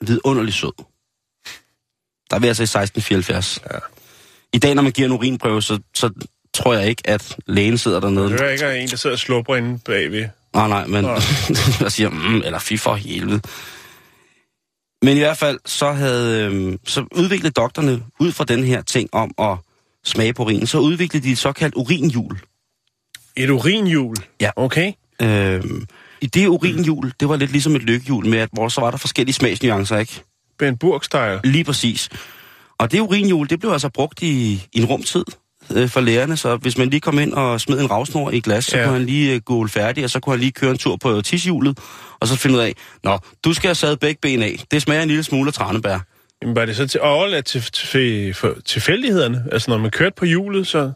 vidunderlig 0.00 0.54
sød. 0.54 0.84
Der 2.30 2.36
er 2.36 2.40
vi 2.40 2.46
altså 2.46 2.62
i 2.62 2.64
1674. 2.64 3.60
Ja. 3.72 3.78
I 4.52 4.58
dag, 4.58 4.74
når 4.74 4.82
man 4.82 4.92
giver 4.92 5.08
en 5.08 5.14
urinprøve, 5.14 5.62
så, 5.62 5.78
så 5.94 6.10
tror 6.54 6.74
jeg 6.74 6.88
ikke, 6.88 7.02
at 7.04 7.36
lægen 7.46 7.78
sidder 7.78 8.00
dernede. 8.00 8.30
Det 8.30 8.40
er 8.40 8.48
ikke 8.48 8.78
en, 8.78 8.88
der 8.88 8.96
sidder 8.96 9.16
og 9.16 9.20
slupper 9.20 9.56
inde 9.56 9.78
bagved. 9.84 10.28
Nej, 10.54 10.68
nej, 10.68 10.86
men 10.86 11.04
jeg 11.80 11.92
siger, 11.96 12.10
mm, 12.10 12.36
eller 12.36 12.58
fy 12.58 12.76
for 12.76 12.94
helvede. 12.94 13.40
Men 15.02 15.16
i 15.16 15.18
hvert 15.18 15.36
fald, 15.36 15.58
så 15.66 15.92
havde, 15.92 16.44
øhm, 16.44 16.78
så 16.86 17.04
udviklede 17.12 17.52
doktorne 17.52 18.02
ud 18.20 18.32
fra 18.32 18.44
den 18.44 18.64
her 18.64 18.82
ting 18.82 19.08
om 19.12 19.30
at 19.38 19.56
smage 20.04 20.32
på 20.34 20.42
urinen, 20.42 20.66
så 20.66 20.78
udviklede 20.78 21.26
de 21.26 21.32
et 21.32 21.38
såkaldt 21.38 21.74
urinhjul. 21.74 22.38
Et 23.36 23.50
urinhjul? 23.50 24.16
Ja. 24.40 24.50
Okay. 24.56 24.92
Øhm, 25.22 25.86
I 26.20 26.26
det 26.26 26.46
urinhjul, 26.46 27.12
det 27.20 27.28
var 27.28 27.36
lidt 27.36 27.50
ligesom 27.50 27.76
et 27.76 27.82
lykkehjul 27.82 28.26
med, 28.26 28.38
at 28.38 28.48
hvor 28.52 28.68
så 28.68 28.80
var 28.80 28.90
der 28.90 28.98
forskellige 28.98 29.34
smagsnuancer, 29.34 29.98
ikke? 29.98 30.22
Ben 30.58 30.76
Burg-style. 30.76 31.40
Lige 31.44 31.64
præcis. 31.64 32.08
Og 32.78 32.92
det 32.92 33.00
urinhjul, 33.00 33.50
det 33.50 33.60
blev 33.60 33.70
altså 33.70 33.88
brugt 33.88 34.22
i, 34.22 34.52
i 34.72 34.80
en 34.80 34.84
rumtid 34.84 35.24
øh, 35.76 35.88
for 35.88 36.00
lærerne, 36.00 36.36
så 36.36 36.56
hvis 36.56 36.78
man 36.78 36.90
lige 36.90 37.00
kom 37.00 37.18
ind 37.18 37.32
og 37.32 37.60
smed 37.60 37.80
en 37.80 37.90
ravsnor 37.90 38.30
i 38.30 38.40
glas, 38.40 38.64
så 38.64 38.78
Ja. 38.78 38.84
kunne 38.84 38.92
han 38.92 39.06
lige 39.06 39.34
øh, 39.34 39.40
gå 39.40 39.66
færdig, 39.66 40.04
og 40.04 40.10
så 40.10 40.20
kunne 40.20 40.32
han 40.32 40.40
lige 40.40 40.52
køre 40.52 40.70
en 40.70 40.78
tur 40.78 40.96
på 40.96 41.20
tishjulet, 41.22 41.78
og 42.20 42.28
så 42.28 42.36
finde 42.36 42.56
ud 42.56 42.60
af, 42.60 42.74
nå, 43.04 43.18
du 43.44 43.52
skal 43.54 43.68
have 43.68 43.74
sat 43.74 44.00
begge 44.00 44.18
ben 44.22 44.42
af. 44.42 44.60
Det 44.70 44.82
smager 44.82 45.02
en 45.02 45.08
lille 45.08 45.22
smule 45.24 45.48
af 45.48 45.52
tranebær. 45.54 45.98
Jamen, 46.42 46.56
var 46.56 46.64
det 46.64 46.76
så 46.76 46.86
til 46.86 47.00
overladt 47.00 47.44
til, 47.44 47.62
til, 47.62 48.34
for 48.34 48.54
tilfældighederne? 48.64 49.44
Altså, 49.52 49.70
når 49.70 49.78
man 49.78 49.90
kørte 49.90 50.14
på 50.16 50.24
hjulet, 50.24 50.66
så... 50.66 50.92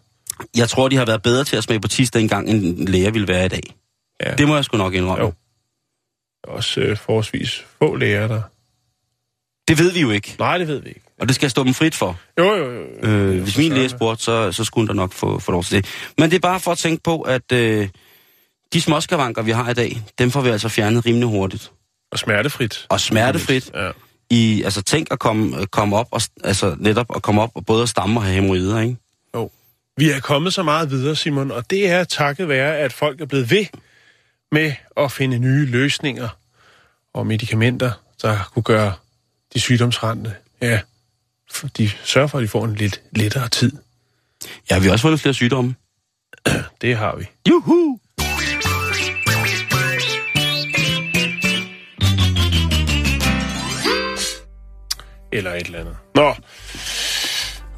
Jeg 0.57 0.69
tror, 0.69 0.89
de 0.89 0.97
har 0.97 1.05
været 1.05 1.23
bedre 1.23 1.45
til 1.45 1.57
at 1.57 1.65
smage 1.65 1.81
på 1.81 1.89
tis 1.89 2.11
dengang, 2.11 2.51
end 2.51 2.65
en 2.79 2.89
læger 2.89 3.11
ville 3.11 3.29
være 3.29 3.47
i 3.47 3.49
dag. 3.49 3.63
Ja. 4.27 4.35
Det 4.35 4.49
må 4.49 4.55
jeg 4.55 4.65
sgu 4.65 4.77
nok 4.77 4.95
indrømme. 4.95 5.25
Jo. 5.25 5.33
Også 6.45 6.81
øh, 6.81 6.97
forholdsvis 6.97 7.65
få 7.83 7.95
læger, 7.97 8.29
der... 8.29 8.43
Det 9.69 9.79
ved 9.79 9.93
vi 9.93 10.01
jo 10.01 10.11
ikke, 10.11 10.37
Nej, 10.39 10.59
det 10.59 10.69
ved 10.69 10.81
vi 10.83 10.89
ikke. 10.89 11.01
og 11.21 11.27
det 11.29 11.35
skal 11.35 11.47
jeg 11.47 11.51
stå 11.51 11.65
dem 11.65 11.75
frit 11.75 11.95
for. 11.95 12.19
Jo, 12.39 12.45
jo, 12.45 12.73
jo. 12.73 12.81
jo. 13.03 13.09
Øh, 13.09 13.43
hvis 13.43 13.59
min 13.59 13.73
læge 13.73 13.89
spurgte, 13.89 14.25
så, 14.25 14.53
så 14.53 14.65
skulle 14.65 14.83
hun 14.83 14.97
da 14.97 15.03
nok 15.03 15.13
få, 15.13 15.39
få 15.39 15.53
lov 15.53 15.65
til 15.65 15.77
det. 15.77 16.11
Men 16.19 16.31
det 16.31 16.37
er 16.37 16.41
bare 16.41 16.61
for 16.61 16.73
at 16.73 16.79
tænke 16.79 17.03
på, 17.03 17.21
at 17.21 17.53
øh, 17.53 17.89
de 18.73 18.81
småskavanker, 18.81 19.43
vi 19.43 19.51
har 19.51 19.71
i 19.71 19.75
dag, 19.75 20.03
dem 20.19 20.31
får 20.31 20.41
vi 20.41 20.49
altså 20.49 20.69
fjernet 20.69 21.07
rimelig 21.07 21.29
hurtigt. 21.29 21.73
Og 22.13 22.19
smertefrit. 22.19 22.87
Og 22.89 23.01
smertefrit. 23.01 23.71
Ja. 23.75 23.91
I, 24.31 24.63
altså 24.63 24.83
tænk 24.83 25.09
at 25.11 25.19
komme, 25.19 25.67
komme 25.67 25.97
op, 25.97 26.09
og, 26.11 26.21
altså 26.45 26.77
netop 26.79 27.17
at 27.17 27.23
komme 27.23 27.43
op 27.43 27.51
og 27.55 27.67
både 27.67 27.83
at 27.83 27.89
stamme 27.89 28.21
og 28.21 28.25
have 28.25 28.35
hemorrider, 28.35 28.81
ikke? 28.81 28.97
Jo. 29.35 29.51
Vi 29.97 30.11
er 30.11 30.21
kommet 30.21 30.55
så 30.55 30.63
meget 30.63 30.91
videre, 30.91 31.17
Simon, 31.17 31.51
og 31.51 31.71
det 31.71 31.91
er 31.91 32.05
takket 32.05 32.49
være, 32.49 32.79
at 32.79 32.93
folk 32.93 33.21
er 33.21 33.27
blevet 33.27 33.51
ved 33.51 33.67
med 34.53 34.73
at 34.97 35.13
finde 35.13 35.39
nye 35.39 35.67
løsninger 35.67 36.29
og 37.15 37.27
medicamenter, 37.27 37.91
der 38.23 38.51
kunne 38.55 38.63
gøre 38.63 38.93
de 39.55 39.61
sygdomsramte. 39.61 40.35
Ja, 40.61 40.81
de 41.79 41.91
sørger 42.05 42.29
for, 42.29 42.39
at 42.39 42.43
de 42.43 42.49
får 42.49 42.65
en 42.65 42.75
lidt 42.75 43.03
lettere 43.13 43.49
tid. 43.49 43.73
Ja, 44.71 44.79
vi 44.79 44.85
har 44.85 44.93
også 44.93 45.03
fundet 45.03 45.21
flere 45.21 45.35
sygdomme. 45.35 45.75
Det 46.81 46.97
har 46.97 47.17
vi. 47.17 47.27
Juhu! 47.49 47.99
Eller 55.33 55.55
et 55.55 55.67
eller 55.67 55.79
andet. 55.81 55.97
Nå. 56.15 56.35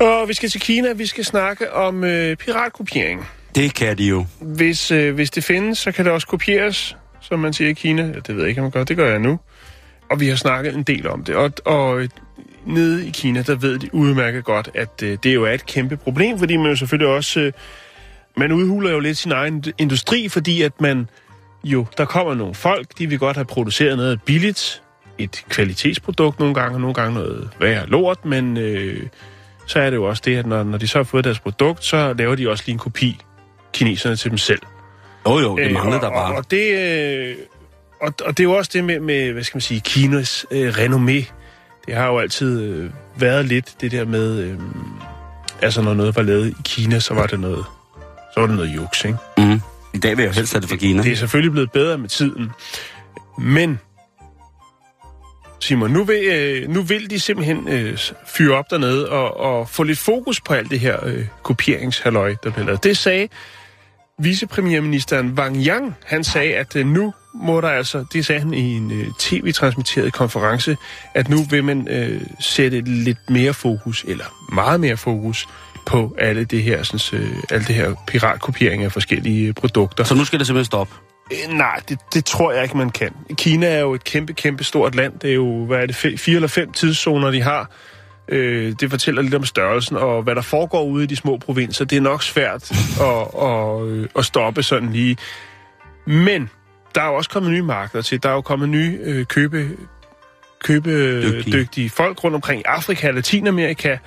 Og 0.06 0.28
vi 0.28 0.34
skal 0.34 0.48
til 0.48 0.60
Kina. 0.60 0.92
Vi 0.92 1.06
skal 1.06 1.24
snakke 1.24 1.72
om 1.72 2.04
øh, 2.04 2.36
piratkopiering. 2.36 3.26
Det 3.54 3.74
kan 3.74 3.98
de 3.98 4.04
jo. 4.04 4.26
Hvis, 4.40 4.90
øh, 4.90 5.14
hvis 5.14 5.30
det 5.30 5.44
findes, 5.44 5.78
så 5.78 5.92
kan 5.92 6.04
det 6.04 6.12
også 6.12 6.26
kopieres, 6.26 6.96
som 7.20 7.38
man 7.38 7.52
siger 7.52 7.70
i 7.70 7.72
Kina. 7.72 8.02
Ja, 8.02 8.12
det 8.12 8.28
ved 8.28 8.42
jeg 8.42 8.48
ikke, 8.48 8.60
om 8.60 8.64
man 8.64 8.70
gør. 8.70 8.84
Det 8.84 8.96
gør 8.96 9.10
jeg 9.10 9.18
nu. 9.18 9.38
Og 10.10 10.20
vi 10.20 10.28
har 10.28 10.36
snakket 10.36 10.74
en 10.74 10.82
del 10.82 11.08
om 11.08 11.24
det. 11.24 11.34
Og, 11.34 11.52
og 11.64 12.00
øh, 12.00 12.08
nede 12.66 13.06
i 13.06 13.10
Kina, 13.10 13.42
der 13.42 13.54
ved 13.54 13.78
de 13.78 13.94
udmærket 13.94 14.44
godt, 14.44 14.70
at 14.74 15.02
øh, 15.02 15.18
det 15.22 15.34
jo 15.34 15.44
er 15.44 15.52
et 15.52 15.66
kæmpe 15.66 15.96
problem, 15.96 16.38
fordi 16.38 16.56
man 16.56 16.66
jo 16.66 16.76
selvfølgelig 16.76 17.14
også... 17.14 17.40
Øh, 17.40 17.52
man 18.36 18.52
udhuler 18.52 18.90
jo 18.90 18.98
lidt 18.98 19.18
sin 19.18 19.32
egen 19.32 19.64
industri, 19.78 20.28
fordi 20.28 20.62
at 20.62 20.80
man 20.80 21.08
jo... 21.64 21.86
Der 21.98 22.04
kommer 22.04 22.34
nogle 22.34 22.54
folk, 22.54 22.98
de 22.98 23.06
vil 23.06 23.18
godt 23.18 23.36
have 23.36 23.44
produceret 23.44 23.96
noget 23.96 24.22
billigt, 24.22 24.82
et 25.18 25.44
kvalitetsprodukt 25.48 26.38
nogle 26.38 26.54
gange, 26.54 26.74
og 26.76 26.80
nogle 26.80 26.94
gange 26.94 27.14
noget 27.14 27.48
værre 27.60 27.86
lort, 27.86 28.24
men 28.24 28.56
øh, 28.56 29.02
så 29.66 29.80
er 29.80 29.90
det 29.90 29.96
jo 29.96 30.04
også 30.04 30.22
det, 30.24 30.36
at 30.36 30.46
når, 30.46 30.62
når 30.62 30.78
de 30.78 30.88
så 30.88 30.98
har 30.98 31.04
fået 31.04 31.24
deres 31.24 31.40
produkt, 31.40 31.84
så 31.84 32.14
laver 32.18 32.34
de 32.34 32.50
også 32.50 32.64
lige 32.66 32.72
en 32.72 32.78
kopi, 32.78 33.20
kineserne, 33.72 34.16
til 34.16 34.30
dem 34.30 34.38
selv. 34.38 34.62
Jo 35.26 35.38
jo, 35.38 35.56
det 35.56 35.66
Øh, 35.66 35.72
manglede 35.72 35.96
og, 35.96 36.02
der 36.02 36.10
bare. 36.10 36.32
Og, 36.32 36.36
og, 36.36 36.50
det, 36.50 36.78
øh, 36.78 37.36
og, 38.00 38.14
og 38.24 38.38
det 38.38 38.40
er 38.40 38.44
jo 38.44 38.52
også 38.52 38.70
det 38.74 38.84
med, 38.84 39.00
med 39.00 39.32
hvad 39.32 39.42
skal 39.42 39.56
man 39.56 39.60
sige, 39.60 39.80
Kinas 39.80 40.46
øh, 40.50 40.74
renommé. 40.74 41.32
Det 41.86 41.94
har 41.94 42.06
jo 42.06 42.18
altid 42.18 42.62
øh, 42.62 42.90
været 43.16 43.46
lidt 43.46 43.74
det 43.80 43.92
der 43.92 44.04
med, 44.04 44.38
øh, 44.38 44.58
altså 45.62 45.82
når 45.82 45.94
noget 45.94 46.16
var 46.16 46.22
lavet 46.22 46.48
i 46.48 46.54
Kina, 46.64 47.00
så 47.00 47.14
var 47.14 47.26
det 47.26 47.40
noget, 47.40 47.64
så 48.34 48.40
var 48.40 48.46
det 48.46 48.56
noget 48.56 48.76
juks, 48.76 49.04
ikke? 49.04 49.18
Mm. 49.38 49.60
I 49.94 49.98
dag 49.98 50.16
vil 50.16 50.22
jeg 50.22 50.30
jo 50.30 50.34
helst 50.34 50.52
have 50.52 50.60
det 50.60 50.68
fra 50.68 50.76
Kina. 50.76 51.02
Det 51.02 51.12
er 51.12 51.16
selvfølgelig 51.16 51.52
blevet 51.52 51.72
bedre 51.72 51.98
med 51.98 52.08
tiden. 52.08 52.50
Men, 53.38 53.78
Simon, 55.60 55.90
nu 55.90 56.04
vil, 56.04 56.24
øh, 56.24 56.68
nu 56.68 56.82
vil 56.82 57.10
de 57.10 57.20
simpelthen 57.20 57.68
øh, 57.68 57.98
fyre 58.26 58.56
op 58.56 58.70
dernede 58.70 59.08
og, 59.08 59.40
og 59.40 59.68
få 59.68 59.82
lidt 59.82 59.98
fokus 59.98 60.40
på 60.40 60.54
alt 60.54 60.70
det 60.70 60.80
her 60.80 61.06
øh, 61.06 61.26
kopieringshalløj, 61.42 62.34
der 62.44 62.50
bliver 62.50 62.66
lavet. 62.66 62.84
Det 62.84 62.96
sagde 62.96 63.28
vicepremierministeren 64.18 65.32
Wang 65.38 65.56
Yang. 65.66 65.94
Han 66.04 66.24
sagde, 66.24 66.54
at 66.54 66.76
øh, 66.76 66.86
nu 66.86 67.14
må 67.34 67.60
der 67.60 67.68
altså, 67.68 68.04
det 68.12 68.26
sagde 68.26 68.40
han 68.40 68.54
i 68.54 68.76
en 68.76 68.90
øh, 68.90 69.06
tv-transmitteret 69.18 70.12
konference, 70.12 70.76
at 71.14 71.28
nu 71.28 71.42
vil 71.50 71.64
man 71.64 71.88
øh, 71.88 72.20
sætte 72.40 72.80
lidt 72.80 73.30
mere 73.30 73.54
fokus, 73.54 74.04
eller 74.08 74.24
meget 74.52 74.80
mere 74.80 74.96
fokus, 74.96 75.48
på 75.86 76.14
alle 76.18 76.44
det 76.44 76.62
her, 76.62 76.82
sådan, 76.82 77.20
øh, 77.20 77.36
alle 77.50 77.66
det 77.66 77.74
her 77.74 77.94
piratkopiering 78.06 78.84
af 78.84 78.92
forskellige 78.92 79.48
øh, 79.48 79.54
produkter. 79.54 80.04
Så 80.04 80.14
nu 80.14 80.24
skal 80.24 80.38
det 80.38 80.46
simpelthen 80.46 80.64
stoppe. 80.64 80.94
Øh, 81.32 81.56
Nej, 81.56 81.80
det, 81.88 81.98
det 82.14 82.24
tror 82.24 82.52
jeg 82.52 82.62
ikke, 82.62 82.76
man 82.76 82.90
kan. 82.90 83.10
Kina 83.34 83.66
er 83.66 83.80
jo 83.80 83.94
et 83.94 84.04
kæmpe, 84.04 84.32
kæmpe 84.32 84.64
stort 84.64 84.94
land. 84.94 85.18
Det 85.18 85.30
er 85.30 85.34
jo, 85.34 85.64
hvad 85.64 85.78
er 85.78 85.86
det, 85.86 85.96
fire 85.96 86.34
eller 86.34 86.48
fem 86.48 86.72
tidszoner, 86.72 87.30
de 87.30 87.42
har. 87.42 87.70
Øh, 88.28 88.74
det 88.80 88.90
fortæller 88.90 89.22
lidt 89.22 89.34
om 89.34 89.44
størrelsen, 89.44 89.96
og 89.96 90.22
hvad 90.22 90.34
der 90.34 90.42
foregår 90.42 90.84
ude 90.84 91.04
i 91.04 91.06
de 91.06 91.16
små 91.16 91.36
provinser. 91.36 91.84
Det 91.84 91.96
er 91.96 92.00
nok 92.00 92.22
svært 92.22 92.70
at, 93.00 93.42
at, 93.42 93.88
øh, 93.88 94.08
at 94.16 94.24
stoppe 94.24 94.62
sådan 94.62 94.92
lige. 94.92 95.16
Men 96.06 96.50
der 96.94 97.02
er 97.02 97.06
jo 97.06 97.14
også 97.14 97.30
kommet 97.30 97.52
nye 97.52 97.62
markeder 97.62 98.02
til. 98.02 98.22
Der 98.22 98.28
er 98.28 98.32
jo 98.32 98.40
kommet 98.40 98.68
nye 98.68 98.98
øh, 99.02 99.26
købe, 99.26 99.68
købedygtige 100.64 101.52
Dygtige. 101.52 101.90
folk 101.90 102.24
rundt 102.24 102.34
omkring 102.34 102.60
i 102.60 102.64
Afrika 102.66 103.08
og 103.08 103.14
Latinamerika. 103.14 103.98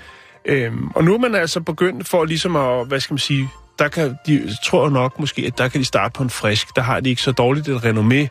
Øhm, 0.45 0.88
og 0.88 1.03
nu 1.03 1.13
er 1.13 1.17
man 1.17 1.36
altså 1.36 1.61
begyndt 1.61 2.07
for 2.07 2.25
ligesom 2.25 2.55
at, 2.55 2.88
hvad 2.88 2.99
skal 2.99 3.13
man 3.13 3.19
sige, 3.19 3.49
der 3.79 3.88
kan 3.88 4.15
de, 4.27 4.49
tror 4.65 4.89
nok 4.89 5.19
måske, 5.19 5.41
at 5.41 5.57
der 5.57 5.67
kan 5.67 5.79
de 5.79 5.86
starte 5.86 6.13
på 6.13 6.23
en 6.23 6.29
frisk. 6.29 6.75
Der 6.75 6.81
har 6.81 6.99
de 6.99 7.09
ikke 7.09 7.21
så 7.21 7.31
dårligt 7.31 7.67
et 7.67 7.77
renommé. 7.86 8.27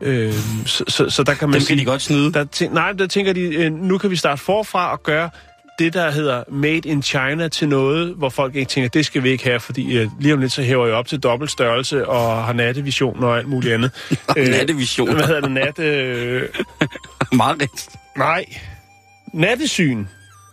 Øhm, 0.00 0.66
så, 0.66 0.84
så, 0.88 1.10
så 1.10 1.22
der 1.22 1.34
kan 1.34 1.48
man 1.48 1.54
Dem 1.54 1.60
sige, 1.60 1.76
kan 1.76 1.86
de 1.86 1.90
godt 1.90 2.02
snyde. 2.02 2.32
der 2.32 2.68
nej, 2.70 2.92
der 2.92 3.06
tænker 3.06 3.32
de, 3.32 3.40
øh, 3.40 3.72
nu 3.72 3.98
kan 3.98 4.10
vi 4.10 4.16
starte 4.16 4.42
forfra 4.42 4.92
og 4.92 5.02
gøre 5.02 5.30
det, 5.78 5.92
der 5.92 6.10
hedder 6.10 6.44
Made 6.48 6.88
in 6.88 7.02
China 7.02 7.48
til 7.48 7.68
noget, 7.68 8.14
hvor 8.14 8.28
folk 8.28 8.54
ikke 8.54 8.68
tænker, 8.68 8.88
det 8.88 9.06
skal 9.06 9.22
vi 9.22 9.30
ikke 9.30 9.44
have, 9.44 9.60
fordi 9.60 9.98
øh, 9.98 10.08
lige 10.20 10.34
om 10.34 10.40
lidt 10.40 10.52
så 10.52 10.62
hæver 10.62 10.86
jeg 10.86 10.94
op 10.94 11.06
til 11.06 11.18
dobbelt 11.20 11.50
størrelse 11.50 12.08
og 12.08 12.44
har 12.44 12.52
nattevision 12.52 13.24
og 13.24 13.38
alt 13.38 13.48
muligt 13.48 13.74
andet. 13.74 13.90
Nattevision. 14.36 15.14
Hvad 15.14 15.26
hedder 15.26 15.40
det? 15.40 15.50
Nat... 15.50 15.78
Øh, 15.78 16.48
rigtigt. 17.32 17.88
nej. 18.16 18.44
Nattesyn. 19.34 20.04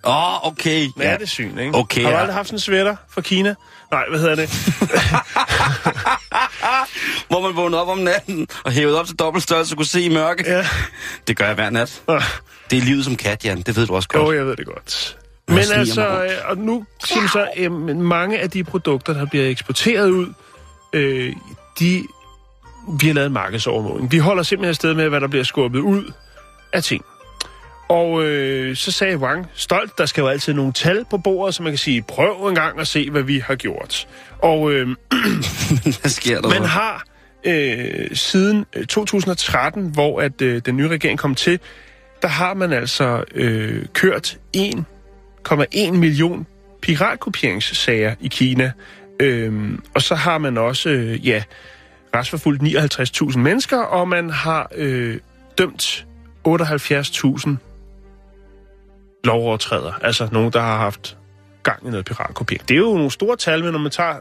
Åh, 0.03 0.45
oh, 0.45 0.47
okay. 0.47 0.88
Ja. 0.99 1.09
Nattesyn, 1.11 1.57
ikke? 1.57 1.76
Okay, 1.76 2.01
Har 2.01 2.09
du 2.09 2.15
ja. 2.15 2.22
aldrig 2.22 2.36
haft 2.36 2.47
sådan 2.47 2.55
en 2.55 2.59
sweater 2.59 2.95
fra 3.09 3.22
Kina? 3.22 3.55
Nej, 3.92 4.06
hvad 4.10 4.20
hedder 4.20 4.36
det? 4.36 4.50
Hvor 7.30 7.42
man 7.42 7.56
vågnede 7.56 7.82
op 7.82 7.88
om 7.88 7.98
natten 7.98 8.48
og 8.64 8.72
hævede 8.72 9.00
op 9.00 9.06
til 9.06 9.16
dobbelt 9.16 9.44
størrelse 9.44 9.74
og 9.74 9.78
kunne 9.78 9.86
se 9.86 10.02
i 10.02 10.10
mørke. 10.10 10.44
Ja. 10.48 10.66
Det 11.28 11.38
gør 11.38 11.46
jeg 11.46 11.56
hver 11.56 11.70
nat. 11.70 12.02
Ah, 12.08 12.24
Det 12.72 12.78
er 12.78 12.82
livet 12.82 13.06
som 13.06 13.16
kat, 13.16 13.46
Jan. 13.46 13.62
Det 13.62 13.76
ved 13.76 13.88
du 13.88 13.96
også 13.96 14.10
godt. 14.10 14.24
Jo, 14.28 14.32
jeg 14.38 14.46
ved 14.46 14.56
det 14.56 14.66
godt. 14.66 15.18
Men 15.48 15.58
altså, 15.74 16.28
og 16.46 16.58
nu 16.58 16.86
siger 17.06 17.20
man 17.20 17.30
så, 17.30 17.48
øh, 17.58 17.72
mange 17.98 18.39
af 18.39 18.50
de 18.50 18.64
produkter, 18.64 19.14
der 19.14 19.26
bliver 19.26 19.48
eksporteret 19.50 20.10
ud, 20.10 20.28
øh, 20.94 21.34
de, 21.80 22.04
vi 23.02 23.08
har 23.08 23.14
lavet 23.14 23.28
en 23.28 23.34
markedsovermåling. 23.34 24.12
Vi 24.12 24.18
holder 24.18 24.44
simpelthen 24.44 24.74
sted 24.76 24.94
med, 24.94 25.10
hvad 25.10 25.22
der 25.22 25.28
bliver 25.28 25.44
skubbet 25.44 25.80
ud 25.80 26.12
af 26.74 26.84
ting. 26.84 27.06
Og 27.92 28.24
øh, 28.24 28.76
så 28.76 28.92
sagde 28.92 29.18
Wang 29.18 29.48
stolt, 29.54 29.98
der 29.98 30.06
skal 30.06 30.22
jo 30.22 30.28
altid 30.28 30.54
nogle 30.54 30.74
tal 30.74 31.06
på 31.10 31.18
bordet, 31.18 31.56
så 31.56 31.64
man 31.64 31.72
kan 31.72 31.78
sige, 31.78 32.02
prøv 32.02 32.48
en 32.48 32.56
gang 32.56 32.80
at 32.80 32.88
se, 32.88 33.10
hvad 33.10 33.24
vi 33.24 33.39
har 33.39 33.56
gjort. 33.56 34.08
Og 34.39 34.74
øh, 34.74 34.88
Hvad 36.02 36.10
sker 36.10 36.42
der? 36.42 36.50
man 36.50 36.64
har 36.64 37.04
øh, 37.44 38.16
siden 38.16 38.66
øh, 38.76 38.86
2013, 38.86 39.88
hvor 39.94 40.22
at 40.22 40.42
øh, 40.42 40.62
den 40.66 40.78
nye 40.78 40.88
regering 40.88 41.20
kom 41.20 41.36
til, 41.36 41.60
der 42.22 42.28
har 42.28 42.54
man 42.54 42.74
altså 42.74 43.24
øh, 43.36 43.86
kørt 43.94 44.38
1,1 44.58 45.92
million 45.92 46.48
piratkopieringssager 46.82 48.16
i 48.22 48.28
Kina. 48.28 48.72
Øhm, 49.20 49.84
og 49.94 50.02
så 50.02 50.16
har 50.16 50.38
man 50.38 50.58
også, 50.58 50.89
øh, 50.89 51.28
ja, 51.28 51.44
retsforfulgt 52.16 52.64
59.000 52.64 53.38
mennesker, 53.38 53.78
og 53.78 54.08
man 54.08 54.30
har 54.30 54.72
øh, 54.76 55.18
dømt 55.58 56.06
78.000 56.48 57.70
lovovertrædere. 59.24 59.93
Altså 60.03 60.28
nogen, 60.32 60.53
der 60.53 60.61
har 60.61 60.78
haft 60.78 61.17
gang 61.63 61.88
i 61.88 61.89
noget 61.89 62.05
piratkopiering. 62.05 62.67
Det 62.69 62.74
er 62.74 62.80
jo 62.80 62.93
nogle 62.93 63.11
store 63.11 63.36
tal, 63.38 63.63
men 63.63 63.72
når 63.72 63.80
man 63.80 63.91
tager 63.91 64.13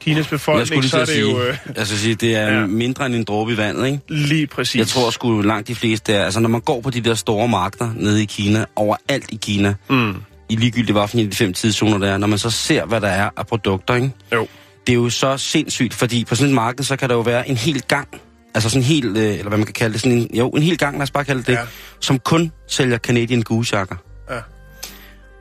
Kinas 0.00 0.16
jeg 0.16 0.24
skulle 0.24 0.38
befolkning, 0.38 0.80
lige 0.80 0.90
så 0.90 0.96
er 0.96 1.00
det 1.04 1.08
sige, 1.08 1.30
jo 1.30 1.40
øh, 1.42 1.56
jeg 1.76 1.86
skal 1.86 1.98
sige, 1.98 2.14
det 2.14 2.36
er 2.36 2.52
Ja. 2.60 2.66
mindre 2.66 3.06
end 3.06 3.14
en 3.14 3.24
dråbe 3.24 3.52
i 3.52 3.56
vandet, 3.56 3.86
ikke? 3.86 4.00
lige 4.08 4.46
præcis. 4.46 4.78
Jeg 4.78 4.86
tror 4.86 5.10
sgu 5.10 5.40
langt 5.40 5.68
de 5.68 5.74
fleste 5.74 6.12
er, 6.12 6.24
altså 6.24 6.40
når 6.40 6.48
man 6.48 6.60
går 6.60 6.80
på 6.80 6.90
de 6.90 7.00
der 7.00 7.14
store 7.14 7.48
markeder 7.48 7.90
nede 7.96 8.22
i 8.22 8.26
Kina, 8.26 8.64
overalt 8.76 9.30
i 9.30 9.38
Kina, 9.42 9.74
Mm. 9.88 10.14
i 10.48 10.56
ligegyldigt 10.56 10.92
hvad 10.92 11.08
for 11.08 11.16
de 11.16 11.30
fem 11.32 11.52
tidszoner 11.52 11.98
der 11.98 12.08
er, 12.12 12.18
når 12.18 12.26
man 12.26 12.38
så 12.38 12.50
ser, 12.50 12.84
hvad 12.84 13.00
der 13.00 13.08
er 13.08 13.30
af 13.36 13.46
produkter, 13.46 13.94
ikke? 13.94 14.10
Jo. 14.34 14.46
Det 14.86 14.92
er 14.92 14.96
jo 14.96 15.10
så 15.10 15.36
sindssygt, 15.36 15.94
fordi 15.94 16.24
på 16.24 16.34
sådan 16.34 16.48
et 16.48 16.54
marked, 16.54 16.84
så 16.84 16.96
kan 16.96 17.08
der 17.08 17.14
jo 17.14 17.20
være 17.20 17.48
en 17.48 17.56
hel 17.56 17.82
gang, 17.82 18.08
altså 18.58 18.70
sådan 18.70 18.82
en 18.82 18.86
hel, 18.86 19.16
øh, 19.16 19.22
eller 19.38 19.48
hvad 19.48 19.58
man 19.58 19.66
kan 19.66 19.74
kalde 19.74 19.92
det, 19.92 20.00
sådan 20.02 20.18
en, 20.18 20.36
jo, 20.36 20.48
en 20.50 20.62
hel 20.62 20.78
gang, 20.78 20.94
lad 20.96 21.02
os 21.02 21.10
bare 21.10 21.24
kalde 21.24 21.42
det, 21.42 21.52
Ja. 21.52 21.60
ja. 21.60 21.66
som 22.00 22.18
kun 22.18 22.52
sælger 22.66 22.98
Canadian 22.98 23.42
Goose-jakker. 23.42 23.96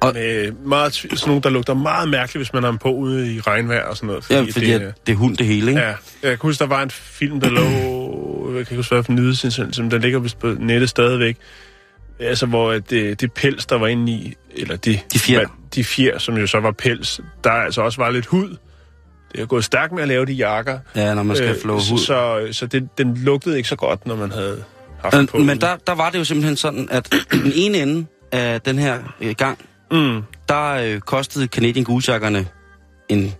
Og- 0.02 0.14
Med 0.14 0.52
meget, 0.52 0.94
sådan 0.94 1.10
nogle, 1.28 1.42
der 1.42 1.50
lugter 1.50 1.74
meget 1.74 2.10
mærkeligt, 2.10 2.40
hvis 2.40 2.54
man 2.54 2.64
har 2.64 2.70
dem 2.70 2.78
på 2.78 2.92
ude 2.94 3.34
i 3.36 3.40
regnvejr 3.40 3.84
og 3.86 3.98
sådan 3.98 4.08
noget. 4.08 4.30
Ja, 4.30 4.42
fordi 4.52 4.66
det, 4.74 4.94
det, 5.08 5.12
er 5.14 5.18
hund 5.18 5.38
det 5.38 5.46
hele, 5.46 5.72
ikke? 5.72 5.82
Ja, 5.82 5.88
jeg 5.88 5.98
kan 6.24 6.38
huske, 6.42 6.60
der 6.60 6.68
var 6.68 6.84
en 6.84 6.90
film, 6.92 7.42
der 7.42 7.50
lå... 7.50 7.62
Jeg 8.48 8.54
kan 8.54 8.60
ikke 8.60 8.76
huske, 8.76 8.96
hvad 8.96 9.04
for 9.04 9.12
en 9.12 9.82
men 9.84 9.92
den 9.92 10.02
ligger 10.02 10.30
på 10.40 10.48
nettet 10.60 10.90
stadigvæk. 10.90 11.38
Altså, 12.20 12.46
hvor 12.46 12.72
det, 12.74 13.22
det 13.22 13.34
pels, 13.34 13.66
der 13.66 13.76
var 13.78 13.88
inde 13.88 14.12
i, 14.12 14.34
eller 14.56 14.76
det, 14.76 15.00
De 15.14 15.20
fjer. 15.20 15.48
de 15.76 15.84
fjer, 15.84 16.18
som 16.18 16.38
jo 16.38 16.48
så 16.48 16.60
var 16.60 16.72
pels, 16.72 17.20
der 17.44 17.52
altså 17.52 17.82
også 17.82 18.02
var 18.02 18.10
lidt 18.10 18.26
hud. 18.26 18.58
Det 19.38 19.42
har 19.42 19.48
gået 19.48 19.64
stærkt 19.64 19.94
med 19.94 20.02
at 20.02 20.08
lave 20.08 20.26
de 20.26 20.32
jakker. 20.34 20.80
Ja, 20.96 21.14
når 21.14 21.24
man 21.24 21.36
skal 21.36 21.50
øh, 21.50 21.62
flå 21.62 21.80
så, 21.80 21.92
hud. 21.92 22.00
så, 22.00 22.48
så 22.52 22.66
det, 22.66 22.90
den 22.98 23.18
lugtede 23.18 23.58
ikke 23.58 23.70
så 23.70 23.76
godt, 23.76 24.08
når 24.08 24.16
man 24.16 24.32
havde 24.32 24.64
haft 25.02 25.16
den 25.16 25.28
på. 25.28 25.38
Men, 25.38 25.46
men 25.46 25.62
der, 25.62 25.76
der 25.88 25.96
var 25.96 26.10
det 26.10 26.20
jo 26.20 26.24
simpelthen 26.24 26.56
sådan, 26.58 26.88
at 26.92 27.14
i 27.34 27.38
den 27.38 27.52
ene 27.56 27.78
ende 27.78 28.06
af 28.32 28.62
den 28.62 28.80
her 28.80 29.00
øh, 29.22 29.36
gang, 29.38 29.60
Mm. 29.92 30.22
der 30.50 30.70
øh, 30.72 31.00
kostede 31.00 31.48
Canadian 31.48 31.86
Goose-jakkerne 31.86 32.48
en, 33.10 33.34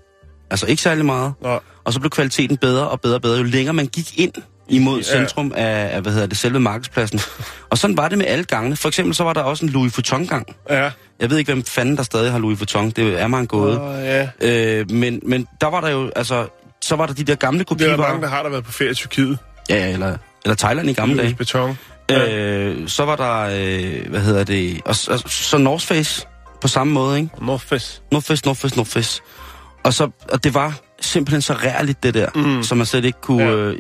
altså 0.50 0.66
ikke 0.66 0.82
særlig 0.82 1.06
meget. 1.06 1.34
Nå, 1.42 1.60
Og 1.84 1.94
så 1.94 2.00
blev 2.00 2.10
kvaliteten 2.10 2.58
bedre 2.58 2.88
og 2.90 3.02
bedre 3.02 3.16
og 3.16 3.22
bedre, 3.22 3.38
jo 3.38 3.44
længere 3.44 3.74
man 3.74 3.88
gik 3.88 4.20
ind 4.20 4.32
imod 4.70 5.02
Ja. 5.02 5.12
ja. 5.14 5.18
centrum 5.20 5.52
af, 5.56 5.96
af, 5.96 6.02
hvad 6.02 6.12
hedder 6.12 6.28
det, 6.28 6.38
selve 6.38 6.60
markedspladsen. 6.60 7.20
og 7.70 7.78
sådan 7.78 7.98
var 7.98 8.10
det 8.10 8.18
med 8.18 8.26
alle 8.26 8.44
gangene. 8.46 8.76
For 8.76 8.88
eksempel 8.88 9.16
så 9.16 9.24
var 9.24 9.34
der 9.34 9.42
også 9.42 9.66
en 9.66 9.72
Louis 9.72 9.98
Vuitton-gang. 9.98 10.56
ja. 10.70 10.92
Jeg 11.20 11.30
ved 11.30 11.38
ikke, 11.38 11.54
hvem 11.54 11.64
fanden 11.66 11.98
der 11.98 12.04
stadig 12.04 12.32
har 12.32 12.40
Louis 12.40 12.60
Vuitton. 12.60 12.90
Det 12.92 13.22
er 13.22 13.28
mig 13.28 13.40
en 13.40 13.48
gåde. 13.48 13.82
Åh, 13.82 14.04
ja. 14.04 14.30
Øh, 14.42 14.92
men, 14.92 15.20
men 15.26 15.48
der 15.62 15.68
var 15.68 15.82
der 15.82 15.90
jo, 15.90 16.12
altså, 16.16 16.48
så 16.82 16.96
var 16.96 17.06
der 17.06 17.14
de 17.14 17.24
der 17.24 17.36
gamle 17.36 17.60
Det 17.64 17.82
er 17.82 17.88
der 17.88 17.98
mange, 17.98 18.22
der 18.22 18.28
har 18.28 18.44
der 18.44 18.50
været 18.50 18.64
på 18.64 18.72
ferie 18.72 18.92
i 18.92 18.94
Tyrkiet. 18.94 19.38
Ja, 19.70 19.76
ja, 19.76 19.94
eller, 19.94 20.18
eller 20.46 20.56
Thailand 20.56 20.90
i 20.90 20.94
gamle 20.94 21.16
Louis 21.16 21.28
dage. 21.28 21.36
Beton. 21.36 21.78
Øh, 22.12 22.88
så 22.90 23.06
var 23.06 23.16
der, 23.16 23.40
øh, 23.42 24.10
hvad 24.10 24.22
hedder 24.22 24.44
det, 24.44 24.82
og, 24.86 24.96
og 25.10 25.20
så 25.30 25.58
North 25.58 25.86
Face 25.86 26.26
på 26.62 26.68
samme 26.68 26.94
måde, 26.94 27.18
ikke? 27.18 27.30
Northfest. 27.42 28.02
North 28.12 28.26
Face, 28.26 28.46
North 28.46 28.60
Face, 28.60 28.76
North 28.78 28.90
Face. 28.90 29.22
Og, 29.84 29.94
så, 29.94 30.10
og 30.32 30.44
det 30.44 30.54
var 30.54 30.74
simpelthen 31.02 31.42
så 31.42 31.54
rærligt, 31.54 32.04
det 32.04 32.14
der, 32.14 32.30
mm. 32.36 32.64
som 32.64 32.78
man 32.78 32.86
slet 32.88 33.06
ikke 33.06 33.22
kunne... 33.22 33.44
Ja. 33.44 33.52
Øh, 33.52 33.78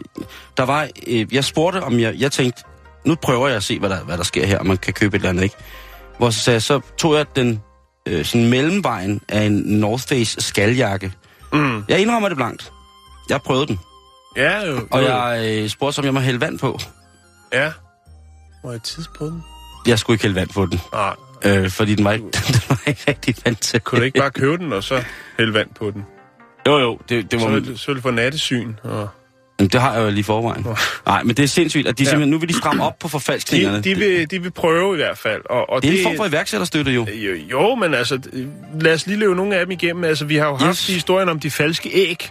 der 0.58 0.64
var, 0.64 0.88
øh, 1.08 1.34
jeg 1.34 1.44
spurgte, 1.44 1.84
om 1.84 2.00
jeg, 2.00 2.16
jeg 2.18 2.32
tænkte, 2.32 2.64
nu 3.06 3.16
prøver 3.16 3.48
jeg 3.48 3.58
at 3.58 3.64
se, 3.64 3.80
hvad 3.80 3.90
der, 3.90 4.04
hvad 4.04 4.18
der 4.18 4.24
sker 4.24 4.46
her, 4.46 4.60
om 4.60 4.66
man 4.66 4.78
kan 4.78 4.94
købe 4.94 5.16
et 5.16 5.20
eller 5.20 5.30
andet, 5.30 5.44
ikke? 5.44 5.56
Hvor 6.18 6.30
så, 6.30 6.40
sagde, 6.40 6.56
jeg, 6.56 6.62
så 6.62 6.80
tog 6.98 7.16
jeg 7.16 7.26
den 7.36 7.62
øh, 8.06 8.26
sådan 8.26 8.50
mellemvejen 8.50 9.22
af 9.30 9.42
en 9.44 9.54
North 9.54 10.04
Face 10.08 10.42
skaljakke. 10.42 11.14
Mm. 11.54 11.84
Jeg 11.90 12.00
indrømmer 12.00 12.28
det 12.30 12.38
blankt. 12.38 12.72
Jeg 13.30 13.42
prøvede 13.42 13.68
den, 13.68 13.80
Ja, 14.38 14.66
jo. 14.66 14.88
og 14.92 15.04
jeg 15.04 15.46
øh, 15.64 15.70
spurgte, 15.70 16.00
om 16.00 16.06
jeg 16.06 16.14
må 16.14 16.20
hælde 16.20 16.42
vand 16.42 16.60
på. 16.60 16.80
Ja. 17.54 17.72
Må 18.64 18.72
jeg 18.72 18.82
tids 18.82 19.08
på 19.08 19.26
den? 19.26 19.44
Jeg 19.88 20.00
skulle 20.00 20.16
ikke 20.16 20.24
hælde 20.24 20.36
vand 20.36 20.50
på 20.50 20.66
den, 20.66 20.80
Nej. 20.94 21.16
øh, 21.46 21.70
fordi 21.70 21.96
den 21.96 22.06
var, 22.06 22.12
ikke, 22.12 22.26
den 22.48 22.62
var 22.70 22.82
ikke 22.86 23.02
rigtig 23.08 23.36
vant 23.46 23.62
til. 23.62 23.80
Kunne 23.80 24.00
du 24.00 24.06
ikke 24.06 24.20
bare 24.20 24.32
købe 24.32 24.58
den, 24.58 24.74
og 24.74 24.84
så 24.84 25.04
hælde 25.38 25.54
vand 25.54 25.70
på 25.76 25.92
den? 25.92 26.06
Jo, 26.68 26.80
jo, 26.80 27.00
det, 27.10 27.32
det 27.32 27.42
Så 27.42 27.48
var... 27.50 27.62
så 27.76 27.88
vil 27.88 27.96
du 27.96 28.02
få 28.02 28.12
nattesyn. 28.12 28.74
Og 28.84 29.10
Jamen, 29.60 29.70
det 29.70 29.82
har 29.82 29.94
jeg 29.96 30.06
jo 30.06 30.10
lige 30.10 30.24
forvejen. 30.24 30.66
Nej, 31.06 31.24
men 31.24 31.36
det 31.36 31.44
er 31.44 31.48
sindssygt, 31.48 31.88
at 31.88 31.98
de 31.98 32.04
Ja. 32.04 32.10
simpelthen, 32.10 32.30
nu 32.32 32.38
vil 32.38 32.50
de 32.50 32.54
stramme 32.54 32.84
op 32.84 33.00
på 33.00 33.08
forfalskningerne. 33.08 33.78
de, 33.78 33.84
de, 33.84 33.96
vil, 33.96 34.32
de 34.32 34.42
vil 34.42 34.52
prøve 34.52 34.94
i 34.94 34.96
hvert 34.98 35.18
fald. 35.18 35.42
Og, 35.50 35.70
og 35.70 35.82
det 35.82 35.94
er 35.94 35.98
en 35.98 36.04
form 36.04 36.16
for 36.18 36.26
iværksætterstøtte 36.26 36.92
jo. 36.92 37.08
Jo, 37.14 37.34
jo, 37.52 37.76
men 37.76 37.94
altså, 37.94 38.20
lad 38.82 38.94
os 38.94 39.08
lige 39.08 39.20
løbe 39.20 39.36
nogle 39.36 39.56
af 39.56 39.66
dem 39.66 39.72
igennem. 39.72 40.04
Altså, 40.04 40.26
vi 40.26 40.36
har 40.36 40.48
jo 40.48 40.56
haft 40.56 40.78
Yes. 40.80 40.88
historien 40.88 41.30
om 41.30 41.40
de 41.40 41.52
falske 41.52 41.90
æg, 41.94 42.30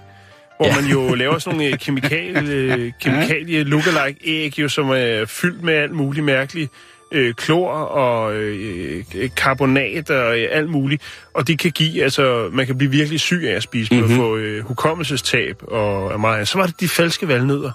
hvor 0.56 0.66
Ja. 0.66 0.74
man 0.80 0.84
jo 0.90 1.14
laver 1.14 1.38
sådan 1.38 1.58
nogle 1.58 1.72
øh, 1.72 1.78
kemikalie, 1.78 2.92
kemikalie 3.02 3.62
lookalike 3.64 4.20
æg, 4.24 4.58
jo, 4.58 4.68
som 4.68 4.90
er 4.90 5.24
fyldt 5.26 5.62
med 5.62 5.74
alt 5.74 5.92
muligt 5.94 6.24
mærkeligt. 6.24 6.72
Øh, 7.12 7.34
klor 7.34 7.70
og 7.70 8.34
øh, 8.34 9.04
øh, 9.14 9.30
karbonat 9.36 10.10
og 10.10 10.38
øh, 10.38 10.48
alt 10.50 10.70
muligt. 10.70 11.02
Og 11.34 11.48
det 11.48 11.58
kan 11.58 11.70
give, 11.70 12.02
altså, 12.02 12.48
man 12.52 12.66
kan 12.66 12.78
blive 12.78 12.90
virkelig 12.90 13.20
syg 13.20 13.44
af 13.46 13.52
at 13.52 13.62
spise 13.62 13.94
mm-hmm. 13.94 14.12
og 14.12 14.16
få 14.16 14.36
øh, 14.36 14.64
hukommelsestab 14.64 15.62
og 15.62 16.04
og 16.04 16.20
meget. 16.20 16.48
Så 16.48 16.58
var 16.58 16.66
det 16.66 16.80
de 16.80 16.88
falske 16.88 17.28
valnødder. 17.28 17.72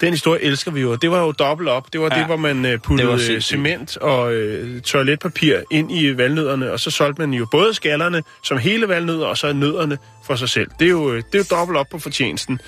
Den 0.00 0.12
historie 0.12 0.42
elsker 0.42 0.70
vi 0.70 0.80
jo. 0.80 0.94
Det 0.94 1.10
var 1.10 1.20
jo 1.20 1.32
dobbelt 1.32 1.68
op. 1.68 1.92
Det 1.92 2.00
var 2.00 2.08
ja. 2.12 2.18
Det, 2.18 2.26
hvor 2.26 2.36
man 2.36 2.66
øh, 2.66 2.78
puttede 2.78 3.34
øh, 3.34 3.40
cement 3.40 3.96
og 3.96 4.34
øh, 4.34 4.80
toiletpapir 4.80 5.56
ind 5.70 5.92
i 5.92 6.16
valnødderne, 6.16 6.72
og 6.72 6.80
så 6.80 6.90
solgte 6.90 7.22
man 7.22 7.34
jo 7.34 7.46
både 7.50 7.74
skallerne 7.74 8.22
som 8.44 8.58
hele 8.58 8.88
valnødder, 8.88 9.26
og 9.26 9.38
så 9.38 9.52
nødderne 9.52 9.98
for 10.26 10.36
sig 10.36 10.48
selv. 10.48 10.70
Det 10.78 10.86
er 10.86 10.90
jo, 10.90 11.12
øh, 11.12 11.22
det 11.32 11.34
er 11.34 11.38
jo 11.38 11.56
dobbelt 11.56 11.78
op 11.78 11.86
på 11.90 11.98
fortjenesten. 11.98 12.60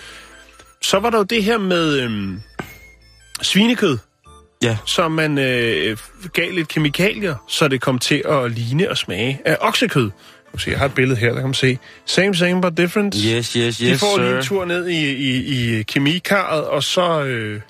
Så 0.83 0.99
var 0.99 1.11
der 1.11 1.19
jo 1.19 1.25
det 1.25 1.45
her 1.45 1.59
med 1.59 2.01
øh, 2.01 2.11
svinekød, 3.43 3.99
Ja. 4.63 4.77
som 4.87 5.13
man 5.13 5.39
øh, 5.39 5.97
gav 6.33 6.53
lidt 6.53 6.69
kemikalier, 6.69 7.35
så 7.49 7.69
det 7.69 7.81
kom 7.81 7.99
til 7.99 8.23
at 8.29 8.51
ligne 8.51 8.91
og 8.91 8.97
smage 8.97 9.41
af 9.45 9.57
oksekød. 9.61 10.11
Se, 10.59 10.71
jeg 10.71 10.79
har 10.79 10.87
et 10.87 10.95
billede 10.95 11.21
her, 11.21 11.29
der 11.29 11.35
kan 11.35 11.45
man 11.45 11.55
se. 11.55 11.79
Same, 12.07 12.35
same, 12.35 12.61
but 12.61 12.77
different. 12.77 13.15
Yes, 13.15 13.53
yes, 13.53 13.77
De 13.79 13.87
yes, 13.91 14.01
får 14.01 14.19
lige 14.19 14.37
en 14.37 14.43
sir. 14.43 14.49
tur 14.49 14.65
ned 14.65 14.89
i, 14.89 15.11
i, 15.13 15.79
i 15.79 15.83
kemikarret, 15.83 16.65
og 16.65 16.83
så, 16.83 17.25
øh, 17.25 17.61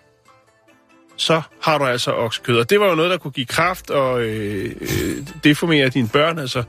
så 1.17 1.43
har 1.63 1.79
du 1.79 1.85
altså 1.85 2.13
oksekød. 2.13 2.59
Og 2.59 2.71
det 2.71 2.81
var 2.81 2.89
jo 2.89 2.95
noget, 2.95 3.11
der 3.11 3.17
kunne 3.17 3.31
give 3.31 3.47
kraft 3.47 3.91
og 3.91 4.23
øh, 4.23 4.65
øh, 4.81 5.17
deformere 5.45 5.89
dine 5.89 6.09
børn. 6.09 6.39
Altså, 6.39 6.63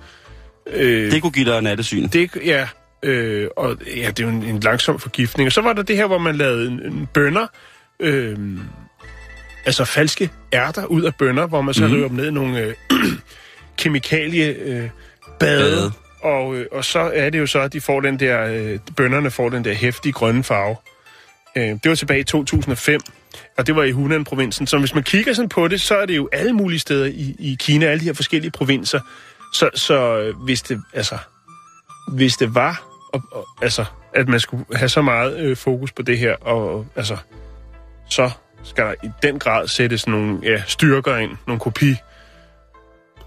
øh, 0.74 1.12
Det 1.12 1.22
kunne 1.22 1.32
give 1.32 1.46
dig 1.54 1.62
nattesyn. 1.62 2.08
det, 2.08 2.30
ja, 2.46 2.68
øh, 3.04 3.48
og 3.58 3.78
ja, 3.98 4.08
det 4.08 4.20
er 4.20 4.24
jo 4.24 4.30
en, 4.30 4.44
en 4.44 4.60
langsom 4.60 5.00
forgiftning. 5.00 5.48
Og 5.48 5.52
så 5.54 5.62
var 5.62 5.74
der 5.74 5.84
det 5.84 5.96
her, 5.98 6.08
hvor 6.08 6.18
man 6.18 6.36
lavede 6.36 6.68
en, 6.68 6.82
en 6.86 7.08
bønner, 7.14 7.48
øh, 8.00 8.38
altså 9.66 9.86
falske 9.86 10.30
ærter 10.54 10.86
ud 10.86 11.02
af 11.02 11.16
bønner, 11.16 11.48
hvor 11.48 11.62
man 11.62 11.74
så 11.74 11.88
mm. 11.88 11.94
river 11.94 12.08
dem 12.08 12.18
ned 12.18 12.28
i 12.28 12.32
nogle 12.32 12.60
øh, 12.60 12.74
kemikalie 13.80 14.46
øh, 14.46 14.90
bade. 15.40 15.92
Og, 16.22 16.56
øh, 16.56 16.66
og 16.72 16.86
så 16.86 17.12
er 17.14 17.30
det 17.30 17.40
jo 17.40 17.46
så, 17.46 17.60
at 17.60 17.74
de 17.74 17.82
får 17.82 18.02
den 18.02 18.20
der, 18.20 18.46
øh, 18.46 18.80
bønderne 18.96 19.32
får 19.32 19.50
den 19.50 19.66
der 19.66 19.74
hæftige 19.74 20.14
grønne 20.14 20.44
farve. 20.44 20.76
Øh, 21.56 21.64
det 21.64 21.90
var 21.90 21.96
tilbage 21.96 22.20
i 22.20 22.24
2005, 22.24 23.02
og 23.58 23.68
det 23.68 23.76
var 23.76 23.84
i 23.84 23.92
Hunan-provinsen. 23.92 24.68
Så 24.68 24.78
hvis 24.78 24.94
man 24.94 25.04
kigger 25.04 25.34
sådan 25.34 25.50
på 25.50 25.68
det, 25.68 25.82
så 25.82 25.98
er 25.98 26.06
det 26.06 26.16
jo 26.16 26.30
alle 26.32 26.54
mulige 26.54 26.80
steder 26.80 27.06
i, 27.06 27.36
i 27.40 27.58
Kina, 27.60 27.86
alle 27.86 28.00
de 28.00 28.06
her 28.06 28.14
forskellige 28.14 28.52
provinser. 28.52 29.00
Så, 29.54 29.70
så 29.76 30.18
øh, 30.18 30.36
hvis 30.36 30.62
det, 30.62 30.82
altså, 30.94 31.18
hvis 32.08 32.38
det 32.38 32.56
var, 32.56 32.84
og, 33.14 33.22
og, 33.32 33.48
altså, 33.62 33.86
at 34.14 34.28
man 34.28 34.40
skulle 34.40 34.66
have 34.76 34.90
så 34.90 35.02
meget 35.02 35.40
øh, 35.40 35.58
fokus 35.58 35.92
på 35.92 36.02
det 36.02 36.18
her, 36.18 36.36
og, 36.42 36.76
og 36.76 36.88
altså, 36.96 37.18
så 38.10 38.32
skal 38.64 38.84
der 38.86 38.94
i 39.04 39.10
den 39.24 39.40
grad 39.40 39.68
sættes 39.68 40.08
nogle 40.08 40.40
ja, 40.44 40.62
styrker 40.68 41.18
ind, 41.18 41.32
nogle 41.48 41.60
kopi 41.60 41.96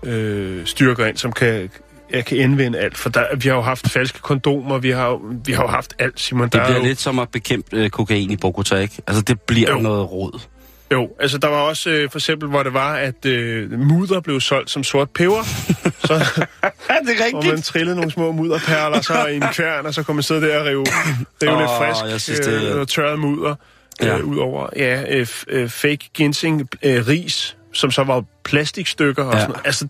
øh, 0.02 0.66
styrker 0.66 1.06
ind, 1.06 1.16
som 1.16 1.32
kan, 1.32 1.70
ja, 2.12 2.20
kan 2.22 2.38
indvende 2.38 2.78
alt. 2.78 2.96
For 2.98 3.08
der, 3.10 3.36
vi 3.36 3.48
har 3.48 3.56
jo 3.56 3.62
haft 3.62 3.90
falske 3.90 4.18
kondomer, 4.20 4.78
vi 4.78 4.90
har, 4.90 5.20
vi 5.44 5.52
har 5.52 5.62
jo 5.62 5.68
haft 5.68 5.94
alt, 5.98 6.20
Simon. 6.20 6.44
Det 6.44 6.52
der 6.52 6.60
er 6.60 6.66
bliver 6.66 6.78
jo, 6.78 6.84
lidt 6.84 7.00
som 7.00 7.18
at 7.18 7.28
bekæmpe 7.32 7.76
øh, 7.76 7.90
kokain 7.90 8.30
i 8.30 8.36
Bogota, 8.36 8.76
ikke? 8.76 9.02
Altså, 9.06 9.22
det 9.22 9.40
bliver 9.40 9.70
Jo. 9.70 9.78
noget 9.78 10.10
rod. 10.12 10.40
Jo, 10.92 11.08
altså 11.20 11.38
der 11.38 11.48
var 11.48 11.56
også 11.56 11.90
øh, 11.90 12.10
for 12.10 12.18
eksempel, 12.18 12.48
hvor 12.48 12.62
det 12.62 12.74
var, 12.74 12.94
at 12.94 13.26
øh, 13.26 13.72
mudder 13.72 14.20
blev 14.20 14.40
solgt 14.40 14.70
som 14.70 14.84
sort 14.84 15.10
peber. 15.10 15.42
så 16.06 16.14
Er 16.88 16.98
det 17.06 17.30
hvor 17.30 17.42
man 17.50 17.62
trillede 17.62 17.96
nogle 17.96 18.10
små 18.10 18.32
mudderperler 18.32 19.00
så 19.00 19.26
i 19.26 19.36
en 19.36 19.42
kværn, 19.52 19.86
og 19.86 19.94
så 19.94 20.02
kunne 20.02 20.14
man 20.14 20.22
sidde 20.22 20.40
der 20.40 20.58
og 20.60 20.66
rive, 20.66 20.84
rive 21.42 21.52
Åh, 21.52 21.58
lidt 21.60 21.70
frisk 21.78 22.12
jeg 22.12 22.20
synes, 22.20 22.40
det 22.40 22.68
er- 22.68 22.74
øh, 22.74 22.80
og 22.80 22.88
tørret 22.88 23.18
mudder 23.18 23.54
Ja. 24.02 24.18
øh, 24.18 24.24
ud 24.24 24.36
over. 24.38 24.68
Ja, 24.76 25.04
øh, 25.18 25.26
øh, 25.48 25.68
fake 25.68 26.10
ginseng 26.14 26.68
øh, 26.82 27.06
ris, 27.08 27.56
som 27.72 27.90
så 27.90 28.04
var 28.04 28.24
plastikstykker 28.44 29.24
og 29.24 29.32
Ja. 29.34 29.38
sådan 29.40 29.50
noget. 29.50 29.66
Altså, 29.66 29.88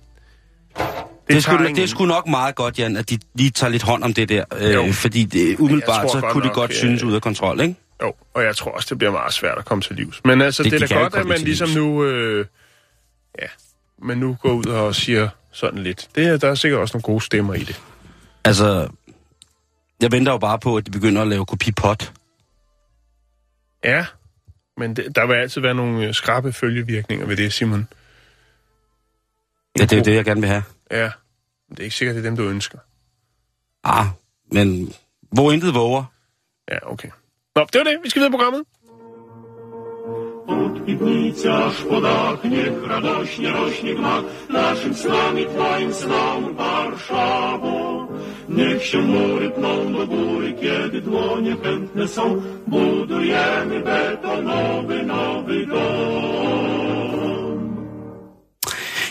Det 1.29 1.45
tager 1.45 1.59
en- 1.59 1.77
det 1.77 1.89
sgu 1.91 2.05
nok 2.07 2.27
meget 2.29 2.55
godt, 2.55 2.79
Jan, 2.79 2.97
at 2.97 3.11
de 3.11 3.19
lige 3.35 3.51
tager 3.51 3.71
lidt 3.71 3.83
hånd 3.83 4.05
om 4.05 4.15
det 4.15 4.29
der. 4.29 4.45
Jo. 4.61 4.85
Øh, 4.87 4.93
fordi 4.93 5.25
det, 5.25 5.57
umiddelbart, 5.59 6.11
så 6.11 6.21
kunne 6.21 6.45
det 6.45 6.53
godt 6.53 6.71
øh, 6.71 6.77
synes 6.77 7.03
ud 7.03 7.15
af 7.15 7.23
kontrol, 7.23 7.61
ikke? 7.61 7.75
Jo, 8.03 8.13
og 8.35 8.43
jeg 8.45 8.57
tror 8.57 8.71
også, 8.71 8.87
det 8.91 8.99
bliver 8.99 9.13
meget 9.13 9.33
svært 9.33 9.59
at 9.59 9.65
komme 9.65 9.83
til 9.83 9.97
livs. 9.97 10.21
Men 10.25 10.41
altså, 10.43 10.63
Det- 10.63 10.73
det, 10.73 10.81
de 10.81 10.87
det 10.87 10.93
er 10.93 10.97
da 10.97 11.03
godt, 11.03 11.15
at 11.15 11.27
man 11.27 11.39
ligesom 11.39 11.67
livs. 11.69 11.77
nu... 11.77 12.05
Øh, 12.05 12.47
ja, 13.43 13.47
man 14.03 14.19
nu 14.19 14.37
går 14.43 14.53
ud 14.53 14.65
og 14.67 14.95
siger 14.95 15.29
sådan 15.53 15.79
lidt. 15.83 16.09
Det, 16.15 16.27
er- 16.27 16.37
der 16.37 16.49
er 16.51 16.55
sikkert 16.55 16.81
også 16.81 16.95
nogle 16.97 17.03
gode 17.03 17.21
stemmer 17.25 17.55
i 17.55 17.59
det. 17.65 17.81
Altså, 18.45 18.89
jeg 20.03 20.13
venter 20.13 20.33
jo 20.33 20.39
bare 20.39 20.59
på, 20.59 20.77
at 20.77 20.87
de 20.87 20.91
begynder 20.91 21.23
at 21.23 21.29
lave 21.29 21.47
kopipot. 21.47 22.13
Ja, 23.85 24.07
men 24.77 24.97
det, 24.97 25.17
der 25.17 25.27
vil 25.27 25.35
altid 25.35 25.61
være 25.61 25.75
nogle 25.75 26.07
øh, 26.07 26.15
skrappe 26.15 26.53
følgevirkninger 26.53 27.27
ved 27.27 27.37
det, 27.37 27.53
Simon. 27.53 27.89
Ja, 29.79 29.83
det 29.83 29.93
er 29.93 29.97
jo 29.97 30.03
det, 30.03 30.15
jeg 30.15 30.25
gerne 30.25 30.41
vil 30.41 30.51
have. 30.51 30.63
Ja, 30.91 31.11
men 31.69 31.77
det 31.77 31.81
er 31.81 31.85
ikke 31.85 31.97
sikkert, 31.97 32.17
det 32.17 32.25
er 32.25 32.29
dem, 32.29 32.37
du 32.37 32.49
ønsker. 32.49 32.79
Ah, 33.85 34.07
men 34.53 34.93
hvor 35.33 35.53
intet 35.53 35.75
våger. 35.75 36.05
Ja, 36.71 36.93
okay. 36.93 37.09
Nå, 37.57 37.67
det 37.73 37.79
var 37.79 37.85
det. 37.85 37.99
Vi 38.03 38.11
skal 38.11 38.21
videre 38.21 38.31
i 38.31 38.37
programmet. 38.37 38.65
Od 40.47 40.87
piwnicy 40.87 41.53
aż 41.53 41.83
po 41.89 42.01
dach, 42.01 42.45
niech 42.45 42.89
radośnie 42.89 43.51
rośnie 43.51 43.95
gmach 43.95 44.25
naszym 44.51 44.95
snom 44.95 45.39
i 45.39 45.47
Twoim 45.47 45.95
snom 45.95 46.55
Warszawo. 46.57 48.09
Niech 48.49 48.85
się 48.85 48.99
mury 48.99 49.51
pną 49.51 49.93
do 49.93 50.07
góry, 50.07 50.55
kiedy 50.61 51.01
dłonie 51.01 51.57
chętne 51.63 52.09
są, 52.09 52.43
budujemy 52.67 53.81
betonowy 53.81 55.03
nowy 55.03 55.67
dom. 55.67 57.05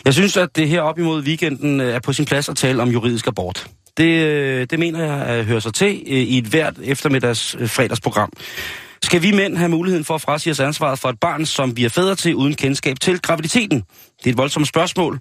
Jeg 0.05 0.13
synes, 0.13 0.37
at 0.37 0.55
det 0.55 0.69
her 0.69 0.81
op 0.81 0.99
imod 0.99 1.23
weekenden 1.23 1.81
øh, 1.81 1.95
er 1.95 1.99
på 1.99 2.13
sin 2.13 2.25
plads 2.25 2.49
at 2.49 2.55
tale 2.55 2.81
om 2.81 2.89
juridisk 2.89 3.27
abort. 3.27 3.67
Det, 3.97 4.25
øh, 4.25 4.67
det 4.69 4.79
mener 4.79 5.03
jeg 5.03 5.25
at 5.25 5.45
hører 5.45 5.59
sig 5.59 5.73
til 5.73 6.03
øh, 6.07 6.13
i 6.13 6.37
et 6.37 6.45
hvert 6.45 6.73
eftermiddags 6.83 7.55
fredagsprogram. 7.65 8.29
Skal 9.03 9.21
vi 9.21 9.31
mænd 9.31 9.57
have 9.57 9.69
muligheden 9.69 10.05
for 10.05 10.15
at 10.15 10.21
frasige 10.21 10.51
os 10.51 10.59
ansvaret 10.59 10.99
for 10.99 11.09
et 11.09 11.19
barn, 11.19 11.45
som 11.45 11.77
vi 11.77 11.85
er 11.85 11.89
fædre 11.89 12.15
til 12.15 12.35
uden 12.35 12.53
kendskab 12.53 12.99
til 12.99 13.21
graviditeten? 13.21 13.79
Det 14.17 14.25
er 14.25 14.29
et 14.29 14.37
voldsomt 14.37 14.67
spørgsmål, 14.67 15.19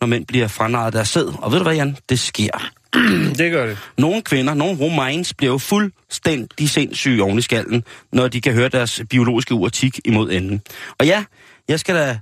når 0.00 0.06
mænd 0.06 0.26
bliver 0.26 0.48
franarret 0.48 0.92
deres 0.92 1.08
sæd. 1.08 1.34
Og 1.38 1.52
ved 1.52 1.58
du 1.58 1.62
hvad, 1.62 1.74
Jan? 1.74 1.96
Det 2.08 2.18
sker. 2.18 2.70
Det 3.38 3.52
gør 3.52 3.66
det. 3.66 3.78
Nogle 3.98 4.22
kvinder, 4.22 4.54
nogle 4.54 4.78
romains, 4.80 5.34
bliver 5.34 5.52
jo 5.52 5.58
fuldstændig 5.58 6.70
sindssyge 6.70 7.22
oven 7.22 7.38
i 7.38 7.42
skallen, 7.42 7.84
når 8.12 8.28
de 8.28 8.40
kan 8.40 8.52
høre 8.52 8.68
deres 8.68 9.02
biologiske 9.10 9.54
ur 9.54 9.68
tik 9.68 10.00
imod 10.04 10.30
enden. 10.30 10.60
Og 10.98 11.06
ja, 11.06 11.24
jeg 11.68 11.80
skal 11.80 11.94
da 11.94 12.18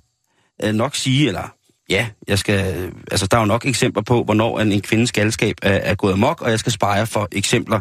øh, 0.65 0.75
nok 0.75 0.97
sige, 0.97 1.29
eller 1.29 1.53
ja, 1.91 2.07
jeg 2.29 2.39
skal, 2.39 2.77
øh, 2.77 2.93
altså 3.11 3.27
der 3.27 3.37
er 3.37 3.41
jo 3.41 3.47
nok 3.47 3.67
eksempler 3.67 4.03
på, 4.03 4.25
hvornår 4.25 4.61
en, 4.61 4.73
en 4.73 4.81
kvindes 4.81 5.13
galskab 5.13 5.57
er, 5.63 5.73
er 5.73 5.95
gået 5.95 6.13
amok, 6.13 6.43
og 6.43 6.51
jeg 6.51 6.59
skal 6.59 6.73
spare 6.73 7.07
for 7.07 7.29
eksempler. 7.33 7.81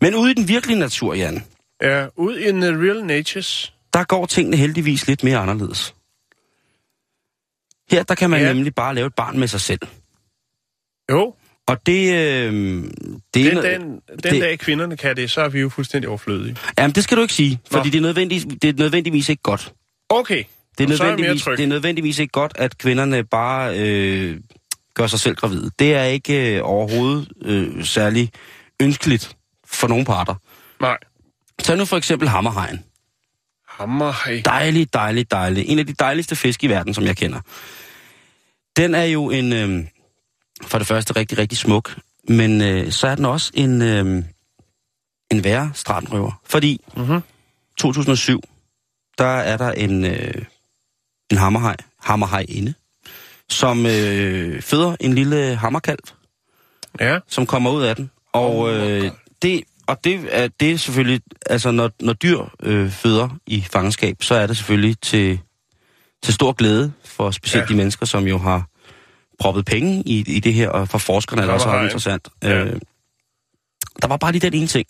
Men 0.00 0.14
ude 0.14 0.30
i 0.30 0.34
den 0.34 0.48
virkelige 0.48 0.78
natur, 0.78 1.14
Jan, 1.14 1.44
Ja, 1.82 2.06
ud 2.16 2.38
i 2.38 2.50
uh, 2.52 2.58
real 2.58 3.04
natures. 3.04 3.74
der 3.94 4.04
går 4.04 4.26
tingene 4.26 4.56
heldigvis 4.56 5.06
lidt 5.06 5.24
mere 5.24 5.38
anderledes. 5.38 5.94
Her, 7.90 8.02
der 8.02 8.14
kan 8.14 8.30
man 8.30 8.40
ja. 8.40 8.52
Nemlig 8.52 8.74
bare 8.74 8.94
lave 8.94 9.06
et 9.06 9.14
barn 9.14 9.38
med 9.38 9.48
sig 9.48 9.60
selv. 9.60 9.80
Jo, 11.10 11.34
Og 11.66 11.86
det... 11.86 12.12
Øh, 12.14 12.52
det 12.52 12.90
den, 13.34 13.56
er- 13.58 13.60
den, 13.78 13.82
den 13.90 14.00
det- 14.32 14.42
dag 14.42 14.58
kvinderne 14.58 14.96
kan 14.96 15.16
det, 15.16 15.30
så 15.30 15.40
er 15.40 15.48
vi 15.48 15.60
jo 15.60 15.68
fuldstændig 15.68 16.08
overflødige. 16.08 16.56
Jamen, 16.78 16.94
det 16.94 17.04
skal 17.04 17.16
du 17.16 17.22
ikke 17.22 17.34
sige, 17.34 17.60
fordi 17.70 17.88
Nå. 17.88 17.90
det 17.92 17.98
er, 17.98 18.00
nødvendigvis, 18.02 18.44
det 18.62 18.68
er 18.68 18.72
nødvendigvis 18.82 19.28
ikke 19.28 19.42
godt. 19.42 19.72
Okay, 20.08 20.44
Det 20.78 20.84
er, 20.90 20.94
er 20.94 20.98
nødvendigvis, 20.98 21.42
tryg. 21.42 21.56
det 21.56 21.62
er 21.64 21.68
nødvendigvis 21.68 22.18
ikke 22.18 22.32
godt, 22.32 22.52
at 22.54 22.78
kvinderne 22.78 23.24
bare 23.24 23.78
øh, 23.78 24.40
gør 24.94 25.06
sig 25.06 25.20
selv 25.20 25.34
gravide. 25.36 25.70
Det 25.78 25.94
er 25.94 26.04
ikke 26.04 26.56
øh, 26.56 26.60
overhovedet 26.64 27.28
øh, 27.44 27.84
særlig 27.84 28.30
ønskeligt 28.82 29.36
for 29.66 29.88
nogle 29.88 30.04
parter. 30.04 30.34
Nej. 30.80 30.98
Tag 31.62 31.76
nu 31.76 31.84
for 31.84 31.96
eksempel 31.96 32.28
hammerhajen. 32.28 32.84
Hammer, 33.68 34.28
hey. 34.28 34.42
Dejlig, 34.44 34.92
dejlig, 34.94 35.30
dejlig. 35.30 35.68
En 35.68 35.78
af 35.78 35.86
de 35.86 35.92
dejligste 35.92 36.36
fisk 36.36 36.64
i 36.64 36.66
verden, 36.66 36.94
som 36.94 37.04
jeg 37.04 37.16
kender. 37.16 37.40
Den 38.76 38.94
er 38.94 39.04
jo 39.04 39.30
en, 39.30 39.52
øh, 39.52 39.84
for 40.62 40.78
det 40.78 40.86
første 40.86 41.16
rigtig, 41.16 41.38
rigtig 41.38 41.58
smuk, 41.58 41.96
men 42.28 42.60
øh, 42.62 42.92
så 42.92 43.06
er 43.08 43.14
den 43.14 43.24
også 43.24 43.50
en, 43.54 43.82
øh, 43.82 44.24
en 45.30 45.44
værre 45.44 45.70
strandrøver. 45.74 46.40
Fordi 46.44 46.80
Mhm. 46.96 47.20
2007, 47.78 48.42
der 49.18 49.24
er 49.26 49.56
der 49.56 49.72
en, 49.72 50.04
øh, 50.04 50.44
en 51.30 51.36
hammerhaj, 51.36 51.76
hammerhaj 52.00 52.44
inde, 52.48 52.74
som 53.48 53.86
øh, 53.86 54.62
føder 54.62 54.96
en 55.00 55.14
lille 55.14 55.56
hammerkalv, 55.56 55.98
Ja, 57.00 57.18
som 57.28 57.46
kommer 57.46 57.70
ud 57.70 57.82
af 57.82 57.96
den. 57.96 58.10
Og 58.32 58.74
øh, 58.74 59.10
det 59.42 59.62
og 59.90 60.04
det 60.04 60.28
er, 60.30 60.48
det 60.60 60.70
er 60.72 60.76
selvfølgelig, 60.76 61.20
altså 61.46 61.70
når, 61.70 61.90
når 62.00 62.12
dyr 62.12 62.40
øh, 62.62 62.90
føder 62.90 63.28
i 63.46 63.60
fangenskab, 63.72 64.22
så 64.22 64.34
er 64.34 64.46
det 64.46 64.56
selvfølgelig 64.56 64.96
til, 65.02 65.40
til 66.22 66.34
stor 66.34 66.52
glæde 66.52 66.92
for 67.04 67.30
specielt 67.30 67.64
Ja. 67.64 67.72
de 67.72 67.76
mennesker, 67.76 68.06
som 68.06 68.26
jo 68.26 68.38
har 68.38 68.66
proppet 69.40 69.64
penge 69.64 70.02
i, 70.06 70.24
i 70.36 70.40
det 70.40 70.54
her, 70.54 70.68
og 70.68 70.88
for 70.88 70.98
forskerne 70.98 71.42
er 71.42 71.46
det 71.46 71.54
også 71.54 71.68
ret 71.70 71.84
interessant. 71.84 72.28
Ja. 72.42 72.64
Øh, 72.64 72.80
der 74.02 74.08
var 74.08 74.16
bare 74.16 74.32
lige 74.32 74.40
den 74.50 74.54
ene 74.54 74.66
ting, 74.66 74.86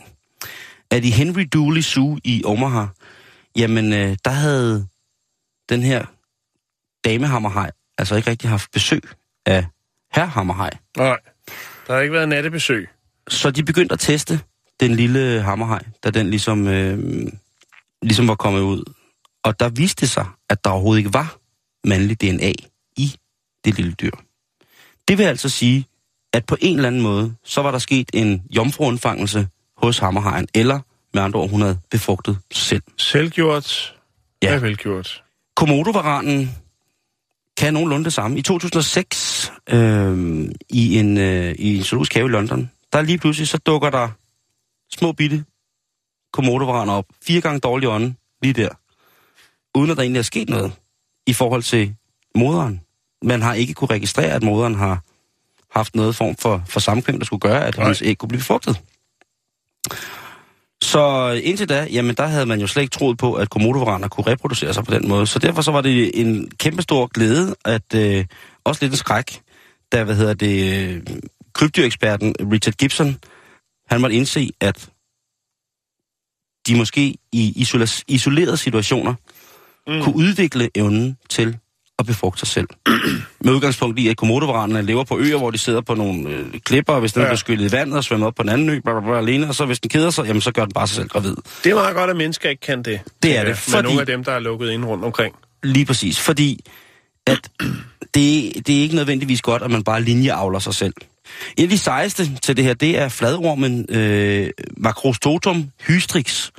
at 0.90 1.04
i 1.04 1.10
Henry 1.10 1.48
Dooley 1.52 1.80
Zoo 1.82 2.18
i 2.24 2.42
Omaha, 2.44 2.86
jamen 3.56 3.92
øh, 3.92 4.16
der 4.24 4.30
havde 4.30 4.86
den 5.68 5.82
her 5.82 6.04
damehammerhaj 7.04 7.70
altså 7.98 8.16
ikke 8.16 8.30
rigtig 8.30 8.50
haft 8.50 8.70
besøg 8.72 9.02
af 9.46 9.66
herrhammerhaj. 10.14 10.70
nej. 10.96 11.16
Der 11.86 11.94
har 11.94 12.00
ikke 12.00 12.14
været 12.14 12.28
nattebesøg. 12.28 12.88
Så 13.28 13.50
de 13.50 13.64
begyndte 13.64 13.92
at 13.92 13.98
teste 14.00 14.40
den 14.80 14.94
lille 14.96 15.42
hammerhaj, 15.42 15.82
da 16.04 16.10
den 16.10 16.30
ligesom, 16.30 16.68
øh, 16.68 17.26
ligesom 18.02 18.28
var 18.28 18.34
kommet 18.34 18.60
ud. 18.60 18.92
Og 19.42 19.60
der 19.60 19.68
viste 19.68 20.06
sig, 20.06 20.26
at 20.48 20.64
der 20.64 20.70
overhovedet 20.70 20.98
ikke 20.98 21.14
var 21.14 21.36
mandlig 21.84 22.20
DNA 22.20 22.52
i 22.96 23.14
det 23.64 23.76
lille 23.76 23.92
dyr. 23.92 24.10
Det 25.08 25.18
vil 25.18 25.24
altså 25.24 25.48
sige, 25.48 25.86
at 26.32 26.46
på 26.46 26.56
en 26.60 26.76
eller 26.76 26.86
anden 26.86 27.00
måde, 27.00 27.34
så 27.44 27.62
var 27.62 27.70
der 27.70 27.78
sket 27.78 28.10
en 28.12 28.42
jomfruundfangelse 28.56 29.48
hos 29.76 29.98
hammerhajen, 29.98 30.48
eller 30.54 30.80
med 31.14 31.22
andre 31.22 31.40
ord, 31.40 31.50
hun 31.50 31.60
havde 31.60 31.78
befrugtet 31.90 32.38
sig 32.52 32.68
selv. 32.68 32.82
Selvgjort. 32.96 33.96
Ja. 34.42 34.48
Ja. 34.48 34.54
Er 34.54 34.58
velgjort. 34.58 35.22
Komodovaranen 35.56 36.50
kan 37.56 37.74
nogenlunde 37.74 38.04
det 38.04 38.12
samme. 38.12 38.38
I 38.38 38.42
2006, 38.42 39.52
øh, 39.68 40.48
i, 40.70 40.98
en, 40.98 41.18
øh, 41.18 41.54
i 41.58 41.76
en 41.76 41.82
zoologisk 41.82 42.14
have 42.14 42.26
i 42.26 42.30
London, 42.30 42.70
der 42.92 43.02
lige 43.02 43.18
pludselig 43.18 43.48
så 43.48 43.58
dukker 43.58 43.90
der 43.90 44.08
små 44.94 45.12
bitte 45.12 45.44
komodovaraner 46.32 46.92
op. 46.92 47.04
Fire 47.22 47.40
gange 47.40 47.60
dårlig 47.60 47.88
ånde, 47.88 48.14
lige 48.42 48.52
der. 48.52 48.68
Uden 49.78 49.90
at 49.90 49.96
der 49.96 50.02
egentlig 50.02 50.18
er 50.18 50.22
sket 50.22 50.48
noget 50.48 50.72
i 51.26 51.32
forhold 51.32 51.62
til 51.62 51.94
moderen. 52.34 52.80
Man 53.22 53.42
har 53.42 53.54
ikke 53.54 53.74
kunne 53.74 53.90
registrere, 53.90 54.32
at 54.32 54.42
moderen 54.42 54.74
har 54.74 55.02
haft 55.70 55.94
noget 55.94 56.16
form 56.16 56.36
for, 56.36 56.62
for 56.66 56.80
samkvem, 56.80 57.18
der 57.18 57.24
skulle 57.24 57.40
gøre, 57.40 57.66
at 57.66 57.76
Nej. 57.76 57.86
hans 57.86 58.02
æg 58.02 58.18
kunne 58.18 58.28
blive 58.28 58.38
befrugtet. 58.38 58.80
Så 60.82 61.28
indtil 61.42 61.68
da, 61.68 61.86
jamen 61.92 62.14
der 62.14 62.26
havde 62.26 62.46
man 62.46 62.60
jo 62.60 62.66
slet 62.66 62.82
ikke 62.82 62.92
troet 62.92 63.18
på, 63.18 63.34
at 63.34 63.50
komodovaraner 63.50 64.08
kunne 64.08 64.26
reproducere 64.26 64.74
sig 64.74 64.84
på 64.84 64.94
den 64.94 65.08
måde. 65.08 65.26
Så 65.26 65.38
derfor 65.38 65.62
så 65.62 65.70
var 65.70 65.80
det 65.80 66.20
en 66.20 66.50
kæmpestor 66.58 67.06
glæde, 67.06 67.54
at 67.64 67.94
øh, 67.94 68.24
også 68.64 68.84
lidt 68.84 68.92
en 68.92 68.96
skræk, 68.96 69.40
da 69.92 70.04
hvad 70.04 70.16
hedder 70.16 70.34
det, 70.34 70.88
øh, 70.88 71.02
krybdyreksperten 71.54 72.34
Richard 72.52 72.74
Gibson, 72.74 73.16
han 73.90 74.00
måtte 74.00 74.16
indse, 74.16 74.50
at 74.60 74.88
de 76.66 76.76
måske 76.76 77.16
i 77.32 77.66
isolerede 78.08 78.56
situationer 78.56 79.14
mm. 79.86 80.02
kunne 80.02 80.16
udvikle 80.16 80.70
evnen 80.74 81.18
til 81.28 81.56
at 81.98 82.06
befrugte 82.06 82.38
sig 82.38 82.48
selv. 82.48 82.68
Med 83.44 83.52
udgangspunkt 83.52 83.98
i, 83.98 84.08
at 84.08 84.16
komodovaranerne 84.16 84.82
lever 84.86 85.04
på 85.04 85.18
øer, 85.18 85.36
hvor 85.36 85.50
de 85.50 85.58
sidder 85.58 85.80
på 85.80 85.94
nogle 85.94 86.28
øh, 86.28 86.46
klipper, 86.64 86.92
og 86.92 87.00
hvis 87.00 87.12
den 87.12 87.22
ja. 87.22 87.28
bliver 87.28 87.36
skyllet 87.36 87.68
i 87.68 87.72
vandet 87.72 87.96
og 87.96 88.04
svømmer 88.04 88.26
op 88.26 88.34
på 88.34 88.42
en 88.42 88.48
anden 88.48 88.68
ø, 88.70 88.80
bla, 88.80 88.92
bla, 88.92 89.00
bla, 89.00 89.18
alene, 89.18 89.48
og 89.48 89.54
så 89.54 89.64
hvis 89.66 89.80
den 89.80 89.88
keder 89.88 90.10
sig, 90.10 90.26
jamen 90.26 90.40
så 90.40 90.52
gør 90.52 90.64
den 90.64 90.72
bare 90.72 90.86
sig 90.86 90.96
selv 90.96 91.08
gravid. 91.08 91.36
Det 91.64 91.70
er 91.70 91.74
meget 91.74 91.94
godt, 91.94 92.10
at 92.10 92.16
mennesker 92.16 92.50
ikke 92.50 92.60
kan 92.60 92.82
det. 92.82 93.00
Det 93.22 93.36
er 93.36 93.40
det, 93.40 93.48
Med 93.48 93.54
fordi- 93.54 93.82
nogle 93.82 94.00
af 94.00 94.06
dem, 94.06 94.24
der 94.24 94.32
er 94.32 94.38
lukket 94.38 94.70
ind 94.70 94.84
rundt 94.84 95.04
omkring. 95.04 95.34
Lige 95.62 95.86
præcis, 95.86 96.20
fordi 96.20 96.64
at 97.26 97.50
det, 98.14 98.52
det 98.66 98.78
er 98.78 98.82
ikke 98.82 98.94
nødvendigvis 98.94 99.42
godt, 99.42 99.62
at 99.62 99.70
man 99.70 99.84
bare 99.84 100.02
linjeavler 100.02 100.58
sig 100.58 100.74
selv. 100.74 100.94
En 101.56 101.62
af 101.62 101.68
de 101.68 101.78
sejeste 101.78 102.36
til 102.42 102.56
det 102.56 102.64
her, 102.64 102.74
det 102.74 102.98
er 102.98 103.08
fladormen 103.08 103.86
øh, 103.88 104.50
Macrostotum 104.76 105.70
hystrix. 105.86 106.50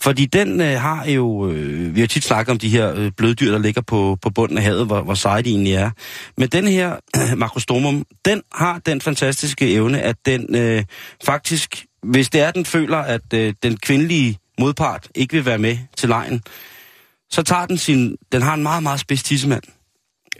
Fordi 0.00 0.26
den 0.26 0.60
øh, 0.60 0.80
har 0.80 1.06
jo, 1.06 1.50
øh, 1.50 1.94
vi 1.94 2.00
har 2.00 2.06
tit 2.06 2.24
snakket 2.24 2.52
om 2.52 2.58
de 2.58 2.68
her 2.68 2.94
øh, 2.94 3.10
bløddyr, 3.16 3.50
der 3.50 3.58
ligger 3.58 3.82
på, 3.82 4.18
på 4.22 4.30
bunden 4.30 4.58
af 4.58 4.64
havet, 4.64 4.86
hvor, 4.86 5.02
hvor 5.02 5.14
seje 5.14 5.42
de 5.42 5.50
egentlig 5.50 5.72
er. 5.72 5.90
Men 6.36 6.48
den 6.48 6.68
her 6.68 6.96
øh, 7.16 7.38
Macrostomum, 7.38 8.04
den 8.24 8.42
har 8.52 8.78
den 8.86 9.00
fantastiske 9.00 9.72
evne, 9.72 10.00
at 10.00 10.16
den 10.26 10.56
øh, 10.56 10.84
faktisk, 11.24 11.84
hvis 12.02 12.30
det 12.30 12.40
er, 12.40 12.50
den 12.50 12.64
føler, 12.64 12.98
at 12.98 13.34
øh, 13.34 13.54
den 13.62 13.76
kvindelige 13.76 14.38
modpart 14.60 15.08
ikke 15.14 15.34
vil 15.34 15.44
være 15.44 15.58
med 15.58 15.78
til 15.96 16.08
lejen, 16.08 16.42
så 17.30 17.42
tager 17.42 17.66
den 17.66 17.78
sin, 17.78 18.16
den 18.32 18.42
har 18.42 18.54
en 18.54 18.62
meget, 18.62 18.82
meget 18.82 19.00
spids 19.00 19.22
tissemand. 19.22 19.62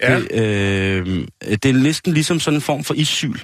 Ja. 0.02 0.20
Det, 0.20 0.32
øh, 0.32 1.26
det 1.42 1.64
er 1.64 1.72
næsten 1.72 2.12
ligesom 2.12 2.40
sådan 2.40 2.58
en 2.58 2.60
form 2.60 2.84
for 2.84 2.94
issyl. 2.94 3.38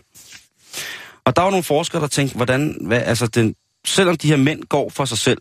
Og 1.26 1.36
der 1.36 1.42
var 1.42 1.50
nogle 1.50 1.64
forskere, 1.64 2.02
der 2.02 2.08
tænkte, 2.08 2.36
hvordan, 2.36 2.76
hvad, 2.80 3.02
altså 3.02 3.26
den, 3.26 3.54
selvom 3.86 4.16
de 4.16 4.28
her 4.28 4.36
mænd 4.36 4.62
går 4.62 4.90
for 4.90 5.04
sig 5.04 5.18
selv, 5.18 5.38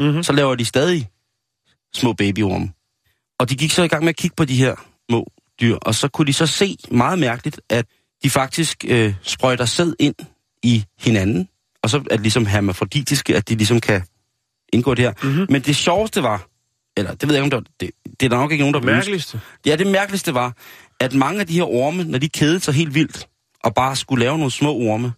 Mm-hmm. 0.00 0.22
så 0.22 0.32
laver 0.32 0.54
de 0.54 0.64
stadig 0.64 1.08
små 1.94 2.12
babyorme. 2.12 2.72
Og 3.38 3.50
de 3.50 3.56
gik 3.56 3.72
så 3.72 3.82
i 3.82 3.88
gang 3.88 4.04
med 4.04 4.08
at 4.08 4.16
kigge 4.16 4.34
på 4.36 4.44
de 4.44 4.56
her 4.56 4.74
små 5.10 5.26
dyr, 5.60 5.76
og 5.76 5.94
så 5.94 6.08
kunne 6.08 6.26
de 6.26 6.32
så 6.32 6.46
se 6.46 6.76
meget 6.90 7.18
mærkeligt, 7.18 7.60
at 7.70 7.86
de 8.22 8.30
faktisk 8.30 8.84
øh, 8.88 9.14
sprøjter 9.22 9.64
sæd 9.64 9.92
ind 9.98 10.14
i 10.62 10.84
hinanden, 11.00 11.48
og 11.82 11.90
så 11.90 11.96
er 11.96 12.00
det 12.16 12.20
ligesom 12.20 12.46
hermafroditiske, 12.46 13.36
at 13.36 13.48
de 13.48 13.54
ligesom 13.54 13.80
kan 13.80 14.02
indgå 14.72 14.94
det 14.94 15.04
her. 15.04 15.12
Mm-hmm. 15.22 15.46
Men 15.48 15.62
det 15.62 15.76
sjoveste 15.76 16.22
var, 16.22 16.46
eller 16.96 17.14
det 17.14 17.28
ved 17.28 17.34
jeg 17.36 17.44
ikke, 17.44 17.56
om 17.56 17.64
det, 17.64 17.72
var, 17.80 17.86
det, 18.04 18.10
det 18.20 18.26
er 18.26 18.30
der 18.30 18.36
nok 18.36 18.52
ikke 18.52 18.62
nogen, 18.62 18.74
der 18.74 18.80
ønske. 18.80 18.92
Mærkeligste. 18.92 19.40
Ja, 19.66 19.76
det 19.76 19.86
mærkeligste 19.86 20.34
var, 20.34 20.56
at 21.00 21.14
mange 21.14 21.40
af 21.40 21.46
de 21.46 21.54
her 21.54 21.64
orme, 21.64 22.04
når 22.04 22.18
de 22.18 22.28
kedede 22.28 22.60
sig 22.60 22.74
helt 22.74 22.94
vildt, 22.94 23.28
og 23.64 23.74
bare 23.74 23.96
skulle 23.96 24.24
lave 24.24 24.38
nogle 24.38 24.50
små 24.50 24.74
orme, 24.74 25.12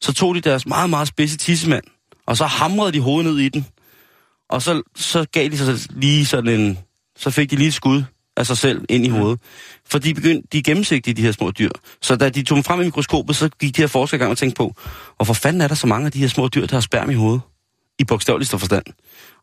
så 0.00 0.12
tog 0.12 0.34
de 0.34 0.40
deres 0.40 0.66
meget, 0.66 0.90
meget 0.90 1.08
spidse 1.08 1.36
tissemand, 1.36 1.84
og 2.26 2.36
så 2.36 2.44
hamrede 2.44 2.92
de 2.92 3.00
hovedet 3.00 3.32
ned 3.32 3.38
i 3.38 3.48
den. 3.48 3.66
Og 4.48 4.62
så, 4.62 4.82
så 4.96 5.26
gav 5.32 5.48
de 5.48 5.58
sig 5.58 5.78
lige 5.90 6.26
sådan 6.26 6.60
en... 6.60 6.78
Så 7.16 7.30
fik 7.30 7.50
de 7.50 7.56
lige 7.56 7.68
et 7.68 7.74
skud 7.74 8.02
af 8.36 8.46
sig 8.46 8.58
selv 8.58 8.84
ind 8.88 9.06
i 9.06 9.08
hovedet. 9.08 9.40
For 9.86 9.98
de 9.98 10.14
begyndte, 10.14 10.48
de 10.52 10.58
er 10.58 10.62
gennemsigtige, 10.62 11.14
de 11.14 11.22
her 11.22 11.32
små 11.32 11.50
dyr. 11.50 11.70
Så 12.02 12.16
da 12.16 12.28
de 12.28 12.42
tog 12.42 12.56
dem 12.56 12.64
frem 12.64 12.80
i 12.80 12.84
mikroskopet, 12.84 13.36
så 13.36 13.48
gik 13.48 13.76
de 13.76 13.82
her 13.82 13.86
forskere 13.86 14.16
i 14.16 14.20
gang 14.20 14.30
og 14.30 14.38
tænkte 14.38 14.56
på, 14.56 14.74
hvorfor 15.16 15.34
fanden 15.34 15.62
er 15.62 15.68
der 15.68 15.74
så 15.74 15.86
mange 15.86 16.06
af 16.06 16.12
de 16.12 16.18
her 16.18 16.28
små 16.28 16.48
dyr, 16.48 16.66
der 16.66 16.76
har 16.76 16.80
sperm 16.80 17.10
i 17.10 17.14
hovedet? 17.14 17.40
I 17.98 18.04
bogstaveligste 18.04 18.58
forstand. 18.58 18.84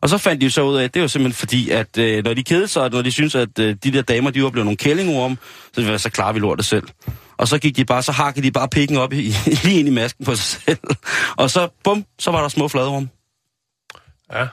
Og 0.00 0.08
så 0.08 0.18
fandt 0.18 0.40
de 0.40 0.46
jo 0.46 0.50
så 0.50 0.62
ud 0.62 0.76
af, 0.76 0.84
at 0.84 0.94
det 0.94 1.02
var 1.02 1.08
simpelthen 1.08 1.38
fordi, 1.38 1.70
at 1.70 1.98
øh, 1.98 2.24
når 2.24 2.34
de 2.34 2.42
kedede 2.42 2.68
sig, 2.68 2.82
og 2.82 2.90
når 2.90 3.02
de 3.02 3.12
synes 3.12 3.34
at 3.34 3.58
øh, 3.58 3.76
de 3.84 3.92
der 3.92 4.02
damer, 4.02 4.30
de 4.30 4.42
var 4.42 4.50
blevet 4.50 4.66
nogle 4.66 4.76
kællingorm, 4.76 5.38
så, 5.72 5.98
så 5.98 6.10
klarer 6.10 6.32
vi 6.32 6.38
lortet 6.38 6.66
selv. 6.66 6.84
Og 7.36 7.48
så 7.48 7.58
gik 7.58 7.76
de 7.76 7.84
bare, 7.84 8.02
så 8.02 8.12
hakkede 8.12 8.46
de 8.46 8.52
bare 8.52 8.68
pikken 8.68 8.96
op 8.96 9.12
i, 9.12 9.16
lige 9.64 9.78
ind 9.78 9.88
i 9.88 9.90
masken 9.90 10.24
på 10.24 10.34
sig 10.34 10.62
selv. 10.62 10.78
Og 11.36 11.50
så, 11.50 11.68
bum, 11.84 12.04
så 12.18 12.30
var 12.30 12.40
der 12.40 12.48
små 12.48 12.68
fladorm. 12.68 13.08
Ja. 14.32 14.46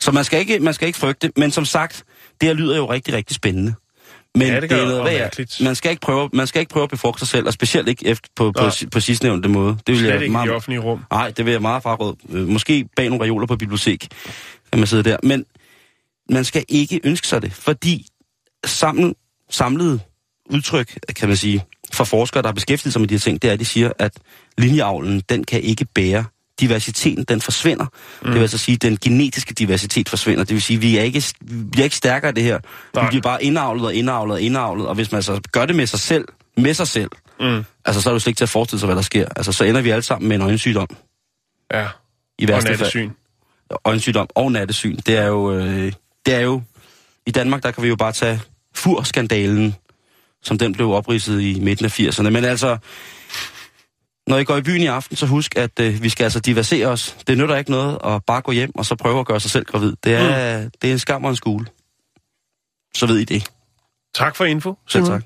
Så 0.00 0.12
man 0.12 0.24
skal, 0.24 0.38
ikke, 0.38 0.58
man 0.60 0.74
skal 0.74 0.86
ikke 0.86 0.98
frygte, 0.98 1.32
men 1.36 1.50
som 1.50 1.64
sagt, 1.64 2.04
det 2.40 2.48
her 2.48 2.54
lyder 2.54 2.76
jo 2.76 2.90
rigtig, 2.92 3.14
rigtig 3.14 3.36
spændende. 3.36 3.74
Men 4.34 4.48
Ja, 4.48 4.60
det 4.60 4.68
gør 4.68 4.76
er 4.76 4.80
det, 4.80 4.88
noget 4.88 5.00
og 5.00 5.06
værd. 5.06 5.62
Man 5.64 5.74
skal, 5.74 5.90
ikke 5.90 6.00
prøve, 6.00 6.30
man 6.32 6.46
skal 6.46 6.60
ikke 6.60 6.72
prøve 6.72 6.84
at 6.84 6.90
befrugte 6.90 7.18
sig 7.18 7.28
selv, 7.28 7.46
og 7.46 7.52
specielt 7.52 7.88
ikke 7.88 8.06
efter, 8.06 8.28
på, 8.36 8.52
på, 8.52 8.62
på, 8.64 8.70
på 8.92 9.00
sidstnævnte 9.00 9.48
måde. 9.48 9.72
Det 9.72 9.82
vil 9.86 9.98
Slet 9.98 10.08
jeg 10.08 10.14
ikke 10.14 10.26
i 10.26 10.28
meget, 10.30 10.46
det 10.46 10.56
offentlige 10.56 10.80
rum. 10.80 11.04
Nej, 11.10 11.30
det 11.30 11.44
vil 11.44 11.52
jeg 11.52 11.62
meget 11.62 11.82
fraråde. 11.82 12.16
Øh, 12.28 12.48
Måske 12.48 12.88
bag 12.96 13.08
nogle 13.08 13.24
reoler 13.24 13.46
på 13.46 13.56
bibliotek, 13.56 14.08
kan 14.72 14.78
man 14.78 14.86
sidde 14.86 15.02
der. 15.02 15.16
Men 15.22 15.44
man 16.30 16.44
skal 16.44 16.64
ikke 16.68 17.00
ønske 17.04 17.26
sig 17.26 17.42
det, 17.42 17.52
fordi 17.52 18.06
sammen, 18.66 19.14
samlet 19.50 20.00
udtryk, 20.50 20.98
kan 21.16 21.28
man 21.28 21.36
sige, 21.36 21.64
for 21.92 22.04
forskere, 22.04 22.42
der 22.42 22.48
har 22.48 22.54
beskæftiget 22.54 22.92
sig 22.92 23.00
med 23.00 23.08
de 23.08 23.14
her 23.14 23.18
ting, 23.18 23.42
det 23.42 23.48
er, 23.48 23.52
at 23.52 23.60
de 23.60 23.64
siger, 23.64 23.92
at 23.98 24.12
linjeavlen, 24.58 25.20
den 25.28 25.44
kan 25.44 25.60
ikke 25.62 25.84
bære 25.84 26.24
diversiteten, 26.60 27.24
den 27.24 27.40
forsvinder. 27.40 27.84
Mm. 27.84 28.26
Det 28.26 28.34
vil 28.34 28.40
altså 28.40 28.58
sige, 28.58 28.74
at 28.74 28.82
den 28.82 28.96
genetiske 28.96 29.54
diversitet 29.54 30.08
forsvinder. 30.08 30.44
Det 30.44 30.54
vil 30.54 30.62
sige, 30.62 30.76
at 30.76 30.82
vi 30.82 30.96
er 30.98 31.02
ikke, 31.02 31.22
vi 31.40 31.64
bliver 31.72 31.84
ikke 31.84 31.96
stærkere 31.96 32.28
af 32.28 32.34
det 32.34 32.44
her. 32.44 32.58
Nej. 32.94 33.04
Vi 33.04 33.08
bliver 33.08 33.22
bare 33.22 33.44
indavlet 33.44 33.84
og 33.86 33.94
indavlet 33.94 34.34
og 34.34 34.40
indavlet. 34.40 34.86
Og 34.86 34.94
hvis 34.94 35.12
man 35.12 35.22
så 35.22 35.40
gør 35.52 35.66
det 35.66 35.76
med 35.76 35.86
sig 35.86 35.98
selv, 36.00 36.24
med 36.56 36.74
sig 36.74 36.88
selv, 36.88 37.10
Mm. 37.40 37.64
altså 37.84 38.02
så 38.02 38.10
er 38.10 38.12
det 38.12 38.14
jo 38.14 38.18
slet 38.18 38.30
ikke 38.30 38.38
til 38.38 38.44
at 38.44 38.48
forestille 38.48 38.80
sig, 38.80 38.86
hvad 38.86 38.96
der 38.96 39.02
sker. 39.02 39.28
Altså 39.36 39.52
så 39.52 39.64
ender 39.64 39.80
vi 39.80 39.90
alle 39.90 40.02
sammen 40.02 40.28
med 40.28 40.36
en 40.36 40.42
øjensygdom. 40.42 40.88
Ja. 41.72 41.86
I 42.38 42.44
Og 42.44 42.48
værste 42.48 42.66
fald 42.68 42.78
nattesyn. 42.78 43.10
øjensygdom 43.84 44.28
og 44.34 44.52
nattesyn. 44.52 44.96
Det 45.06 45.16
er 45.18 45.26
jo, 45.26 45.52
øh, 45.54 45.92
det 46.26 46.34
er 46.34 46.40
jo, 46.40 46.62
i 47.26 47.30
Danmark, 47.30 47.62
der 47.62 47.70
kan 47.70 47.82
vi 47.82 47.88
jo 47.88 47.96
bare 47.96 48.12
tage 48.12 48.40
furskandalen, 48.74 49.74
som 50.42 50.58
den 50.58 50.72
blev 50.72 50.90
opridset 50.90 51.40
i 51.40 51.60
midten 51.60 51.84
af 51.84 52.00
80'erne. 52.00 52.30
Men 52.30 52.44
altså, 52.44 52.78
når 54.26 54.38
I 54.38 54.44
går 54.44 54.56
i 54.56 54.62
byen 54.62 54.82
i 54.82 54.86
aften, 54.86 55.16
så 55.16 55.26
husk, 55.26 55.56
at 55.56 55.80
øh, 55.80 56.02
vi 56.02 56.08
skal 56.08 56.24
altså 56.24 56.40
diversere 56.40 56.86
os. 56.86 57.16
Det 57.26 57.38
nytter 57.38 57.56
ikke 57.56 57.70
noget 57.70 57.98
at 58.04 58.24
bare 58.24 58.40
gå 58.40 58.52
hjem 58.52 58.70
og 58.74 58.86
så 58.86 58.94
prøve 58.94 59.20
at 59.20 59.26
gøre 59.26 59.40
sig 59.40 59.50
selv 59.50 59.64
gravid. 59.64 59.92
Det 60.04 60.14
er, 60.14 60.58
mm. 60.64 60.70
det 60.82 60.88
er 60.88 60.92
en 60.92 60.98
skam 60.98 61.24
og 61.24 61.30
en 61.30 61.36
skole. 61.36 61.66
Så 62.94 63.06
ved 63.06 63.18
I 63.18 63.24
det. 63.24 63.50
Tak 64.14 64.36
for 64.36 64.44
info. 64.44 64.74
Selv 64.88 65.04
tak. 65.04 65.22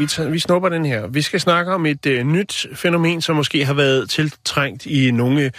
Vi, 0.00 0.30
vi 0.30 0.38
snupper 0.38 0.68
den 0.68 0.84
her. 0.84 1.06
Vi 1.06 1.22
skal 1.22 1.40
snakke 1.40 1.74
om 1.74 1.86
et 1.86 2.06
øh, 2.06 2.24
nyt 2.24 2.66
fænomen, 2.74 3.20
som 3.20 3.36
måske 3.36 3.64
har 3.64 3.74
været 3.74 4.10
tiltrængt 4.10 4.86
i 4.86 5.10
nogle 5.10 5.52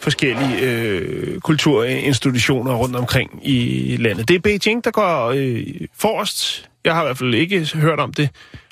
forskellige 0.00 0.60
øh, 0.60 1.40
kulturinstitutioner 1.40 2.74
rundt 2.74 2.96
omkring 2.96 3.40
i 3.42 3.96
landet. 4.00 4.28
Det 4.28 4.34
er 4.34 4.38
Beijing, 4.38 4.84
der 4.84 4.90
går 4.90 5.32
øh, 5.36 5.66
forrest. 5.98 6.70
Jeg 6.84 6.94
har 6.94 7.02
i 7.02 7.06
hvert 7.06 7.18
fald 7.18 7.34
ikke 7.34 7.68
hørt 7.74 8.00
om 8.00 8.12
det 8.12 8.28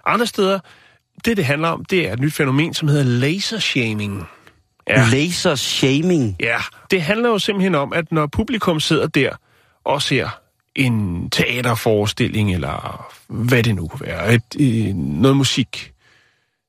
andre 0.07 0.27
steder. 0.27 0.59
Det, 1.25 1.37
det 1.37 1.45
handler 1.45 1.69
om, 1.69 1.85
det 1.85 2.09
er 2.09 2.13
et 2.13 2.21
nyt 2.21 2.33
fænomen, 2.33 2.75
som 2.75 2.89
hedder 2.89 3.05
laser 3.05 3.59
shaming. 3.59 4.29
Ja. 4.89 5.05
Laser 5.13 5.55
shaming. 5.55 6.37
Ja, 6.41 6.59
det 6.91 7.03
handler 7.03 7.29
jo 7.29 7.39
simpelthen 7.39 7.75
om, 7.75 7.93
at 7.93 8.13
når 8.13 8.27
publikum 8.27 8.81
sidder 8.81 9.07
der 9.07 9.31
og 9.85 10.03
ser 10.03 10.40
en 10.77 11.31
teaterforestilling, 11.31 12.55
eller 12.55 13.07
hvad 13.29 13.63
det 13.63 13.75
nu 13.75 13.89
kunne 13.89 14.07
være, 14.07 14.35
et, 14.35 14.43
øh, 14.61 14.95
noget 14.95 15.37
musik, 15.37 15.93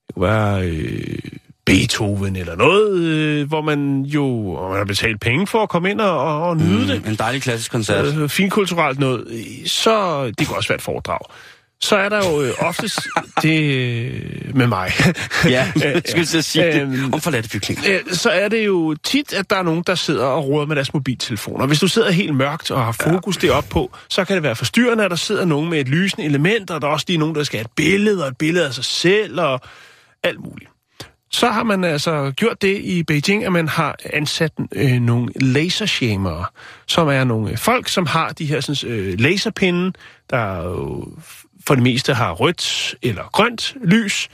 det 0.08 0.16
kunne 0.16 0.28
være 0.28 0.68
øh, 0.68 1.20
Beethoven 1.66 2.36
eller 2.36 2.56
noget, 2.56 3.00
øh, 3.00 3.48
hvor 3.48 3.62
man 3.62 4.02
jo 4.02 4.26
og 4.50 4.70
man 4.70 4.78
har 4.78 4.86
betalt 4.86 5.20
penge 5.20 5.48
for 5.48 5.64
at 5.64 5.70
komme 5.70 5.90
ind 5.90 6.02
og, 6.02 6.44
og 6.50 6.58
nyde 6.58 6.80
mm. 6.80 7.02
det, 7.02 7.08
En 7.08 7.16
dejlig 7.16 7.42
klassisk 7.42 7.72
koncert. 7.72 8.18
øh, 8.18 8.30
finkulturelt 8.30 9.00
noget, 9.00 9.28
så 9.66 10.26
det 10.26 10.48
kan 10.48 10.56
også 10.56 10.70
være 10.70 10.76
et 10.76 10.82
foredrag. 10.82 11.20
Så 11.84 11.96
er 11.96 12.10
der 12.10 12.30
jo 12.30 12.42
øh, 12.42 12.54
oftest 12.60 13.00
det 13.44 13.62
øh, 13.64 14.56
med 14.56 14.68
mig. 14.68 14.92
Ja, 15.46 15.72
jeg 15.82 16.02
skulle 16.06 16.26
til 16.26 16.38
at 16.38 16.46
sige 16.46 16.66
det. 16.66 16.82
Øhm, 16.82 17.14
Om 17.14 17.22
forladte 17.22 17.50
bygninger. 17.50 17.84
Øh, 17.94 18.14
så 18.14 18.30
er 18.30 18.48
det 18.48 18.66
jo 18.66 18.96
tit, 19.04 19.34
at 19.34 19.50
der 19.50 19.56
er 19.56 19.64
nogen, 19.64 19.84
der 19.88 19.96
sidder 19.96 20.26
og 20.26 20.48
roder 20.48 20.66
med 20.66 20.76
deres 20.76 20.94
mobiltelefoner. 20.94 21.66
Hvis 21.66 21.80
du 21.80 21.88
sidder 21.88 22.12
helt 22.12 22.36
mørkt 22.36 22.72
og 22.72 22.86
har 22.86 22.92
fokus 22.92 23.44
ja. 23.44 23.48
deroppe 23.48 23.70
på, 23.70 23.92
så 24.10 24.26
kan 24.26 24.36
det 24.36 24.44
være 24.44 24.56
forstyrrende, 24.56 25.06
at 25.06 25.12
der 25.12 25.18
sidder 25.18 25.46
nogen 25.46 25.70
med 25.70 25.80
et 25.80 25.88
lysende 25.88 26.26
element, 26.26 26.72
og 26.72 26.82
der 26.82 26.88
er 26.88 26.92
også 26.92 27.06
lige 27.08 27.18
nogen, 27.18 27.36
der 27.36 27.44
skal 27.44 27.58
have 27.58 27.66
et 27.66 27.72
billede, 27.76 28.24
og 28.24 28.28
et 28.28 28.38
billede 28.38 28.66
af 28.66 28.74
sig 28.74 28.86
selv, 28.86 29.40
og 29.42 29.62
alt 30.24 30.40
muligt. 30.40 30.72
Så 31.32 31.48
har 31.48 31.64
man 31.64 31.84
altså 31.84 32.32
gjort 32.36 32.62
det 32.62 32.78
i 32.78 33.04
Beijing, 33.04 33.46
at 33.46 33.52
man 33.52 33.68
har 33.68 33.96
ansat 34.14 34.52
øh, 34.72 34.92
nogle 34.92 35.32
lasershamere, 35.36 36.46
som 36.88 37.08
er 37.08 37.24
nogle 37.24 37.58
folk, 37.58 37.88
som 37.88 38.06
har 38.06 38.30
de 38.30 38.46
her 38.46 38.60
sådan, 38.60 38.92
øh, 38.92 39.20
laserpinde, 39.20 39.94
der 40.30 40.64
jo 40.64 41.08
for 41.68 41.76
det 41.76 41.84
meste 41.84 42.14
har 42.14 42.32
rødt 42.32 42.96
eller 43.02 43.24
grønt 43.24 43.76
lys, 43.84 44.30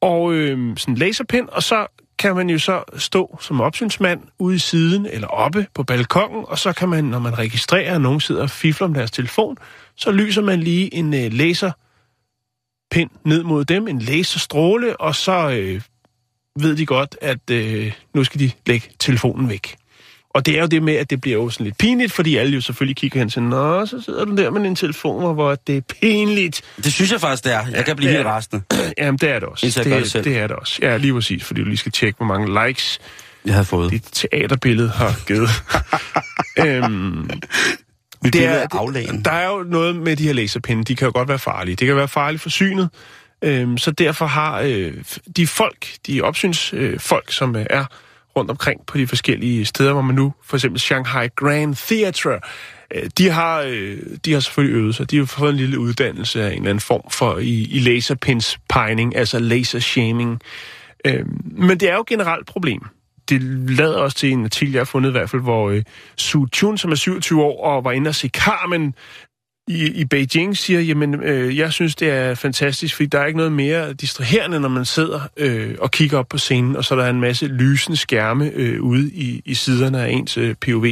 og 0.00 0.32
øh, 0.32 0.76
sådan 0.76 0.94
en 0.94 0.98
laserpind, 0.98 1.48
og 1.48 1.62
så 1.62 1.86
kan 2.18 2.36
man 2.36 2.50
jo 2.50 2.58
så 2.58 2.84
stå 2.96 3.38
som 3.40 3.60
opsynsmand 3.60 4.20
ude 4.38 4.56
i 4.56 4.58
siden 4.58 5.06
eller 5.06 5.28
oppe 5.28 5.66
på 5.74 5.82
balkongen, 5.82 6.44
og 6.48 6.58
så 6.58 6.72
kan 6.72 6.88
man, 6.88 7.04
når 7.04 7.18
man 7.18 7.38
registrerer, 7.38 7.94
at 7.94 8.00
nogen 8.00 8.20
sidder 8.20 8.42
og 8.42 8.50
fifler 8.50 8.86
med 8.86 8.96
deres 8.96 9.10
telefon, 9.10 9.56
så 9.96 10.10
lyser 10.12 10.42
man 10.42 10.60
lige 10.60 10.94
en 10.94 11.14
øh, 11.14 11.32
laserpind 11.32 13.10
ned 13.24 13.42
mod 13.42 13.64
dem, 13.64 13.88
en 13.88 13.98
laserstråle, 13.98 15.00
og 15.00 15.14
så 15.14 15.50
øh, 15.50 15.82
ved 16.60 16.76
de 16.76 16.86
godt, 16.86 17.16
at 17.20 17.50
øh, 17.50 17.92
nu 18.14 18.24
skal 18.24 18.40
de 18.40 18.50
lægge 18.66 18.88
telefonen 18.98 19.48
væk. 19.48 19.76
Og 20.34 20.46
det 20.46 20.56
er 20.56 20.60
jo 20.60 20.66
det 20.66 20.82
med, 20.82 20.94
at 20.94 21.10
det 21.10 21.20
bliver 21.20 21.36
jo 21.36 21.50
sådan 21.50 21.64
lidt 21.64 21.78
pinligt, 21.78 22.12
fordi 22.12 22.36
alle 22.36 22.54
jo 22.54 22.60
selvfølgelig 22.60 22.96
kigger 22.96 23.18
hen 23.18 23.28
til, 23.28 23.42
Nå, 23.42 23.86
så 23.86 24.00
sidder 24.00 24.24
du 24.24 24.36
der 24.36 24.50
med 24.50 24.60
en 24.60 24.76
telefon, 24.76 25.34
hvor 25.34 25.54
det 25.54 25.76
er 25.76 25.80
pinligt. 26.00 26.62
Det 26.76 26.92
synes 26.92 27.12
jeg 27.12 27.20
faktisk, 27.20 27.44
det 27.44 27.52
er. 27.52 27.66
Jeg 27.72 27.84
kan 27.84 27.96
blive 27.96 28.08
det 28.10 28.16
helt 28.16 28.26
rasende. 28.28 28.62
Jamen, 28.98 29.18
det 29.18 29.30
er 29.30 29.38
det 29.38 29.48
også. 29.48 29.66
Det 29.66 29.74
selv. 30.10 30.24
det 30.24 30.38
er 30.38 30.46
det 30.46 30.56
også. 30.56 30.78
Ja, 30.82 30.96
lige 30.96 31.12
præcis, 31.12 31.44
fordi 31.44 31.60
du 31.60 31.66
lige 31.66 31.76
skal 31.76 31.92
tjekke, 31.92 32.16
hvor 32.16 32.26
mange 32.26 32.66
likes 32.66 32.98
Jeg 33.44 33.54
havde 33.54 33.64
fået. 33.64 33.90
dit 33.92 34.04
teaterbillede 34.12 34.88
har 34.88 35.14
givet. 35.26 35.48
øhm, 36.66 37.30
Mit 38.22 38.32
det 38.32 38.44
er, 38.46 38.52
af 38.52 38.66
aflagen. 38.72 39.22
der 39.24 39.30
er 39.30 39.48
jo 39.48 39.62
noget 39.62 39.96
med 39.96 40.16
de 40.16 40.22
her 40.24 40.32
laserpinde, 40.32 40.84
de 40.84 40.96
kan 40.96 41.06
jo 41.06 41.12
godt 41.14 41.28
være 41.28 41.38
farlige. 41.38 41.76
Det 41.76 41.86
kan 41.86 41.96
være 41.96 42.08
farligt 42.08 42.42
for 42.42 42.50
synet, 42.50 42.88
øhm, 43.42 43.78
så 43.78 43.90
derfor 43.90 44.26
har 44.26 44.60
øh, 44.60 44.92
de 45.36 45.46
folk, 45.46 45.88
de 46.06 46.20
opsynsfolk, 46.22 46.82
øh, 46.82 47.00
folk, 47.00 47.32
som 47.32 47.56
øh, 47.56 47.66
er 47.70 47.84
rundt 48.36 48.50
omkring 48.50 48.86
på 48.86 48.98
de 48.98 49.06
forskellige 49.06 49.64
steder, 49.64 49.92
hvor 49.92 50.02
man 50.02 50.14
nu, 50.14 50.32
for 50.44 50.56
eksempel 50.56 50.80
Shanghai 50.80 51.28
Grand 51.36 51.74
Theatre, 51.76 52.40
øh, 52.94 53.10
de 53.18 53.30
har, 53.30 53.60
øh, 53.60 53.98
de 54.24 54.32
har 54.32 54.40
selvfølgelig 54.40 54.76
øvet 54.76 54.94
sig. 54.94 55.10
De 55.10 55.18
har 55.18 55.24
fået 55.24 55.50
en 55.50 55.56
lille 55.56 55.78
uddannelse 55.78 56.42
af 56.42 56.46
en 56.46 56.52
eller 56.52 56.70
anden 56.70 56.80
form 56.80 57.10
for 57.10 57.38
i, 57.38 57.68
i 57.70 57.78
laserpinspegning, 57.78 59.16
altså 59.16 59.38
lasershaming. 59.38 60.40
Øhm, 61.04 61.40
men 61.44 61.80
det 61.80 61.90
er 61.90 61.94
jo 61.94 62.00
et 62.00 62.06
generelt 62.06 62.46
problem. 62.46 62.80
Det 63.28 63.42
lader 63.70 63.96
også 63.96 64.16
til 64.16 64.32
en 64.32 64.44
artikel, 64.44 64.72
jeg 64.72 64.80
har 64.80 64.84
fundet 64.84 65.08
i 65.08 65.12
hvert 65.12 65.30
fald, 65.30 65.42
hvor 65.42 65.70
øh, 65.70 65.82
Su 66.16 66.46
Chun, 66.54 66.78
som 66.78 66.90
er 66.90 66.94
27 66.94 67.42
år 67.42 67.64
og 67.64 67.84
var 67.84 67.92
inde 67.92 68.08
og 68.08 68.14
se 68.14 68.28
Carmen 68.28 68.94
i, 69.68 70.00
i 70.00 70.04
Beijing, 70.04 70.56
siger, 70.56 70.80
jamen, 70.80 71.14
øh, 71.14 71.58
jeg 71.58 71.72
synes, 71.72 71.96
det 71.96 72.10
er 72.10 72.34
fantastisk, 72.34 72.94
fordi 72.94 73.06
der 73.06 73.18
er 73.20 73.26
ikke 73.26 73.36
noget 73.36 73.52
mere 73.52 73.92
distraherende, 73.92 74.60
når 74.60 74.68
man 74.68 74.84
sidder 74.84 75.20
øh, 75.36 75.74
og 75.80 75.90
kigger 75.90 76.18
op 76.18 76.28
på 76.28 76.38
scenen, 76.38 76.76
og 76.76 76.84
så 76.84 76.96
der 76.96 77.04
er 77.04 77.10
en 77.10 77.20
masse 77.20 77.46
lysende 77.46 77.96
skærme 77.96 78.50
øh, 78.54 78.82
ude 78.82 79.10
i, 79.12 79.42
i 79.44 79.54
siderne 79.54 80.02
af 80.02 80.10
ens 80.10 80.38
øh, 80.38 80.54
POV. 80.60 80.86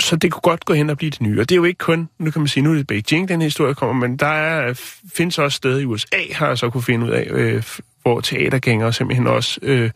Så 0.00 0.16
det 0.16 0.32
kunne 0.32 0.40
godt 0.40 0.64
gå 0.64 0.74
hen 0.74 0.90
og 0.90 0.96
blive 0.96 1.10
det 1.10 1.20
nye. 1.20 1.40
Og 1.40 1.48
det 1.48 1.54
er 1.54 1.56
jo 1.56 1.64
ikke 1.64 1.78
kun, 1.78 2.08
nu 2.18 2.30
kan 2.30 2.40
man 2.40 2.48
sige, 2.48 2.64
nu 2.64 2.70
er 2.70 2.74
det 2.74 2.86
Beijing, 2.86 3.28
den 3.28 3.42
historie 3.42 3.74
kommer, 3.74 4.08
men 4.08 4.16
der 4.16 4.26
er, 4.26 4.74
findes 5.14 5.38
også 5.38 5.56
steder 5.56 5.78
i 5.78 5.84
USA, 5.84 6.16
har 6.32 6.48
jeg 6.48 6.58
så 6.58 6.70
kunne 6.70 6.82
finde 6.82 7.06
ud 7.06 7.10
af, 7.10 7.26
øh, 7.30 7.62
hvor 8.02 8.20
teatergængere 8.20 8.92
simpelthen 8.92 9.26
også 9.26 9.60
øh, 9.62 9.90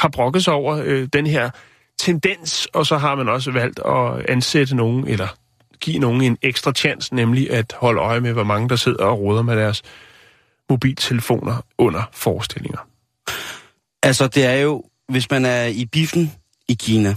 har 0.00 0.08
brokket 0.08 0.44
sig 0.44 0.52
over 0.52 0.82
øh, 0.84 1.08
den 1.12 1.26
her 1.26 1.50
tendens, 1.98 2.68
og 2.72 2.86
så 2.86 2.98
har 2.98 3.14
man 3.14 3.28
også 3.28 3.50
valgt 3.50 3.80
at 3.86 4.26
ansætte 4.28 4.76
nogen, 4.76 5.08
eller 5.08 5.28
give 5.80 5.98
nogen 5.98 6.22
en 6.22 6.38
ekstra 6.42 6.72
chance, 6.72 7.14
nemlig 7.14 7.50
at 7.50 7.74
holde 7.78 8.00
øje 8.00 8.20
med, 8.20 8.32
hvor 8.32 8.44
mange 8.44 8.68
der 8.68 8.76
sidder 8.76 9.04
og 9.04 9.20
råder 9.20 9.42
med 9.42 9.56
deres 9.56 9.82
mobiltelefoner 10.70 11.64
under 11.78 12.02
forestillinger. 12.12 12.88
Altså, 14.02 14.28
det 14.28 14.44
er 14.44 14.54
jo, 14.54 14.84
hvis 15.08 15.30
man 15.30 15.44
er 15.44 15.64
i 15.64 15.84
biffen 15.84 16.32
i 16.68 16.74
Kina, 16.74 17.14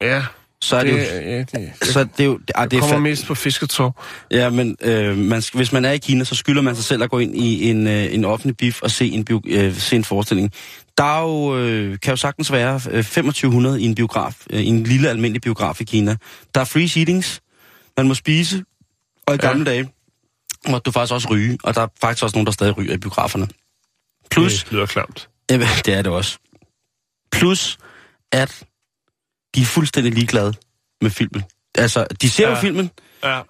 Ja, 0.00 0.26
så 0.62 0.76
er 0.76 0.84
det, 0.84 0.92
det, 0.92 0.98
jo... 1.00 1.30
ja, 1.30 1.38
det, 1.38 1.72
Så 1.82 2.04
det 2.04 2.20
er 2.20 2.24
jo... 2.24 2.40
Ah, 2.54 2.64
det 2.64 2.70
det 2.70 2.76
er 2.76 2.80
kommer 2.80 2.96
fa- 2.96 2.98
mest 2.98 3.26
på 3.26 3.34
fisketår. 3.34 4.04
Ja, 4.30 4.50
men 4.50 4.76
øh, 4.82 5.16
man, 5.18 5.42
hvis 5.54 5.72
man 5.72 5.84
er 5.84 5.90
i 5.92 5.98
Kina, 5.98 6.24
så 6.24 6.34
skylder 6.34 6.62
man 6.62 6.74
sig 6.76 6.84
selv 6.84 7.02
at 7.02 7.10
gå 7.10 7.18
ind 7.18 7.36
i 7.36 7.70
en, 7.70 7.86
øh, 7.86 8.14
en 8.14 8.24
offentlig 8.24 8.56
bif 8.56 8.82
og 8.82 8.90
se 8.90 9.06
en, 9.10 9.24
bio, 9.24 9.42
øh, 9.46 9.74
se 9.74 9.96
en 9.96 10.04
forestilling. 10.04 10.52
Der 10.98 11.04
er 11.04 11.22
jo, 11.22 11.58
øh, 11.58 11.98
kan 12.02 12.10
jo 12.12 12.16
sagtens 12.16 12.52
være 12.52 12.74
øh, 12.90 13.04
2500 13.04 13.82
i 13.82 13.84
en 13.84 13.94
biograf, 13.94 14.36
øh, 14.50 14.66
en 14.66 14.82
lille 14.84 15.08
almindelig 15.08 15.40
biograf 15.42 15.80
i 15.80 15.84
Kina. 15.84 16.16
Der 16.54 16.60
er 16.60 16.64
free 16.64 16.88
seatings, 16.88 17.40
man 17.96 18.08
må 18.08 18.14
spise, 18.14 18.64
og 19.26 19.34
i 19.34 19.38
Ja. 19.42 19.48
gamle 19.48 19.64
dage 19.64 19.88
måtte 20.68 20.82
du 20.84 20.90
faktisk 20.90 21.12
også 21.14 21.28
ryge, 21.30 21.58
og 21.62 21.74
der 21.74 21.80
er 21.80 21.86
faktisk 22.00 22.24
også 22.24 22.36
nogen, 22.36 22.46
der 22.46 22.52
stadig 22.52 22.76
ryger 22.76 22.94
i 22.94 22.98
biograferne. 22.98 23.48
Plus, 24.30 24.64
Det 24.64 24.72
lyder 24.72 24.86
klamt. 24.86 25.28
Jamen, 25.50 25.66
det 25.86 25.94
er 25.94 26.02
det 26.02 26.12
også. 26.12 26.38
Plus, 27.32 27.78
at 28.32 28.62
de 29.54 29.60
er 29.60 29.64
fuldstændig 29.64 30.12
ligeglade 30.12 30.54
med 31.02 31.10
filmen. 31.10 31.42
Altså, 31.74 32.06
de 32.22 32.30
ser 32.30 32.48
ja. 32.48 32.54
jo 32.54 32.60
filmen, 32.60 32.90
Ja. 33.24 33.40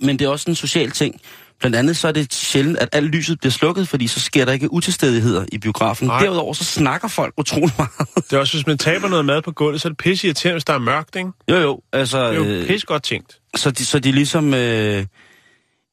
men 0.00 0.18
det 0.18 0.24
er 0.24 0.28
også 0.28 0.50
en 0.50 0.54
social 0.54 0.90
ting. 0.90 1.20
Blandt 1.60 1.76
andet 1.76 1.96
så 1.96 2.08
er 2.08 2.12
det 2.12 2.34
sjældent, 2.34 2.78
at 2.78 2.88
alt 2.92 3.06
lyset 3.10 3.40
bliver 3.40 3.52
slukket, 3.52 3.88
fordi 3.88 4.06
så 4.06 4.20
sker 4.20 4.44
der 4.44 4.52
ikke 4.52 4.72
utilstedigheder 4.72 5.44
i 5.52 5.58
biografen. 5.58 6.06
Nej. 6.06 6.20
Derudover 6.20 6.54
så 6.54 6.64
snakker 6.64 7.08
folk 7.08 7.34
utrolig 7.36 7.74
meget. 7.78 7.90
Det 8.16 8.32
er 8.32 8.38
også, 8.38 8.56
hvis 8.56 8.66
man 8.66 8.78
taber 8.78 9.08
noget 9.08 9.24
mad 9.24 9.42
på 9.42 9.52
gulvet, 9.52 9.80
så 9.80 9.88
er 9.88 9.90
det 9.90 9.96
pisse 9.98 10.26
irriterende, 10.26 10.54
hvis 10.54 10.64
der 10.64 10.74
er 10.74 10.78
mørkt, 10.78 11.16
ikke? 11.16 11.30
jo, 11.50 11.56
jo. 11.56 11.80
Altså, 11.92 12.28
Det 12.30 12.40
er 12.40 12.44
jo 12.44 12.44
øh, 12.44 12.66
pisse 12.66 12.86
godt 12.86 13.02
tænkt. 13.02 13.38
så, 13.56 13.70
de, 13.70 13.84
så 13.84 13.98
de 13.98 14.12
ligesom... 14.12 14.54
Øh, 14.54 15.04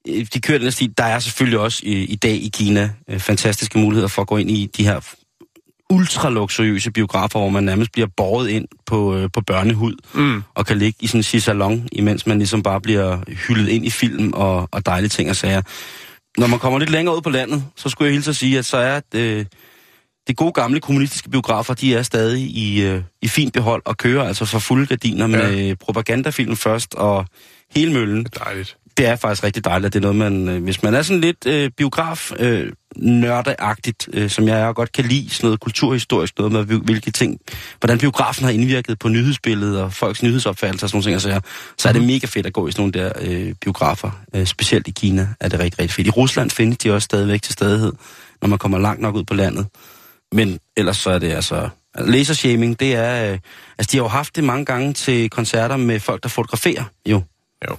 øh, 0.07 0.25
de 0.33 0.41
kører 0.41 0.59
den 0.59 0.71
stil. 0.71 0.93
Der 0.97 1.03
er 1.03 1.19
selvfølgelig 1.19 1.59
også 1.59 1.79
i, 1.83 1.91
i 1.93 2.15
dag 2.15 2.33
i 2.35 2.51
Kina 2.53 2.89
øh, 3.09 3.19
fantastiske 3.19 3.79
muligheder 3.79 4.07
for 4.07 4.21
at 4.21 4.27
gå 4.27 4.37
ind 4.37 4.51
i 4.51 4.65
de 4.77 4.83
her 4.83 4.99
ultraluxuriøse 5.89 6.91
biografer, 6.91 7.39
hvor 7.39 7.49
man 7.49 7.63
nærmest 7.63 7.91
bliver 7.91 8.07
båret 8.17 8.49
ind 8.49 8.67
på, 8.85 9.15
øh, 9.15 9.29
på 9.33 9.41
børnehud 9.41 9.95
Mm. 10.13 10.43
og 10.55 10.65
kan 10.65 10.77
ligge 10.77 10.97
i 11.01 11.07
sådan 11.07 11.23
en 11.33 11.41
salon, 11.41 11.87
imens 11.91 12.27
man 12.27 12.37
ligesom 12.37 12.63
bare 12.63 12.81
bliver 12.81 13.19
hyldet 13.47 13.69
ind 13.69 13.85
i 13.85 13.89
film 13.89 14.33
og, 14.33 14.69
og 14.71 14.85
dejlige 14.85 15.09
ting 15.09 15.29
og 15.29 15.35
sager. 15.35 15.61
Når 16.37 16.47
man 16.47 16.59
kommer 16.59 16.79
lidt 16.79 16.89
længere 16.89 17.15
ud 17.15 17.21
på 17.21 17.29
landet, 17.29 17.63
så 17.75 17.89
skulle 17.89 18.05
jeg 18.05 18.13
hilse 18.13 18.29
at 18.29 18.35
sige, 18.35 18.57
at 18.57 18.65
så 18.65 18.77
er 18.77 19.01
øh, 19.15 19.45
de 20.27 20.33
gode 20.33 20.51
gamle 20.51 20.79
kommunistiske 20.81 21.29
biografer, 21.29 21.73
de 21.73 21.95
er 21.95 22.03
stadig 22.03 22.41
i, 22.41 22.81
øh, 22.81 23.01
i 23.21 23.27
fint 23.27 23.53
behold 23.53 23.81
og 23.85 23.97
kører 23.97 24.27
altså 24.27 24.45
for 24.45 24.59
fulde 24.59 24.85
gardiner 24.85 25.27
med 25.27 25.67
ja. 25.67 25.75
propagandafilm 25.75 26.55
først 26.55 26.95
og 26.95 27.25
hele 27.75 27.93
møllen. 27.93 28.23
Det 28.23 28.35
er 28.35 28.43
dejligt. 28.43 28.77
Det 28.97 29.05
er 29.05 29.15
faktisk 29.15 29.43
rigtig 29.43 29.65
dejligt, 29.65 29.85
at 29.85 29.93
det 29.93 29.99
er 29.99 30.13
noget, 30.13 30.15
man... 30.15 30.49
Øh, 30.49 30.63
hvis 30.63 30.83
man 30.83 30.93
er 30.93 31.01
sådan 31.01 31.21
lidt 31.21 31.45
øh, 31.47 31.71
biograf 31.77 32.31
øh, 32.39 32.71
nørdeagtigt, 32.95 34.09
øh, 34.13 34.29
som 34.29 34.47
jeg 34.47 34.59
er, 34.59 34.65
og 34.65 34.75
godt 34.75 34.91
kan 34.91 35.05
lide, 35.05 35.29
sådan 35.29 35.47
noget 35.47 35.59
kulturhistorisk, 35.59 36.37
noget 36.37 36.51
med 36.51 36.63
hvil- 36.63 36.83
hvilke 36.83 37.11
ting, 37.11 37.39
hvordan 37.79 37.97
biografen 37.97 38.43
har 38.45 38.51
indvirket 38.51 38.99
på 38.99 39.09
nyhedsbilledet 39.09 39.81
og 39.81 39.93
folks 39.93 40.23
nyhedsopfattelser 40.23 40.85
og 40.85 40.89
sådan 40.89 40.97
nogle 40.97 41.05
ting, 41.05 41.15
og 41.15 41.21
sager, 41.21 41.39
så 41.77 41.89
er 41.89 41.93
det 41.93 42.03
mega 42.03 42.27
fedt 42.27 42.45
at 42.45 42.53
gå 42.53 42.67
i 42.67 42.71
sådan 42.71 42.81
nogle 42.81 42.93
der 42.93 43.11
øh, 43.21 43.53
biografer. 43.61 44.11
Øh, 44.35 44.45
specielt 44.45 44.87
i 44.87 44.91
Kina 44.91 45.27
er 45.39 45.49
det 45.49 45.59
rigtig, 45.59 45.79
rigtig 45.79 45.95
fedt. 45.95 46.07
I 46.07 46.09
Rusland 46.09 46.51
findes 46.51 46.77
de 46.77 46.93
også 46.93 47.05
stadigvæk 47.05 47.41
til 47.41 47.53
stadighed, 47.53 47.93
når 48.41 48.47
man 48.47 48.59
kommer 48.59 48.77
langt 48.77 49.01
nok 49.01 49.15
ud 49.15 49.23
på 49.23 49.33
landet. 49.33 49.67
Men 50.31 50.59
ellers 50.77 50.97
så 50.97 51.09
er 51.09 51.19
det 51.19 51.31
altså... 51.31 51.69
Lasershaming, 51.99 52.79
det 52.79 52.95
er... 52.95 53.31
Øh, 53.31 53.39
altså, 53.77 53.91
de 53.91 53.97
har 53.97 54.03
jo 54.03 54.07
haft 54.07 54.35
det 54.35 54.43
mange 54.43 54.65
gange 54.65 54.93
til 54.93 55.29
koncerter 55.29 55.77
med 55.77 55.99
folk, 55.99 56.23
der 56.23 56.29
fotograferer, 56.29 56.83
jo 57.05 57.21
Jo. 57.69 57.75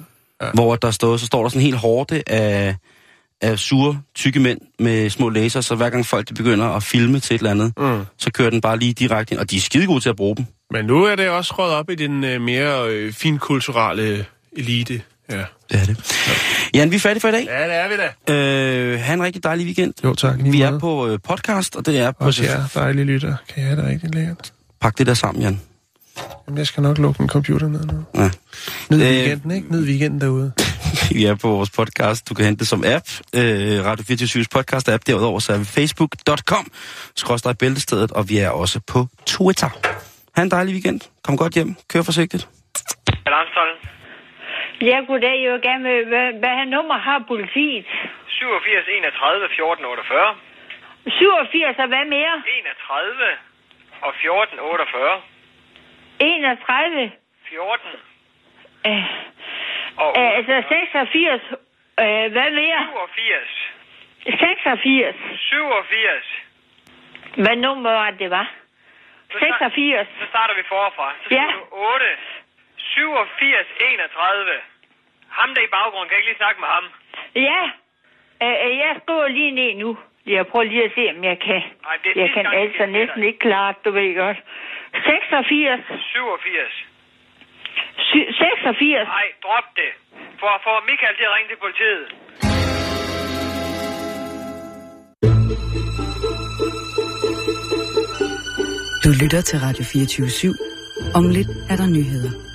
Hvor 0.55 0.76
der 0.76 0.91
står, 0.91 1.16
så 1.16 1.26
står 1.26 1.43
der 1.43 1.49
sådan 1.49 1.61
en 1.61 1.64
helt 1.66 1.76
hårde 1.76 2.22
af, 2.26 2.76
af 3.41 3.59
sure, 3.59 4.01
tykke 4.14 4.41
mænd 4.41 4.61
med 4.78 5.11
små 5.11 5.28
laser, 5.28 5.61
så 5.61 5.74
hver 5.74 5.91
gang 5.91 6.07
folk 6.07 6.28
de 6.28 6.34
begynder 6.34 6.66
at 6.66 6.82
filme 6.82 7.20
til 7.20 7.34
et 7.34 7.39
eller 7.39 7.51
andet, 7.51 7.72
Mm. 7.78 8.05
så 8.18 8.30
kører 8.32 8.51
den 8.51 8.61
bare 8.61 8.78
lige 8.78 8.93
direkte 8.93 9.32
ind, 9.34 9.41
og 9.41 9.51
de 9.51 9.57
er 9.57 9.61
skide 9.61 9.87
gode 9.87 10.01
til 10.01 10.09
at 10.09 10.16
bruge 10.16 10.37
dem. 10.37 10.47
Men 10.70 10.84
nu 10.84 11.05
er 11.05 11.16
det 11.16 11.28
også 11.28 11.55
røget 11.59 11.74
op 11.74 11.91
i 11.91 11.95
den 11.95 12.24
øh, 12.24 12.41
mere 12.41 12.89
øh, 12.91 13.12
finkulturelle 13.12 14.24
elite. 14.57 15.03
Ja. 15.30 15.45
Det 15.70 15.80
er 15.80 15.84
det. 15.84 15.97
Jan, 16.74 16.91
vi 16.91 16.97
er 16.97 17.01
færdige 17.01 17.20
for 17.20 17.28
i 17.28 17.32
dag. 17.32 17.45
ja, 17.47 17.64
det 17.64 17.74
er 17.74 17.89
vi 17.89 17.95
da. 17.97 18.34
Øh, 18.34 19.01
ha' 19.01 19.14
en 19.14 19.22
rigtig 19.22 19.45
dejlig 19.45 19.64
weekend. 19.66 19.95
Jo, 20.05 20.14
tak. 20.14 20.39
Vi 20.45 20.62
er 20.62 20.78
på 20.78 21.09
øh, 21.09 21.18
podcast, 21.28 21.76
og 21.76 21.87
det 21.87 21.99
er 21.99 22.11
på... 22.12 22.24
Også 22.24 22.45
jer, 22.45 22.64
dejlige 22.74 23.05
lytter. 23.05 23.37
Kan 23.49 23.62
jeg 23.62 23.66
have 23.66 23.80
det 23.82 23.91
rigtig 23.91 24.14
lækkert? 24.14 24.53
Pak 24.80 24.99
det 24.99 25.07
der 25.07 25.14
sammen, 25.14 25.43
Jan. 25.43 25.61
Jamen, 26.46 26.58
jeg 26.58 26.66
skal 26.66 26.82
nok 26.82 26.98
lukke 26.98 27.22
min 27.22 27.28
computer 27.28 27.68
ned 27.68 27.84
nu. 27.92 27.98
Ja. 28.22 28.28
Ned 28.90 28.98
Øh, 29.02 29.08
weekenden, 29.16 29.50
ikke? 29.56 29.66
Ned 29.74 29.82
weekenden 29.90 30.20
derude. 30.20 30.48
Vi 31.16 31.20
er 31.30 31.34
på 31.44 31.48
vores 31.56 31.70
podcast. 31.78 32.20
Du 32.28 32.32
kan 32.34 32.44
hente 32.48 32.58
det 32.62 32.68
som 32.74 32.80
app. 32.96 33.06
Øh, 33.38 33.76
Radio 33.88 34.04
24 34.08 34.44
podcast 34.56 34.86
app. 34.94 35.02
Derudover 35.06 35.38
så 35.46 35.50
er 35.56 35.58
vi 35.64 35.68
facebook.com. 35.78 36.64
Skråstrej 37.22 37.54
bæltestedet. 37.62 38.10
Og 38.18 38.22
vi 38.30 38.36
er 38.46 38.50
også 38.62 38.78
på 38.92 39.00
Twitter. 39.34 39.70
Ha' 40.36 40.42
en 40.42 40.50
dejlig 40.56 40.72
weekend. 40.76 41.00
Kom 41.24 41.34
godt 41.42 41.52
hjem. 41.58 41.70
Kør 41.92 42.02
forsigtigt. 42.10 42.44
Alarmstollen. 43.28 43.78
Ja, 44.90 44.96
goddag. 45.10 45.36
Jeg 45.44 45.50
vil 45.54 45.62
gerne 45.68 45.82
med, 45.88 45.98
hvad, 46.12 46.28
hvad 46.40 46.52
her 46.60 46.68
nummer 46.76 46.96
har 47.08 47.18
politiet? 47.32 47.86
87 48.28 48.86
31 48.98 49.48
14 49.58 49.84
48. 49.84 50.30
87 51.06 51.82
og 51.84 51.88
hvad 51.92 52.04
mere? 52.16 52.34
31 52.58 53.26
og 54.06 54.12
14 54.22 54.58
48. 54.58 55.16
31. 56.20 57.12
14 57.48 57.90
Øh, 58.86 59.04
og 59.96 60.10
øh, 60.18 60.36
altså 60.38 60.62
86. 60.68 61.42
Øh, 62.00 62.32
hvad 62.32 62.50
mere? 62.60 62.80
87. 62.90 63.72
86. 64.40 65.16
87. 65.36 66.42
Hvad 67.36 67.56
nummer 67.56 67.90
var 67.90 68.10
det, 68.10 68.30
var? 68.30 68.50
Så 69.32 69.38
start- 69.38 69.72
86. 69.72 70.08
Så 70.20 70.26
starter 70.28 70.54
vi 70.54 70.62
forfra. 70.68 71.12
Så 71.22 71.28
Ja. 71.30 71.36
siger 71.36 71.52
du 71.52 71.64
8 71.70 72.06
87 72.76 73.66
31. 73.80 74.52
Ham 75.28 75.54
der 75.54 75.62
i 75.62 75.66
baggrunden, 75.76 76.08
kan 76.08 76.14
jeg 76.16 76.20
ikke 76.20 76.30
lige 76.30 76.42
snakke 76.44 76.60
med 76.60 76.68
ham? 76.76 76.84
Ja. 77.48 77.62
Øh, 78.42 78.56
øh, 78.70 78.78
jeg 78.78 78.96
skriver 79.02 79.28
lige 79.28 79.50
ned 79.50 79.74
nu. 79.74 79.98
Jeg 80.26 80.46
prøver 80.46 80.64
lige 80.64 80.84
at 80.84 80.92
se, 80.94 81.10
om 81.16 81.24
jeg 81.24 81.38
kan. 81.38 81.62
Nej, 81.86 81.96
det 82.04 82.16
Jeg 82.16 82.30
kan 82.34 82.46
altså 82.46 82.86
næsten 82.86 83.22
ikke 83.24 83.38
klare 83.38 83.72
det, 83.72 83.84
du 83.84 83.90
ved 83.90 84.16
godt. 84.16 84.36
86. 85.05 85.80
87. 86.12 86.72
Sy- 88.09 88.30
86. 88.40 89.05
Nej, 89.18 89.26
drop 89.44 89.66
det. 89.80 89.90
For, 90.40 90.53
for 90.64 90.74
Michael 90.90 91.14
til 91.18 91.26
at 91.28 91.34
ringe 91.36 91.49
til 91.53 91.59
politiet. 91.66 92.05
Du 99.05 99.11
lytter 99.22 99.40
til 99.40 99.59
Radio 99.59 99.84
24 99.84 100.26
/7. 100.26 101.12
Om 101.18 101.24
lidt 101.36 101.49
er 101.70 101.76
der 101.76 101.86
nyheder. 101.97 102.45